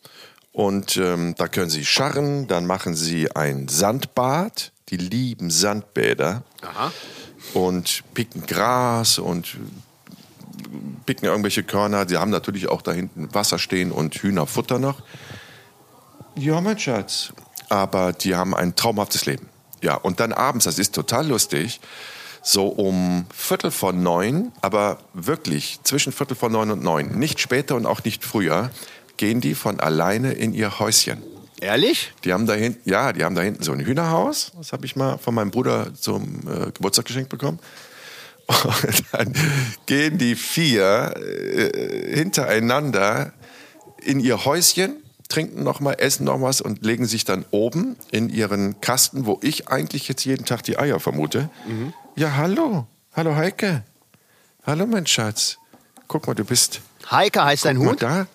Und 0.53 0.97
ähm, 0.97 1.35
da 1.37 1.47
können 1.49 1.71
sie 1.71 1.85
scharren, 1.85 2.49
dann 2.49 2.67
machen 2.67 2.95
sie 2.95 3.31
ein 3.33 3.69
Sandbad. 3.69 4.73
Die 4.89 4.97
lieben 4.97 5.51
Sandbäder. 5.51 6.43
Aha. 6.63 6.93
Und 7.55 8.03
picken 8.15 8.47
Gras 8.47 9.19
und 9.19 9.57
picken 11.09 11.27
irgendwelche 11.27 11.63
Körner. 11.63 12.05
Die 12.05 12.19
haben 12.19 12.31
natürlich 12.31 12.69
auch 12.69 12.83
da 12.83 12.93
hinten 12.93 13.35
Wasser 13.35 13.59
stehen 13.59 13.93
und 13.93 14.15
Hühnerfutter 14.15 14.79
noch. 14.79 15.01
Ja, 16.35 16.61
mein 16.61 16.79
Schatz. 16.79 17.33
Aber 17.71 18.13
die 18.13 18.37
haben 18.37 18.55
ein 18.55 18.77
traumhaftes 18.77 19.25
Leben. 19.25 19.49
Ja, 19.81 19.95
und 19.95 20.21
dann 20.21 20.35
abends, 20.35 20.67
das 20.67 20.79
ist 20.79 20.95
total 20.95 21.27
lustig, 21.27 21.81
so 22.43 22.67
um 22.67 23.25
Viertel 23.35 23.71
vor 23.71 23.95
neun, 23.95 24.53
aber 24.61 24.99
wirklich 25.15 25.81
zwischen 25.83 26.13
Viertel 26.13 26.35
vor 26.35 26.51
neun 26.51 26.71
und 26.73 26.83
neun, 26.83 27.19
nicht 27.19 27.41
später 27.41 27.75
und 27.75 27.87
auch 27.87 28.05
nicht 28.05 28.23
früher, 28.23 28.71
gehen 29.17 29.41
die 29.41 29.55
von 29.55 29.81
alleine 29.81 30.33
in 30.33 30.53
ihr 30.53 30.79
Häuschen. 30.79 31.23
Ehrlich? 31.59 32.13
Die 32.25 32.35
haben 32.35 32.45
da 32.45 32.53
hinten, 32.53 32.87
ja, 32.89 33.15
die 33.15 33.25
haben 33.25 33.35
da 33.35 33.41
hinten 33.41 33.63
so 33.63 33.73
ein 33.73 33.81
Hühnerhaus. 33.81 34.53
Das 34.59 34.73
habe 34.73 34.85
ich 34.85 34.95
mal 34.95 35.17
von 35.17 35.35
meinem 35.35 35.51
Bruder 35.51 35.95
zum 35.95 36.41
äh, 36.47 36.71
Geburtstag 36.73 37.07
geschenkt 37.07 37.31
bekommen. 37.31 37.61
Und 38.49 39.05
dann 39.13 39.33
gehen 39.87 40.19
die 40.19 40.35
vier 40.35 41.15
äh, 41.17 42.15
hintereinander 42.15 43.33
in 44.01 44.21
ihr 44.21 44.45
Häuschen, 44.45 44.97
trinken 45.29 45.63
noch 45.63 45.81
mal, 45.81 45.93
essen 45.95 46.25
noch 46.25 46.41
was 46.41 46.61
und 46.63 46.83
legen 46.85 47.05
sich 47.07 47.25
dann 47.25 47.45
oben 47.51 47.97
in 48.11 48.31
ihren 48.31 48.81
Kasten, 48.81 49.27
wo 49.27 49.39
ich 49.43 49.69
eigentlich 49.69 50.09
jetzt 50.09 50.25
jeden 50.25 50.47
Tag 50.47 50.63
die 50.63 50.79
Eier 50.79 50.99
vermute. 50.99 51.51
Ja, 52.17 52.37
hallo. 52.37 52.87
Hallo 53.15 53.35
Heike. 53.37 53.83
Hallo 54.67 54.87
mein 54.87 55.07
Schatz. 55.07 55.59
Guck 56.07 56.27
mal, 56.27 56.35
du 56.35 56.45
bist 56.45 56.81
Heike 57.11 57.45
heißt 57.45 57.67
dein 57.67 57.79
Huhn? 57.79 57.97
da. 57.99 58.27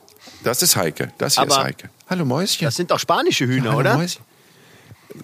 Das 0.43 0.61
ist 0.61 0.75
Heike. 0.75 1.11
Das 1.17 1.35
hier 1.35 1.45
ist 1.45 1.51
Aber- 1.53 1.63
Heike. 1.63 1.89
Hallo 2.09 2.25
Mäuschen. 2.25 2.65
Das 2.65 2.75
sind 2.75 2.91
doch 2.91 2.99
spanische 2.99 3.47
Hühner, 3.47 3.69
Hallo, 3.71 3.79
oder? 3.79 3.97
Mäuschen. 3.97 4.23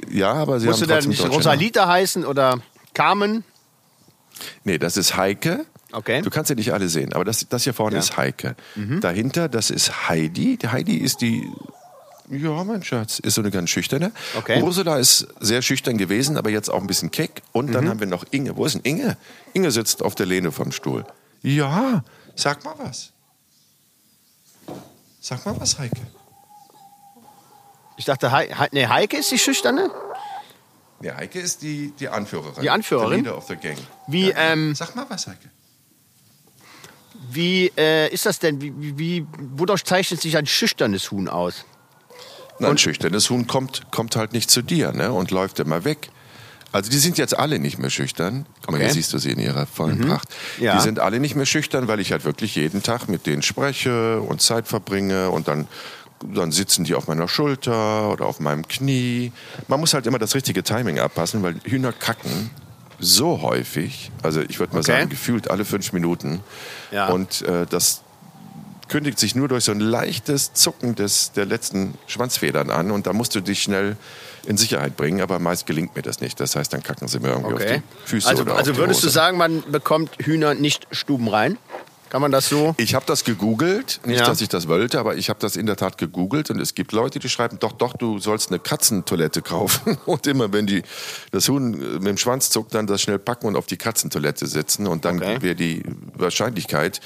Ja, 0.09 0.33
aber 0.33 0.59
sie 0.59 0.65
Musst 0.67 0.79
du 0.81 0.83
haben 0.83 0.89
dann 0.89 0.95
trotzdem 0.97 1.09
nicht 1.11 1.23
deutsche 1.23 1.35
Rosalita 1.35 1.87
heißen 1.87 2.25
oder 2.25 2.59
Carmen? 2.93 3.43
Nee, 4.63 4.77
das 4.77 4.97
ist 4.97 5.15
Heike. 5.17 5.65
Okay. 5.91 6.21
Du 6.21 6.29
kannst 6.29 6.49
sie 6.49 6.55
nicht 6.55 6.71
alle 6.73 6.87
sehen, 6.89 7.13
aber 7.13 7.25
das, 7.25 7.47
das 7.49 7.63
hier 7.63 7.73
vorne 7.73 7.95
Ja. 7.95 8.01
Mhm. 8.01 8.03
ist 8.03 8.17
Heike. 8.17 8.55
Dahinter, 9.01 9.49
das 9.49 9.69
ist 9.71 10.07
Heidi. 10.09 10.57
Die 10.57 10.67
Heidi 10.67 10.97
ist 10.97 11.21
die, 11.21 11.49
ja, 12.29 12.63
mein 12.63 12.83
Schatz, 12.83 13.17
ist 13.17 13.33
so 13.35 13.41
eine 13.41 13.49
ganz 13.49 13.71
schüchterne. 13.71 14.11
Okay. 14.37 14.61
Ursula 14.61 14.97
ist 14.99 15.27
sehr 15.39 15.61
schüchtern 15.63 15.97
gewesen, 15.97 16.37
aber 16.37 16.51
jetzt 16.51 16.69
auch 16.69 16.79
ein 16.81 16.85
bisschen 16.87 17.09
keck. 17.09 17.41
Und 17.53 17.69
Mhm. 17.69 17.71
dann 17.73 17.89
haben 17.89 17.99
wir 17.99 18.07
noch 18.07 18.23
Inge. 18.31 18.55
Wo 18.55 18.65
ist 18.65 18.73
denn 18.75 18.81
Inge? 18.83 19.17
Inge 19.53 19.71
sitzt 19.71 20.03
auf 20.03 20.13
der 20.13 20.27
Lehne 20.27 20.51
vom 20.51 20.71
Stuhl. 20.71 21.05
Ja, 21.41 22.03
sag 22.35 22.63
mal 22.63 22.75
was. 22.77 23.11
Sag 25.21 25.45
mal 25.45 25.59
was, 25.59 25.79
Heike. 25.79 26.01
Ich 27.97 28.05
dachte, 28.05 28.31
Hei- 28.31 28.49
Hei- 28.57 28.69
nee, 28.71 28.85
Heike 28.87 29.17
ist 29.17 29.31
die 29.31 29.39
Schüchterne? 29.39 29.89
Ja, 31.01 31.15
Heike 31.15 31.39
ist 31.39 31.61
die, 31.61 31.93
die 31.99 32.09
Anführerin. 32.09 32.61
Die 32.61 32.69
Anführerin? 32.69 33.09
The 33.11 33.15
leader 33.17 33.37
of 33.37 33.47
the 33.47 33.55
gang. 33.55 33.77
Wie, 34.07 34.31
ähm, 34.35 34.75
Sag 34.75 34.95
mal 34.95 35.05
was, 35.09 35.27
Heike. 35.27 35.49
wie 37.31 37.71
äh, 37.77 38.11
ist 38.13 38.25
das 38.25 38.39
denn? 38.39 38.61
Wie, 38.61 38.97
wie, 38.97 39.25
wodurch 39.55 39.83
zeichnet 39.83 40.21
sich 40.21 40.37
ein 40.37 40.45
schüchternes 40.45 41.11
Huhn 41.11 41.27
aus? 41.27 41.65
Na, 42.59 42.69
ein 42.69 42.77
schüchternes 42.77 43.29
Huhn 43.29 43.47
kommt, 43.47 43.91
kommt 43.91 44.15
halt 44.15 44.33
nicht 44.33 44.51
zu 44.51 44.61
dir 44.61 44.91
ne, 44.91 45.13
und 45.13 45.31
läuft 45.31 45.59
immer 45.59 45.85
weg. 45.85 46.09
Also 46.71 46.91
die 46.91 46.97
sind 46.99 47.17
jetzt 47.17 47.35
alle 47.39 47.57
nicht 47.57 47.79
mehr 47.79 47.89
schüchtern. 47.89 48.45
Guck 48.61 48.71
mal, 48.71 48.75
Okay. 48.77 48.85
hier 48.85 48.93
siehst 48.93 49.11
du 49.13 49.17
sie 49.17 49.31
in 49.31 49.39
ihrer 49.39 49.65
vollen 49.65 50.01
Pracht. 50.07 50.27
Ja. 50.59 50.75
Die 50.75 50.81
sind 50.83 50.99
alle 50.99 51.19
nicht 51.19 51.35
mehr 51.35 51.47
schüchtern, 51.47 51.87
weil 51.87 51.99
ich 51.99 52.11
halt 52.11 52.25
wirklich 52.25 52.55
jeden 52.55 52.83
Tag 52.83 53.07
mit 53.09 53.25
denen 53.25 53.41
spreche 53.41 54.21
und 54.21 54.41
Zeit 54.41 54.67
verbringe 54.67 55.31
und 55.31 55.47
dann 55.47 55.67
dann 56.23 56.51
sitzen 56.51 56.83
die 56.83 56.95
auf 56.95 57.07
meiner 57.07 57.27
Schulter 57.27 58.11
oder 58.11 58.25
auf 58.25 58.39
meinem 58.39 58.67
Knie. 58.67 59.31
Man 59.67 59.79
muss 59.79 59.93
halt 59.93 60.05
immer 60.07 60.19
das 60.19 60.35
richtige 60.35 60.63
Timing 60.63 60.99
abpassen, 60.99 61.41
weil 61.43 61.55
Hühner 61.63 61.93
kacken 61.93 62.49
so 62.99 63.41
häufig, 63.41 64.11
also 64.23 64.41
ich 64.41 64.59
würde 64.59 64.73
mal 64.73 64.79
Okay. 64.79 64.91
sagen, 64.91 65.09
gefühlt 65.09 65.49
alle 65.49 65.63
fünf 65.63 65.93
Minuten. 65.93 66.41
Ja. 66.91 67.07
Und 67.07 67.41
äh, 67.43 67.65
das 67.69 68.01
kündigt 68.89 69.19
sich 69.19 69.35
nur 69.35 69.47
durch 69.47 69.63
so 69.65 69.71
ein 69.71 69.79
leichtes 69.79 70.51
Zucken 70.53 70.95
des, 70.95 71.31
der 71.31 71.45
letzten 71.45 71.93
Schwanzfedern 72.07 72.69
an 72.71 72.91
und 72.91 73.07
da 73.07 73.13
musst 73.13 73.35
du 73.35 73.39
dich 73.41 73.61
schnell 73.61 73.95
in 74.47 74.57
Sicherheit 74.57 74.97
bringen, 74.97 75.21
aber 75.21 75.37
meist 75.39 75.65
gelingt 75.67 75.95
mir 75.95 76.01
das 76.01 76.21
nicht. 76.21 76.39
Das 76.39 76.55
heißt, 76.55 76.73
dann 76.73 76.81
kacken 76.81 77.07
sie 77.07 77.19
mir 77.19 77.29
irgendwie 77.29 77.53
auf 77.53 77.61
Okay. 77.61 77.81
die 78.05 78.09
Füße 78.09 78.27
Also, 78.27 78.41
oder 78.41 78.55
also 78.55 78.71
auf 78.71 78.77
die 78.77 78.81
würdest 78.81 79.01
du 79.03 79.07
Hose. 79.07 79.13
sagen, 79.13 79.37
man 79.37 79.63
bekommt 79.71 80.11
Hühner 80.19 80.55
nicht 80.55 80.87
stubenrein? 80.91 81.57
Kann 82.09 82.21
man 82.21 82.31
das 82.31 82.49
so? 82.49 82.73
Ich 82.77 82.95
habe 82.95 83.05
das 83.05 83.23
gegoogelt, 83.23 83.99
nicht, 84.03 84.19
Ja. 84.19 84.25
dass 84.25 84.41
ich 84.41 84.49
das 84.49 84.67
wollte, 84.67 84.99
aber 84.99 85.15
ich 85.15 85.29
habe 85.29 85.39
das 85.39 85.55
in 85.55 85.65
der 85.67 85.75
Tat 85.75 85.97
gegoogelt 85.99 86.49
und 86.49 86.59
es 86.59 86.73
gibt 86.73 86.91
Leute, 86.91 87.19
die 87.19 87.29
schreiben, 87.29 87.59
doch, 87.59 87.71
doch, 87.73 87.93
du 87.95 88.17
sollst 88.19 88.49
eine 88.49 88.57
Katzentoilette 88.59 89.41
kaufen 89.43 89.97
und 90.05 90.25
immer, 90.25 90.51
wenn 90.51 90.65
die 90.65 90.81
das 91.31 91.47
Huhn 91.49 91.73
äh, 91.75 91.77
mit 91.99 92.07
dem 92.07 92.17
Schwanz 92.17 92.49
zuckt, 92.49 92.73
dann 92.73 92.87
das 92.87 93.01
schnell 93.01 93.19
packen 93.19 93.45
und 93.47 93.55
auf 93.55 93.67
die 93.67 93.77
Katzentoilette 93.77 94.47
setzen 94.47 94.87
und 94.87 95.05
dann 95.05 95.17
Okay. 95.17 95.41
wäre 95.41 95.55
die 95.55 95.83
Wahrscheinlichkeit, 96.15 96.99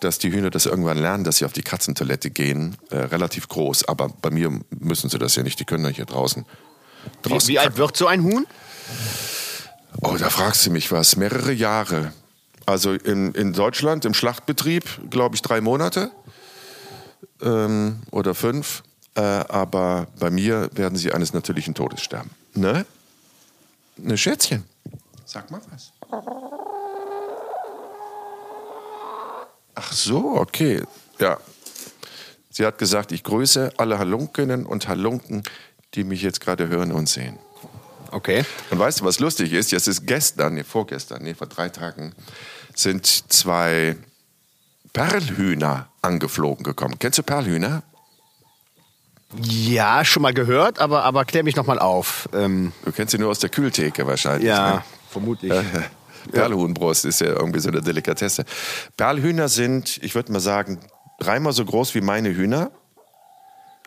dass 0.00 0.18
die 0.18 0.30
Hühner 0.32 0.50
das 0.50 0.66
irgendwann 0.66 0.98
lernen, 0.98 1.24
dass 1.24 1.38
sie 1.38 1.44
auf 1.46 1.52
die 1.52 1.62
Katzentoilette 1.62 2.30
gehen, 2.30 2.76
äh, 2.90 2.96
relativ 2.98 3.48
groß. 3.48 3.88
Aber 3.88 4.08
bei 4.22 4.30
mir 4.30 4.50
müssen 4.70 5.10
sie 5.10 5.18
das 5.18 5.34
ja 5.36 5.42
nicht, 5.42 5.58
die 5.60 5.64
können 5.64 5.84
ja 5.84 5.90
hier 5.90 6.04
draußen. 6.04 6.44
Wie, 7.22 7.28
draußen 7.28 7.48
wie 7.48 7.58
alt 7.58 7.66
kacken. 7.68 7.78
wird 7.78 7.96
so 7.96 8.06
ein 8.06 8.22
Huhn? 8.22 8.46
Oh, 10.00 10.16
da 10.18 10.28
fragst 10.30 10.66
du 10.66 10.70
mich 10.70 10.92
was. 10.92 11.16
Mehrere 11.16 11.52
Jahre. 11.52 12.12
Also 12.66 12.92
in, 12.92 13.32
in 13.32 13.52
Deutschland 13.52 14.04
im 14.04 14.14
Schlachtbetrieb, 14.14 15.10
glaube 15.10 15.34
ich, 15.34 15.42
drei 15.42 15.60
Monate 15.60 16.10
ähm, 17.42 18.00
oder 18.10 18.34
fünf. 18.34 18.82
Äh, 19.14 19.20
aber 19.20 20.06
bei 20.18 20.30
mir 20.30 20.70
werden 20.72 20.96
sie 20.96 21.12
eines 21.12 21.32
natürlichen 21.32 21.74
Todes 21.74 22.00
sterben. 22.00 22.30
Ne? 22.54 22.86
Ne 23.96 24.16
Schätzchen. 24.16 24.64
Sag 25.24 25.50
mal 25.50 25.60
was. 25.70 25.92
Ach 29.74 29.92
so, 29.92 30.36
okay. 30.36 30.82
Ja. 31.18 31.38
Sie 32.50 32.64
hat 32.64 32.78
gesagt, 32.78 33.10
ich 33.12 33.24
grüße 33.24 33.72
alle 33.76 33.98
Halunkinnen 33.98 34.64
und 34.64 34.86
Halunken, 34.88 35.42
die 35.94 36.04
mich 36.04 36.22
jetzt 36.22 36.40
gerade 36.40 36.68
hören 36.68 36.92
und 36.92 37.08
sehen. 37.08 37.38
Okay. 38.14 38.44
Und 38.70 38.78
weißt 38.78 39.00
du, 39.00 39.04
was 39.04 39.18
lustig 39.18 39.52
ist? 39.52 39.72
Jetzt 39.72 39.88
ist 39.88 40.06
gestern, 40.06 40.54
nee, 40.54 40.62
vorgestern, 40.62 41.24
nee, 41.24 41.34
vor 41.34 41.48
drei 41.48 41.68
Tagen, 41.68 42.14
sind 42.72 43.06
zwei 43.06 43.96
Perlhühner 44.92 45.88
angeflogen 46.00 46.62
gekommen. 46.62 46.96
Kennst 47.00 47.18
du 47.18 47.24
Perlhühner? 47.24 47.82
Ja, 49.42 50.04
schon 50.04 50.22
mal 50.22 50.32
gehört, 50.32 50.78
aber, 50.78 51.02
aber 51.02 51.24
klär 51.24 51.42
mich 51.42 51.56
noch 51.56 51.66
mal 51.66 51.80
auf. 51.80 52.28
Ähm, 52.32 52.72
Du 52.84 52.92
kennst 52.92 53.10
sie 53.10 53.18
nur 53.18 53.30
aus 53.30 53.40
der 53.40 53.50
Kühltheke 53.50 54.06
wahrscheinlich. 54.06 54.46
ja, 54.46 54.84
vermutlich. 55.10 55.50
Ne? 55.50 55.64
Perlhuhnbrust 56.30 57.06
ist 57.06 57.20
ja 57.20 57.26
irgendwie 57.26 57.58
so 57.58 57.68
eine 57.68 57.82
Delikatesse. 57.82 58.44
Perlhühner 58.96 59.48
sind, 59.48 59.98
ich 60.04 60.14
würde 60.14 60.30
mal 60.30 60.38
sagen, 60.40 60.78
dreimal 61.18 61.52
so 61.52 61.64
groß 61.64 61.96
wie 61.96 62.00
meine 62.00 62.28
Hühner. 62.32 62.70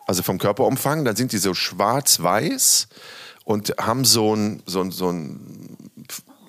Also 0.06 0.22
vom 0.22 0.36
Körperumfang. 0.38 1.06
Dann 1.06 1.16
sind 1.16 1.32
die 1.32 1.38
so 1.38 1.54
schwarz-weiß 1.54 2.88
und 3.48 3.72
haben 3.80 4.04
so 4.04 4.36
ein, 4.36 4.62
so 4.66 4.82
ein, 4.82 4.90
so 4.90 5.10
ein, 5.10 5.40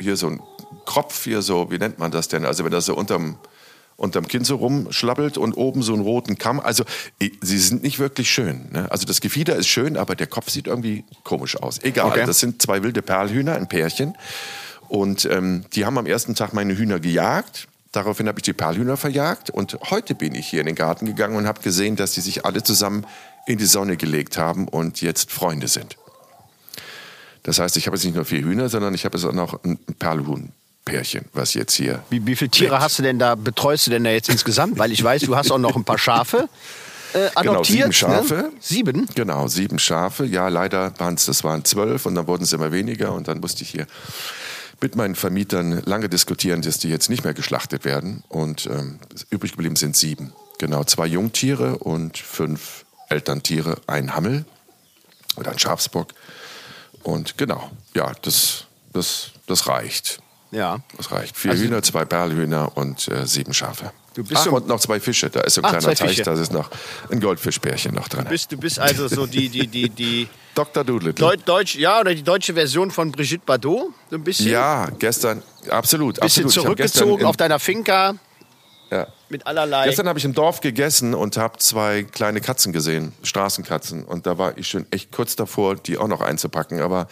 hier 0.01 0.17
so 0.17 0.27
ein 0.27 0.41
Kropf, 0.85 1.23
hier 1.23 1.41
so, 1.41 1.71
wie 1.71 1.77
nennt 1.77 1.97
man 1.97 2.11
das 2.11 2.27
denn? 2.27 2.43
Also 2.43 2.65
wenn 2.65 2.73
das 2.73 2.87
so 2.87 2.93
unterm, 2.93 3.37
unterm 3.95 4.27
Kinn 4.27 4.43
so 4.43 4.57
rumschlabbelt 4.57 5.37
und 5.37 5.53
oben 5.53 5.81
so 5.81 5.93
einen 5.93 6.01
roten 6.01 6.37
Kamm. 6.37 6.59
Also 6.59 6.83
sie 7.41 7.57
sind 7.57 7.83
nicht 7.83 7.99
wirklich 7.99 8.29
schön. 8.29 8.67
Ne? 8.73 8.91
Also 8.91 9.05
das 9.05 9.21
Gefieder 9.21 9.55
ist 9.55 9.69
schön, 9.69 9.95
aber 9.95 10.13
der 10.17 10.27
Kopf 10.27 10.49
sieht 10.49 10.67
irgendwie 10.67 11.05
komisch 11.23 11.55
aus. 11.55 11.79
Egal, 11.81 12.07
Okay. 12.07 12.25
das 12.25 12.41
sind 12.41 12.61
zwei 12.61 12.83
wilde 12.83 13.01
Perlhühner, 13.01 13.55
ein 13.55 13.69
Pärchen. 13.69 14.17
Und 14.89 15.23
ähm, 15.23 15.63
die 15.71 15.85
haben 15.85 15.97
am 15.97 16.05
ersten 16.05 16.35
Tag 16.35 16.51
meine 16.53 16.77
Hühner 16.77 16.99
gejagt. 16.99 17.69
Daraufhin 17.93 18.27
habe 18.27 18.39
ich 18.39 18.43
die 18.43 18.51
Perlhühner 18.51 18.97
verjagt. 18.97 19.51
Und 19.51 19.79
heute 19.89 20.15
bin 20.15 20.35
ich 20.35 20.47
hier 20.47 20.59
in 20.59 20.65
den 20.65 20.75
Garten 20.75 21.05
gegangen 21.05 21.37
und 21.37 21.47
habe 21.47 21.61
gesehen, 21.61 21.95
dass 21.95 22.11
die 22.11 22.21
sich 22.21 22.43
alle 22.43 22.61
zusammen 22.61 23.05
in 23.47 23.57
die 23.57 23.65
Sonne 23.65 23.95
gelegt 23.95 24.37
haben 24.37 24.67
und 24.67 24.99
jetzt 24.99 25.31
Freunde 25.31 25.69
sind. 25.69 25.95
Das 27.43 27.59
heißt, 27.59 27.77
ich 27.77 27.87
habe 27.87 27.95
jetzt 27.95 28.05
nicht 28.05 28.15
nur 28.15 28.25
vier 28.25 28.41
Hühner, 28.41 28.69
sondern 28.69 28.93
ich 28.93 29.05
habe 29.05 29.17
jetzt 29.17 29.25
auch 29.25 29.33
noch 29.33 29.63
ein 29.63 29.77
Perlhuhn-Pärchen, 29.97 31.25
was 31.33 31.53
jetzt 31.53 31.73
hier. 31.73 32.03
Wie, 32.09 32.25
wie 32.25 32.35
viele 32.35 32.51
Tiere 32.51 32.71
lebt. 32.71 32.83
hast 32.83 32.99
du 32.99 33.03
denn 33.03 33.19
da, 33.19 33.35
betreust 33.35 33.87
du 33.87 33.91
denn 33.91 34.03
da 34.03 34.11
jetzt 34.11 34.29
insgesamt? 34.29 34.77
Weil 34.77 34.91
ich 34.91 35.03
weiß, 35.03 35.23
du 35.23 35.35
hast 35.35 35.51
auch 35.51 35.57
noch 35.57 35.75
ein 35.75 35.83
paar 35.83 35.97
Schafe 35.97 36.49
äh, 37.13 37.29
adoptiert. 37.35 37.45
Genau, 37.45 37.63
sieben 37.63 37.87
Ne? 37.87 37.93
Schafe. 37.93 38.51
Sieben? 38.59 39.07
Genau, 39.15 39.47
sieben 39.47 39.79
Schafe. 39.79 40.25
Ja, 40.25 40.47
leider 40.47 40.93
waren 40.99 41.15
es, 41.15 41.25
das 41.25 41.43
waren 41.43 41.65
zwölf 41.65 42.05
und 42.05 42.15
dann 42.15 42.27
wurden 42.27 42.43
es 42.43 42.53
immer 42.53 42.71
weniger 42.71 43.13
und 43.13 43.27
dann 43.27 43.39
musste 43.39 43.63
ich 43.63 43.69
hier 43.69 43.87
mit 44.81 44.95
meinen 44.95 45.15
Vermietern 45.15 45.81
lange 45.85 46.07
diskutieren, 46.07 46.61
dass 46.61 46.77
die 46.77 46.89
jetzt 46.89 47.09
nicht 47.09 47.23
mehr 47.23 47.33
geschlachtet 47.33 47.83
werden 47.83 48.23
und 48.29 48.67
ähm, 48.67 48.99
übrig 49.29 49.51
geblieben 49.51 49.75
sind 49.75 49.95
sieben. 49.95 50.33
Genau, 50.57 50.83
zwei 50.83 51.05
Jungtiere 51.07 51.77
und 51.79 52.17
fünf 52.17 52.85
Elterntiere, 53.09 53.77
ein 53.87 54.15
Hammel 54.15 54.45
oder 55.35 55.51
ein 55.51 55.59
Schafsbock 55.59 56.13
und 57.03 57.37
genau, 57.37 57.69
ja, 57.95 58.11
das, 58.21 58.65
das, 58.93 59.31
das 59.47 59.67
reicht. 59.67 60.19
Ja. 60.51 60.79
Das 60.97 61.11
reicht. 61.11 61.37
Vier 61.37 61.51
Also- 61.51 61.63
Hühner, 61.63 61.81
zwei 61.83 62.05
Perlhühner 62.05 62.75
und 62.75 63.07
äh, 63.07 63.25
sieben 63.27 63.53
Schafe. 63.53 63.91
Du 64.15 64.23
bist 64.23 64.47
Ach, 64.47 64.51
und 64.51 64.67
noch 64.67 64.79
zwei 64.79 64.99
Fische. 64.99 65.29
Da 65.29 65.41
ist 65.41 65.53
so 65.53 65.61
ein 65.61 65.65
Ach, 65.65 65.77
kleiner 65.77 65.95
Teich, 65.95 66.09
Fische. 66.09 66.23
da 66.23 66.33
ist 66.33 66.51
noch 66.51 66.69
ein 67.11 67.19
Goldfischpärchen 67.21 67.93
noch 67.93 68.07
drin. 68.07 68.23
Du 68.23 68.29
bist, 68.31 68.51
du 68.51 68.57
bist 68.57 68.79
also 68.79 69.07
so 69.07 69.27
die, 69.27 69.47
die, 69.49 69.67
die, 69.67 69.89
die 69.89 70.27
Dr. 70.55 70.83
Doolittle. 70.83 71.13
Deu 71.13 71.37
Deutsch, 71.37 71.75
ja, 71.75 71.99
oder 71.99 72.13
die 72.15 72.23
deutsche 72.23 72.55
Version 72.55 72.89
von 72.89 73.11
Brigitte 73.11 73.43
Bardot, 73.45 73.93
so 74.09 74.15
ein 74.15 74.23
bisschen. 74.23 74.49
Ja, 74.49 74.89
gestern, 74.97 75.43
absolut. 75.69 76.19
Bisschen 76.19 76.45
absolut. 76.45 76.65
Zurückgezogen 76.65 77.25
auf 77.25 77.37
deiner 77.37 77.59
Finca. 77.59 78.15
Mit 79.31 79.47
allerlei. 79.47 79.85
Gestern 79.85 80.07
habe 80.07 80.19
ich 80.19 80.25
im 80.25 80.33
Dorf 80.33 80.61
gegessen 80.61 81.13
und 81.13 81.37
habe 81.37 81.57
zwei 81.59 82.03
kleine 82.03 82.41
Katzen 82.41 82.73
gesehen, 82.73 83.13
Straßenkatzen. 83.23 84.03
Und 84.03 84.25
da 84.25 84.37
war 84.37 84.57
ich 84.57 84.67
schon 84.67 84.85
echt 84.91 85.11
kurz 85.11 85.35
davor, 85.35 85.75
die 85.75 85.97
auch 85.97 86.07
noch 86.07 86.21
einzupacken. 86.21 86.81
Aber 86.81 87.07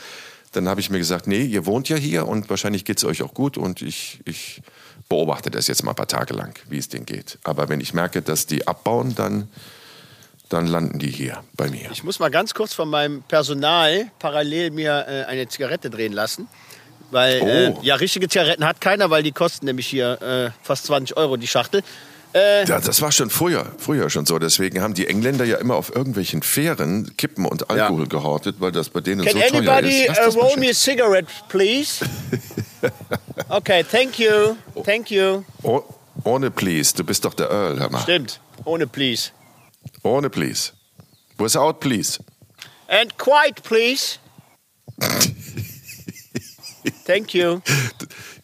dann 0.51 0.67
habe 0.67 0.79
ich 0.79 0.89
mir 0.89 0.97
gesagt, 0.97 1.27
nee, 1.27 1.43
ihr 1.43 1.65
wohnt 1.65 1.89
ja 1.89 1.97
hier 1.97 2.27
und 2.27 2.49
wahrscheinlich 2.49 2.85
geht 2.85 2.97
es 2.97 3.05
euch 3.05 3.21
auch 3.21 3.33
gut. 3.33 3.57
Und 3.57 3.81
ich, 3.81 4.19
ich 4.25 4.61
beobachte 5.09 5.51
das 5.51 5.67
jetzt 5.67 5.83
mal 5.83 5.91
ein 5.91 5.95
paar 5.95 6.07
Tage 6.07 6.33
lang, 6.33 6.57
wie 6.69 6.77
es 6.77 6.89
denen 6.89 7.05
geht. 7.05 7.37
Aber 7.43 7.69
wenn 7.69 7.79
ich 7.79 7.93
merke, 7.93 8.21
dass 8.21 8.45
die 8.45 8.67
abbauen, 8.67 9.15
dann, 9.15 9.49
dann 10.49 10.67
landen 10.67 10.99
die 10.99 11.11
hier 11.11 11.43
bei 11.55 11.69
mir. 11.69 11.89
Ich 11.91 12.03
muss 12.03 12.19
mal 12.19 12.29
ganz 12.29 12.53
kurz 12.53 12.73
von 12.73 12.89
meinem 12.89 13.23
Personal 13.23 14.11
parallel 14.19 14.71
mir 14.71 15.05
äh, 15.07 15.23
eine 15.25 15.47
Zigarette 15.47 15.89
drehen 15.89 16.13
lassen. 16.13 16.47
Weil, 17.11 17.41
äh, 17.41 17.73
Oh. 17.75 17.79
ja, 17.81 17.95
richtige 17.95 18.27
Zigaretten 18.27 18.65
hat 18.65 18.81
keiner, 18.81 19.09
weil 19.09 19.23
die 19.23 19.31
kosten 19.31 19.65
nämlich 19.65 19.87
hier 19.87 20.21
äh, 20.21 20.49
fast 20.61 20.85
20 20.85 21.15
Euro 21.17 21.37
die 21.37 21.47
Schachtel. 21.47 21.81
Äh, 22.33 22.65
Ja, 22.65 22.79
das 22.79 23.01
war 23.01 23.11
schon 23.11 23.29
früher, 23.29 23.65
früher 23.77 24.09
schon 24.09 24.25
so. 24.25 24.37
Deswegen 24.39 24.81
haben 24.81 24.93
die 24.93 25.07
Engländer 25.07 25.45
ja 25.45 25.57
immer 25.57 25.75
auf 25.75 25.95
irgendwelchen 25.95 26.41
Fähren 26.43 27.15
Kippen 27.17 27.45
und 27.45 27.69
Alkohol 27.69 28.07
gehortet, 28.07 28.57
weil 28.59 28.71
das 28.73 28.89
bei 28.89 28.99
denen 29.01 29.23
Can 29.23 29.33
so 29.33 29.39
teuer 29.39 29.53
anybody 29.53 30.01
ist. 30.01 30.07
Lass 30.09 30.19
uh, 30.19 30.21
das 30.25 30.35
mal 30.35 30.41
roll 30.41 30.57
me 30.57 30.69
a 30.69 30.73
cigarette, 30.73 31.27
please? 31.47 32.05
okay, 33.49 33.83
thank 33.83 34.19
you. 34.19 34.57
Thank 34.83 35.09
you. 35.09 35.43
Oh, 35.63 35.83
ohne 36.23 36.51
Please, 36.51 36.93
du 36.93 37.03
bist 37.03 37.23
doch 37.23 37.33
der 37.33 37.49
Earl, 37.49 37.79
hör 37.79 37.89
mal. 37.89 38.01
Stimmt. 38.01 38.39
Ohne 38.65 38.87
please. 38.87 39.31
Ohne 40.03 40.29
Please. 40.29 40.73
Without 41.37 41.79
Please. 41.79 42.19
And 42.89 43.17
quiet, 43.17 43.63
please. 43.63 44.19
Thank 47.05 47.33
you. 47.33 47.59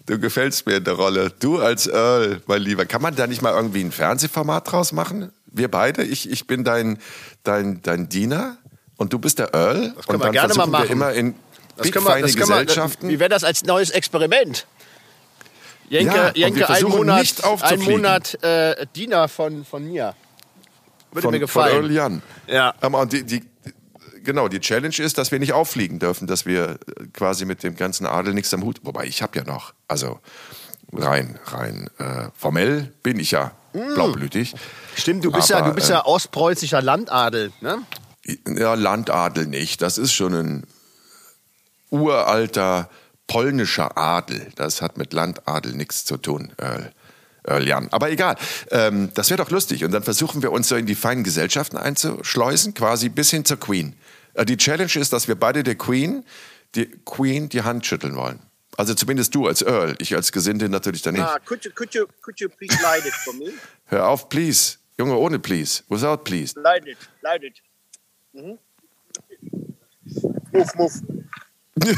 Du 0.05 0.19
gefällst 0.19 0.65
mir 0.65 0.77
in 0.77 0.83
der 0.83 0.95
Rolle. 0.95 1.31
Du 1.39 1.59
als 1.59 1.87
Earl, 1.87 2.41
mein 2.47 2.61
Lieber. 2.61 2.85
Kann 2.85 3.01
man 3.01 3.15
da 3.15 3.27
nicht 3.27 3.41
mal 3.41 3.53
irgendwie 3.53 3.81
ein 3.83 3.91
Fernsehformat 3.91 4.71
draus 4.71 4.91
machen? 4.91 5.31
Wir 5.47 5.69
beide? 5.69 6.03
Ich, 6.03 6.29
ich 6.29 6.45
bin 6.47 6.63
dein, 6.63 6.97
dein, 7.43 7.81
dein 7.83 8.09
Diener 8.09 8.57
und 8.97 9.13
du 9.13 9.19
bist 9.19 9.39
der 9.39 9.53
Earl. 9.53 9.93
Das 9.95 10.07
können 10.07 10.21
und 10.21 10.27
wir 10.27 10.31
gerne 10.31 10.53
mal 10.55 10.65
wir 10.65 10.71
machen. 10.71 10.89
immer 10.91 11.13
in 11.13 11.35
Das 11.77 11.83
big 11.85 11.93
können 11.93 12.05
wir, 12.05 12.19
das 12.21 12.35
können 12.35 12.49
wir, 12.49 12.59
Gesellschaften. 12.65 13.09
wie 13.09 13.19
wäre 13.19 13.29
das 13.29 13.43
als 13.43 13.63
neues 13.63 13.91
Experiment? 13.91 14.65
Jenke, 15.89 16.15
Ja, 16.15 16.23
wir 16.33 16.41
Jenke 16.41 16.61
ein 16.69 16.75
versuchen 16.77 16.97
Monat, 16.97 17.43
ein. 17.61 17.79
Monat 17.81 18.43
äh, 18.43 18.85
Diener 18.95 19.27
von, 19.27 19.63
von 19.63 19.85
mir. 19.85 20.15
Würde 21.11 21.27
mir 21.29 21.47
von, 21.47 21.47
von 21.47 21.71
Earl 21.71 21.81
gefallen. 21.87 21.93
Jan. 21.93 22.21
Ja. 22.47 22.73
Aber 22.81 22.99
und 23.01 23.13
die, 23.13 23.23
die, 23.23 23.43
genau, 24.23 24.47
die 24.47 24.59
Challenge 24.59 24.97
ist, 24.99 25.17
dass 25.17 25.31
wir 25.31 25.39
nicht 25.39 25.53
auffliegen 25.53 25.99
dürfen, 25.99 26.27
dass 26.27 26.45
wir 26.45 26.71
äh, 26.71 27.07
quasi 27.13 27.45
mit 27.45 27.63
dem 27.63 27.75
ganzen 27.75 28.05
Adel 28.05 28.33
nichts 28.33 28.53
am 28.53 28.63
Hut. 28.63 28.79
Wobei 28.83 29.05
ich 29.05 29.21
habe 29.21 29.37
ja 29.37 29.43
noch, 29.43 29.73
also 29.87 30.19
rein, 30.91 31.39
rein 31.45 31.89
äh, 31.97 32.29
formell 32.35 32.93
bin 33.03 33.19
ich 33.19 33.31
ja 33.31 33.51
blaublütig. 33.73 34.55
Stimmt, 34.95 35.25
du 35.25 35.31
bist, 35.31 35.49
ja, 35.49 35.57
Aber, 35.57 35.69
du 35.69 35.75
bist 35.75 35.89
ja 35.89 36.05
ostpreußischer 36.05 36.81
Landadel. 36.81 37.51
Ne? 37.61 37.83
äh, 38.25 38.37
ja, 38.59 38.73
Landadel 38.75 39.47
nicht. 39.47 39.81
Das 39.81 39.97
ist 39.97 40.13
schon 40.13 40.33
ein 40.33 40.63
uralter 41.89 42.89
polnischer 43.27 43.97
Adel. 43.97 44.51
Das 44.55 44.81
hat 44.81 44.97
mit 44.97 45.13
Landadel 45.13 45.73
nichts 45.73 46.05
zu 46.05 46.17
tun. 46.17 46.53
Earl 47.45 47.67
Jan. 47.67 47.89
Aber 47.91 48.09
egal, 48.09 48.35
ähm, 48.71 49.09
das 49.13 49.29
wäre 49.29 49.43
doch 49.43 49.49
lustig. 49.49 49.83
Und 49.83 49.91
dann 49.91 50.03
versuchen 50.03 50.41
wir 50.41 50.51
uns 50.51 50.69
so 50.69 50.75
in 50.75 50.85
die 50.85 50.95
feinen 50.95 51.23
Gesellschaften 51.23 51.77
einzuschleusen, 51.77 52.73
quasi 52.73 53.09
bis 53.09 53.31
hin 53.31 53.45
zur 53.45 53.59
Queen. 53.59 53.95
Äh, 54.33 54.45
die 54.45 54.57
Challenge 54.57 54.91
ist, 54.95 55.13
dass 55.13 55.27
wir 55.27 55.35
beide 55.35 55.63
der 55.63 55.75
Queen, 55.75 56.25
die 56.75 56.87
Queen 57.05 57.49
die 57.49 57.61
Hand 57.61 57.85
schütteln 57.85 58.15
wollen. 58.15 58.39
Also 58.75 58.95
zumindest 58.95 59.35
du 59.35 59.47
als 59.47 59.61
Earl, 59.61 59.95
ich 59.99 60.15
als 60.15 60.31
Gesinde 60.31 60.67
natürlich 60.67 61.03
dann 61.03 61.13
nicht. 61.13 61.23
Ah, 61.23 61.37
could 61.45 61.63
you, 61.63 61.71
could 61.75 61.93
you, 61.93 62.07
could 62.21 62.39
you 62.39 62.49
please 62.49 62.75
light 62.81 63.05
it 63.05 63.13
for 63.13 63.33
me? 63.33 63.53
Hör 63.85 64.07
auf, 64.07 64.29
please. 64.29 64.77
Junge, 64.97 65.15
ohne 65.15 65.39
please. 65.39 65.83
Without 65.89 66.23
please. 66.23 66.59
Light 66.59 66.87
it, 66.87 66.97
light 67.21 67.43
it. 67.43 67.61
Mhm. 68.33 68.57
Move, 70.51 70.71
move. 70.75 70.93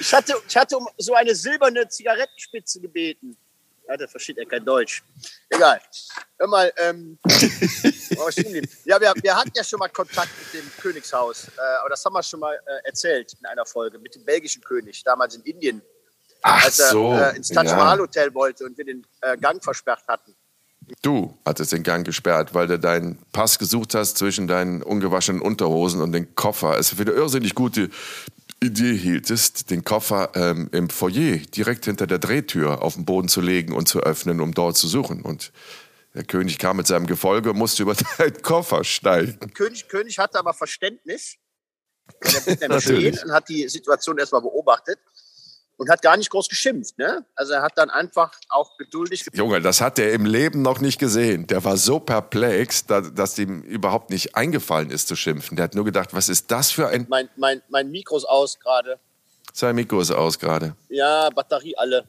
Ich 0.00 0.12
hatte, 0.12 0.34
ich 0.46 0.56
hatte 0.56 0.76
um 0.76 0.88
so 0.98 1.14
eine 1.14 1.34
silberne 1.34 1.88
Zigarettenspitze 1.88 2.80
gebeten. 2.80 3.36
Ja, 3.92 3.98
der 3.98 4.08
versteht 4.08 4.38
ja 4.38 4.46
kein 4.46 4.64
Deutsch. 4.64 5.02
Egal. 5.50 5.78
Hör 6.38 6.48
mal, 6.48 6.72
ähm, 6.78 7.18
ja, 8.86 8.98
wir, 8.98 9.12
wir 9.20 9.36
hatten 9.36 9.52
ja 9.54 9.62
schon 9.62 9.78
mal 9.78 9.88
Kontakt 9.88 10.30
mit 10.38 10.62
dem 10.62 10.70
Königshaus. 10.80 11.48
Äh, 11.48 11.60
aber 11.80 11.90
das 11.90 12.02
haben 12.02 12.14
wir 12.14 12.22
schon 12.22 12.40
mal 12.40 12.54
äh, 12.54 12.86
erzählt 12.86 13.34
in 13.38 13.44
einer 13.44 13.66
Folge 13.66 13.98
mit 13.98 14.14
dem 14.14 14.24
belgischen 14.24 14.62
König, 14.62 15.04
damals 15.04 15.34
in 15.34 15.42
Indien. 15.42 15.82
Ach 16.40 16.64
als 16.64 16.78
er 16.78 16.88
so. 16.88 17.12
äh, 17.12 17.36
ins 17.36 17.48
Taj 17.48 17.66
ja. 17.66 17.76
Mahal 17.76 17.98
Hotel 17.98 18.32
wollte 18.32 18.64
und 18.64 18.78
wir 18.78 18.86
den 18.86 19.06
äh, 19.20 19.36
Gang 19.36 19.62
versperrt 19.62 20.04
hatten. 20.08 20.34
Du 21.02 21.38
hattest 21.44 21.72
den 21.72 21.82
Gang 21.82 22.06
gesperrt, 22.06 22.54
weil 22.54 22.68
du 22.68 22.78
deinen 22.78 23.18
Pass 23.30 23.58
gesucht 23.58 23.94
hast 23.94 24.16
zwischen 24.16 24.46
deinen 24.46 24.82
ungewaschenen 24.82 25.42
Unterhosen 25.42 26.00
und 26.00 26.12
den 26.12 26.34
Koffer. 26.34 26.78
Es 26.78 26.94
für 26.94 27.02
eine 27.02 27.10
irrsinnig 27.10 27.54
gute 27.54 27.90
Idee 28.62 28.96
hieltest, 28.96 29.70
den 29.70 29.84
Koffer 29.84 30.32
ähm, 30.34 30.68
im 30.72 30.88
Foyer 30.88 31.38
direkt 31.38 31.84
hinter 31.84 32.06
der 32.06 32.18
Drehtür 32.18 32.82
auf 32.82 32.94
den 32.94 33.04
Boden 33.04 33.28
zu 33.28 33.40
legen 33.40 33.74
und 33.74 33.88
zu 33.88 34.00
öffnen, 34.00 34.40
um 34.40 34.54
dort 34.54 34.76
zu 34.76 34.88
suchen. 34.88 35.22
Und 35.22 35.52
der 36.14 36.24
König 36.24 36.58
kam 36.58 36.76
mit 36.76 36.86
seinem 36.86 37.06
Gefolge 37.06 37.50
und 37.50 37.58
musste 37.58 37.82
über 37.82 37.94
deinen 38.18 38.42
Koffer 38.42 38.84
steigen. 38.84 39.52
König, 39.54 39.88
König 39.88 40.18
hatte 40.18 40.38
aber 40.38 40.54
Verständnis. 40.54 41.36
Der 42.22 42.40
blieb 42.40 42.60
nämlich 42.60 42.84
Natürlich. 42.84 43.16
stehen 43.16 43.28
und 43.28 43.34
hat 43.34 43.48
die 43.48 43.68
Situation 43.68 44.18
erstmal 44.18 44.42
beobachtet 44.42 44.98
und 45.82 45.90
hat 45.90 46.00
gar 46.00 46.16
nicht 46.16 46.30
groß 46.30 46.48
geschimpft. 46.48 46.96
Ne? 46.96 47.24
Also 47.34 47.54
er 47.54 47.62
hat 47.62 47.76
dann 47.76 47.90
einfach 47.90 48.30
auch 48.48 48.76
geduldig 48.76 49.26
Junge, 49.32 49.60
das 49.60 49.80
hat 49.80 49.98
er 49.98 50.12
im 50.12 50.24
Leben 50.24 50.62
noch 50.62 50.80
nicht 50.80 51.00
gesehen. 51.00 51.48
Der 51.48 51.64
war 51.64 51.76
so 51.76 51.98
perplex, 51.98 52.86
da, 52.86 53.00
dass 53.00 53.36
ihm 53.36 53.62
überhaupt 53.62 54.10
nicht 54.10 54.36
eingefallen 54.36 54.90
ist 54.90 55.08
zu 55.08 55.16
schimpfen. 55.16 55.56
Der 55.56 55.64
hat 55.64 55.74
nur 55.74 55.84
gedacht, 55.84 56.14
was 56.14 56.28
ist 56.28 56.52
das 56.52 56.70
für 56.70 56.86
ein... 56.86 57.06
mein, 57.08 57.28
mein, 57.36 57.62
mein 57.68 57.90
Mikro 57.90 58.16
ist 58.16 58.26
aus 58.26 58.60
gerade. 58.60 59.00
Sein 59.52 59.74
Mikro 59.74 60.00
ist 60.00 60.12
aus 60.12 60.38
gerade. 60.38 60.76
Ja, 60.88 61.28
Batterie 61.30 61.76
alle. 61.76 62.06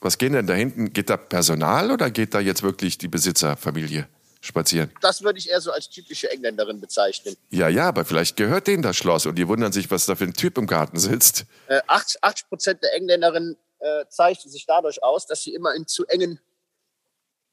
Was 0.00 0.18
geht 0.18 0.34
denn 0.34 0.46
da 0.46 0.52
hinten? 0.52 0.92
Geht 0.92 1.08
da 1.08 1.16
Personal 1.16 1.90
oder 1.90 2.10
geht 2.10 2.34
da 2.34 2.40
jetzt 2.40 2.62
wirklich 2.62 2.98
die 2.98 3.08
Besitzerfamilie 3.08 4.06
spazieren? 4.46 4.90
Das 5.00 5.22
würde 5.22 5.38
ich 5.38 5.50
eher 5.50 5.60
so 5.60 5.72
als 5.72 5.88
typische 5.90 6.30
Engländerin 6.30 6.80
bezeichnen. 6.80 7.36
Ja, 7.50 7.68
ja, 7.68 7.88
aber 7.88 8.04
vielleicht 8.04 8.36
gehört 8.36 8.66
denen 8.66 8.82
das 8.82 8.96
Schloss 8.96 9.26
und 9.26 9.36
die 9.36 9.48
wundern 9.48 9.72
sich, 9.72 9.90
was 9.90 10.06
da 10.06 10.14
für 10.14 10.24
ein 10.24 10.34
Typ 10.34 10.56
im 10.58 10.66
Garten 10.66 10.98
sitzt. 10.98 11.44
Äh, 11.68 11.80
80 11.86 12.22
80 12.22 12.48
Prozent 12.48 12.82
der 12.82 12.94
Engländerinnen 12.94 13.56
äh, 13.78 14.04
zeichnen 14.08 14.50
sich 14.50 14.66
dadurch 14.66 15.02
aus, 15.02 15.26
dass 15.26 15.42
sie 15.42 15.54
immer 15.54 15.74
in 15.74 15.86
zu 15.86 16.06
engen, 16.06 16.40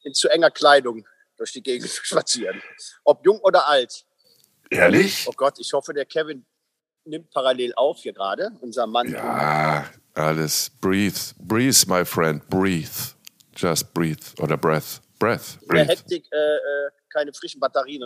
in 0.04 0.14
zu 0.14 0.30
enger 0.30 0.52
Kleidung 0.52 1.06
durch 1.38 1.52
die 1.52 1.64
Gegend 1.64 1.90
spazieren. 2.04 2.62
Ob 3.04 3.26
jung 3.26 3.40
oder 3.40 3.68
alt. 3.68 4.06
Ehrlich? 4.70 5.26
Oh 5.28 5.34
Gott, 5.36 5.60
ich 5.60 5.72
hoffe, 5.74 5.94
der 5.94 6.06
Kevin 6.06 6.46
nimmt 7.06 7.30
parallel 7.32 7.74
auf 7.76 8.00
hier 8.00 8.14
gerade, 8.14 8.52
unser 8.62 8.88
Mann. 8.88 9.12
Ja, 9.12 9.90
alles. 10.14 10.72
Breathe. 10.82 11.20
Breathe, 11.38 11.86
my 11.88 12.06
friend. 12.06 12.48
Breathe. 12.50 13.14
Just 13.56 13.94
breathe. 13.94 14.24
Oder 14.40 14.58
breath. 14.58 15.02
Breath. 15.24 15.60
Der 15.62 15.68
Breathe. 15.68 15.88
Hektik 15.92 16.26
äh, 16.32 16.36
äh, 16.38 16.90
keine 17.12 17.34
frischen 17.34 17.60
Batterien 17.60 18.04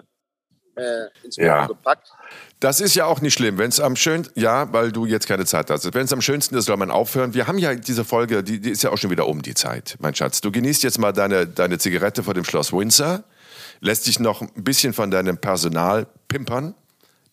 äh, 0.76 1.07
ins 1.24 1.36
Ja. 1.38 1.61
Mikro 1.61 1.76
gepackt. 1.76 2.11
Das 2.59 2.80
ist 2.82 2.95
ja 2.95 3.05
auch 3.05 3.22
nicht 3.22 3.34
schlimm, 3.34 3.57
wenn 3.57 3.70
es 3.70 3.80
am 3.80 3.95
schönsten, 3.95 4.39
ja, 4.39 4.72
weil 4.72 4.91
du 4.91 5.05
jetzt 5.05 5.28
keine 5.28 5.45
Zeit 5.45 5.70
hast. 5.70 5.93
Wenn 5.93 6.05
es 6.05 6.13
am 6.13 6.22
schönsten 6.22 6.55
ist, 6.55 6.65
soll 6.65 6.78
man 6.78 6.91
aufhören. 6.91 7.34
Wir 7.34 7.47
haben 7.47 7.57
ja 7.57 7.76
diese 7.76 8.05
Folge, 8.05 8.43
die, 8.43 8.59
die 8.59 8.72
ist 8.72 8.84
ja 8.84 8.91
auch 8.91 8.97
schon 8.97 9.09
wieder 9.09 9.28
um 9.28 9.41
die 9.41 9.53
Zeit, 9.53 9.95
mein 9.99 10.15
Schatz. 10.15 10.41
Du 10.41 10.51
genießt 10.51 10.84
jetzt 10.84 10.99
mal 10.99 11.11
deine, 11.11 11.47
deine 11.47 11.78
Zigarette 11.78 12.24
vor 12.24 12.34
dem 12.34 12.43
Schloss 12.43 12.72
Windsor, 12.72 13.24
lässt 13.80 14.07
dich 14.07 14.20
noch 14.20 14.41
ein 14.41 14.63
bisschen 14.63 14.93
von 14.93 15.11
deinem 15.11 15.38
Personal 15.38 16.07
pimpern. 16.28 16.76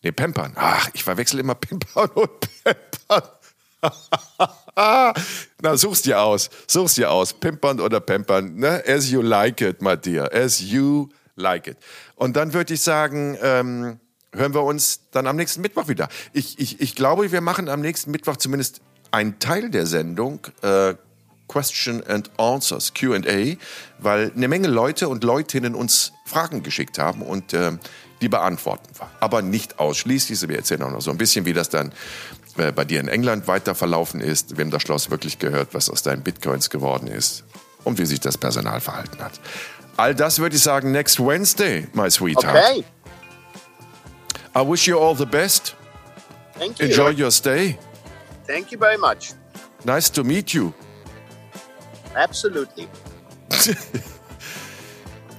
Nee, 0.01 0.11
pampern. 0.11 0.53
Ach, 0.55 0.89
ich 0.93 1.03
verwechsel 1.03 1.39
immer 1.39 1.55
pimpern 1.55 2.09
und 2.15 2.29
pampern. 2.63 3.29
Na, 4.75 5.77
such's 5.77 6.01
dir 6.01 6.21
aus. 6.21 6.49
Such's 6.67 6.95
dir 6.95 7.11
aus. 7.11 7.33
Pimpern 7.33 7.79
oder 7.79 7.99
pampern. 7.99 8.55
Ne? 8.55 8.83
As 8.87 9.09
you 9.09 9.21
like 9.21 9.61
it, 9.61 9.81
my 9.81 9.95
dear. 9.95 10.31
As 10.33 10.59
you 10.59 11.09
like 11.35 11.67
it. 11.67 11.77
Und 12.15 12.35
dann 12.35 12.53
würde 12.53 12.73
ich 12.73 12.81
sagen, 12.81 13.37
ähm, 13.41 13.99
hören 14.33 14.53
wir 14.53 14.63
uns 14.63 15.01
dann 15.11 15.27
am 15.27 15.35
nächsten 15.35 15.61
Mittwoch 15.61 15.87
wieder. 15.87 16.09
Ich, 16.33 16.59
ich, 16.59 16.81
ich 16.81 16.95
glaube, 16.95 17.31
wir 17.31 17.41
machen 17.41 17.69
am 17.69 17.81
nächsten 17.81 18.11
Mittwoch 18.11 18.37
zumindest 18.37 18.81
einen 19.11 19.39
Teil 19.39 19.69
der 19.69 19.85
Sendung. 19.85 20.39
Äh, 20.61 20.95
Question 21.47 22.03
and 22.07 22.31
Answers, 22.39 22.93
QA, 22.93 23.55
weil 23.99 24.31
eine 24.35 24.47
Menge 24.47 24.67
Leute 24.67 25.09
und 25.09 25.23
Leutinnen 25.23 25.75
uns 25.75 26.11
Fragen 26.25 26.63
geschickt 26.63 26.97
haben 26.97 27.21
und 27.21 27.53
ähm, 27.53 27.79
die 28.21 28.29
beantworten 28.29 28.87
wir. 28.97 29.09
Aber 29.19 29.41
nicht 29.41 29.79
ausschließlich. 29.79 30.47
Wir 30.47 30.57
erzählen 30.57 30.83
auch 30.83 30.91
noch 30.91 31.01
so 31.01 31.11
ein 31.11 31.17
bisschen, 31.17 31.45
wie 31.45 31.53
das 31.53 31.69
dann 31.69 31.91
äh, 32.57 32.71
bei 32.71 32.85
dir 32.85 32.99
in 32.99 33.07
England 33.07 33.47
weiter 33.47 33.75
verlaufen 33.75 34.21
ist, 34.21 34.57
wem 34.57 34.71
das 34.71 34.81
Schloss 34.81 35.09
wirklich 35.09 35.39
gehört, 35.39 35.73
was 35.73 35.89
aus 35.89 36.01
deinen 36.03 36.23
Bitcoins 36.23 36.69
geworden 36.69 37.07
ist 37.07 37.43
und 37.83 37.97
wie 37.97 38.05
sich 38.05 38.19
das 38.19 38.37
Personal 38.37 38.79
verhalten 38.79 39.19
hat. 39.19 39.33
All 39.97 40.13
das 40.15 40.39
würde 40.39 40.55
ich 40.55 40.63
sagen, 40.63 40.91
next 40.91 41.19
Wednesday, 41.19 41.87
my 41.93 42.09
sweetheart. 42.09 42.55
Okay, 42.55 42.83
I 44.55 44.61
wish 44.61 44.87
you 44.87 44.97
all 44.97 45.15
the 45.15 45.25
best. 45.25 45.75
thank 46.57 46.79
you. 46.79 46.87
Enjoy 46.87 47.11
your 47.11 47.31
stay. 47.31 47.77
Thank 48.47 48.71
you 48.71 48.77
very 48.77 48.97
much. 48.97 49.33
Nice 49.83 50.09
to 50.11 50.23
meet 50.23 50.53
you. 50.53 50.73
Absolutely. 52.15 52.87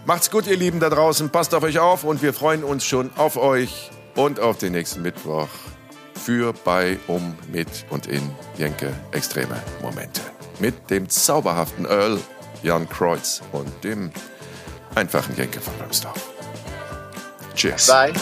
Macht's 0.06 0.30
gut, 0.30 0.46
ihr 0.46 0.56
Lieben 0.56 0.78
da 0.78 0.88
draußen. 0.88 1.30
Passt 1.30 1.52
auf 1.52 1.64
euch 1.64 1.80
auf 1.80 2.04
und 2.04 2.22
wir 2.22 2.32
freuen 2.32 2.62
uns 2.62 2.84
schon 2.84 3.10
auf 3.16 3.36
euch 3.36 3.90
und 4.14 4.38
auf 4.38 4.56
den 4.56 4.70
nächsten 4.70 5.02
Mittwoch 5.02 5.48
für, 6.14 6.52
bei, 6.52 6.96
um, 7.08 7.34
mit 7.52 7.66
und 7.90 8.06
in 8.06 8.22
Jenke 8.56 8.94
Extreme 9.10 9.60
Momente. 9.82 10.20
Mit 10.60 10.90
dem 10.90 11.08
zauberhaften 11.08 11.86
Earl 11.86 12.20
Jan 12.62 12.88
Kreuz 12.88 13.42
und 13.50 13.82
dem 13.82 14.12
einfachen 14.94 15.34
Jenke 15.36 15.60
von 15.60 15.74
Römsdorf. 15.82 16.24
Cheers. 17.56 17.88
Bye. 17.88 18.12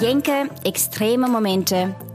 Jenke 0.00 0.48
Extreme 0.64 1.28
Momente 1.28 1.94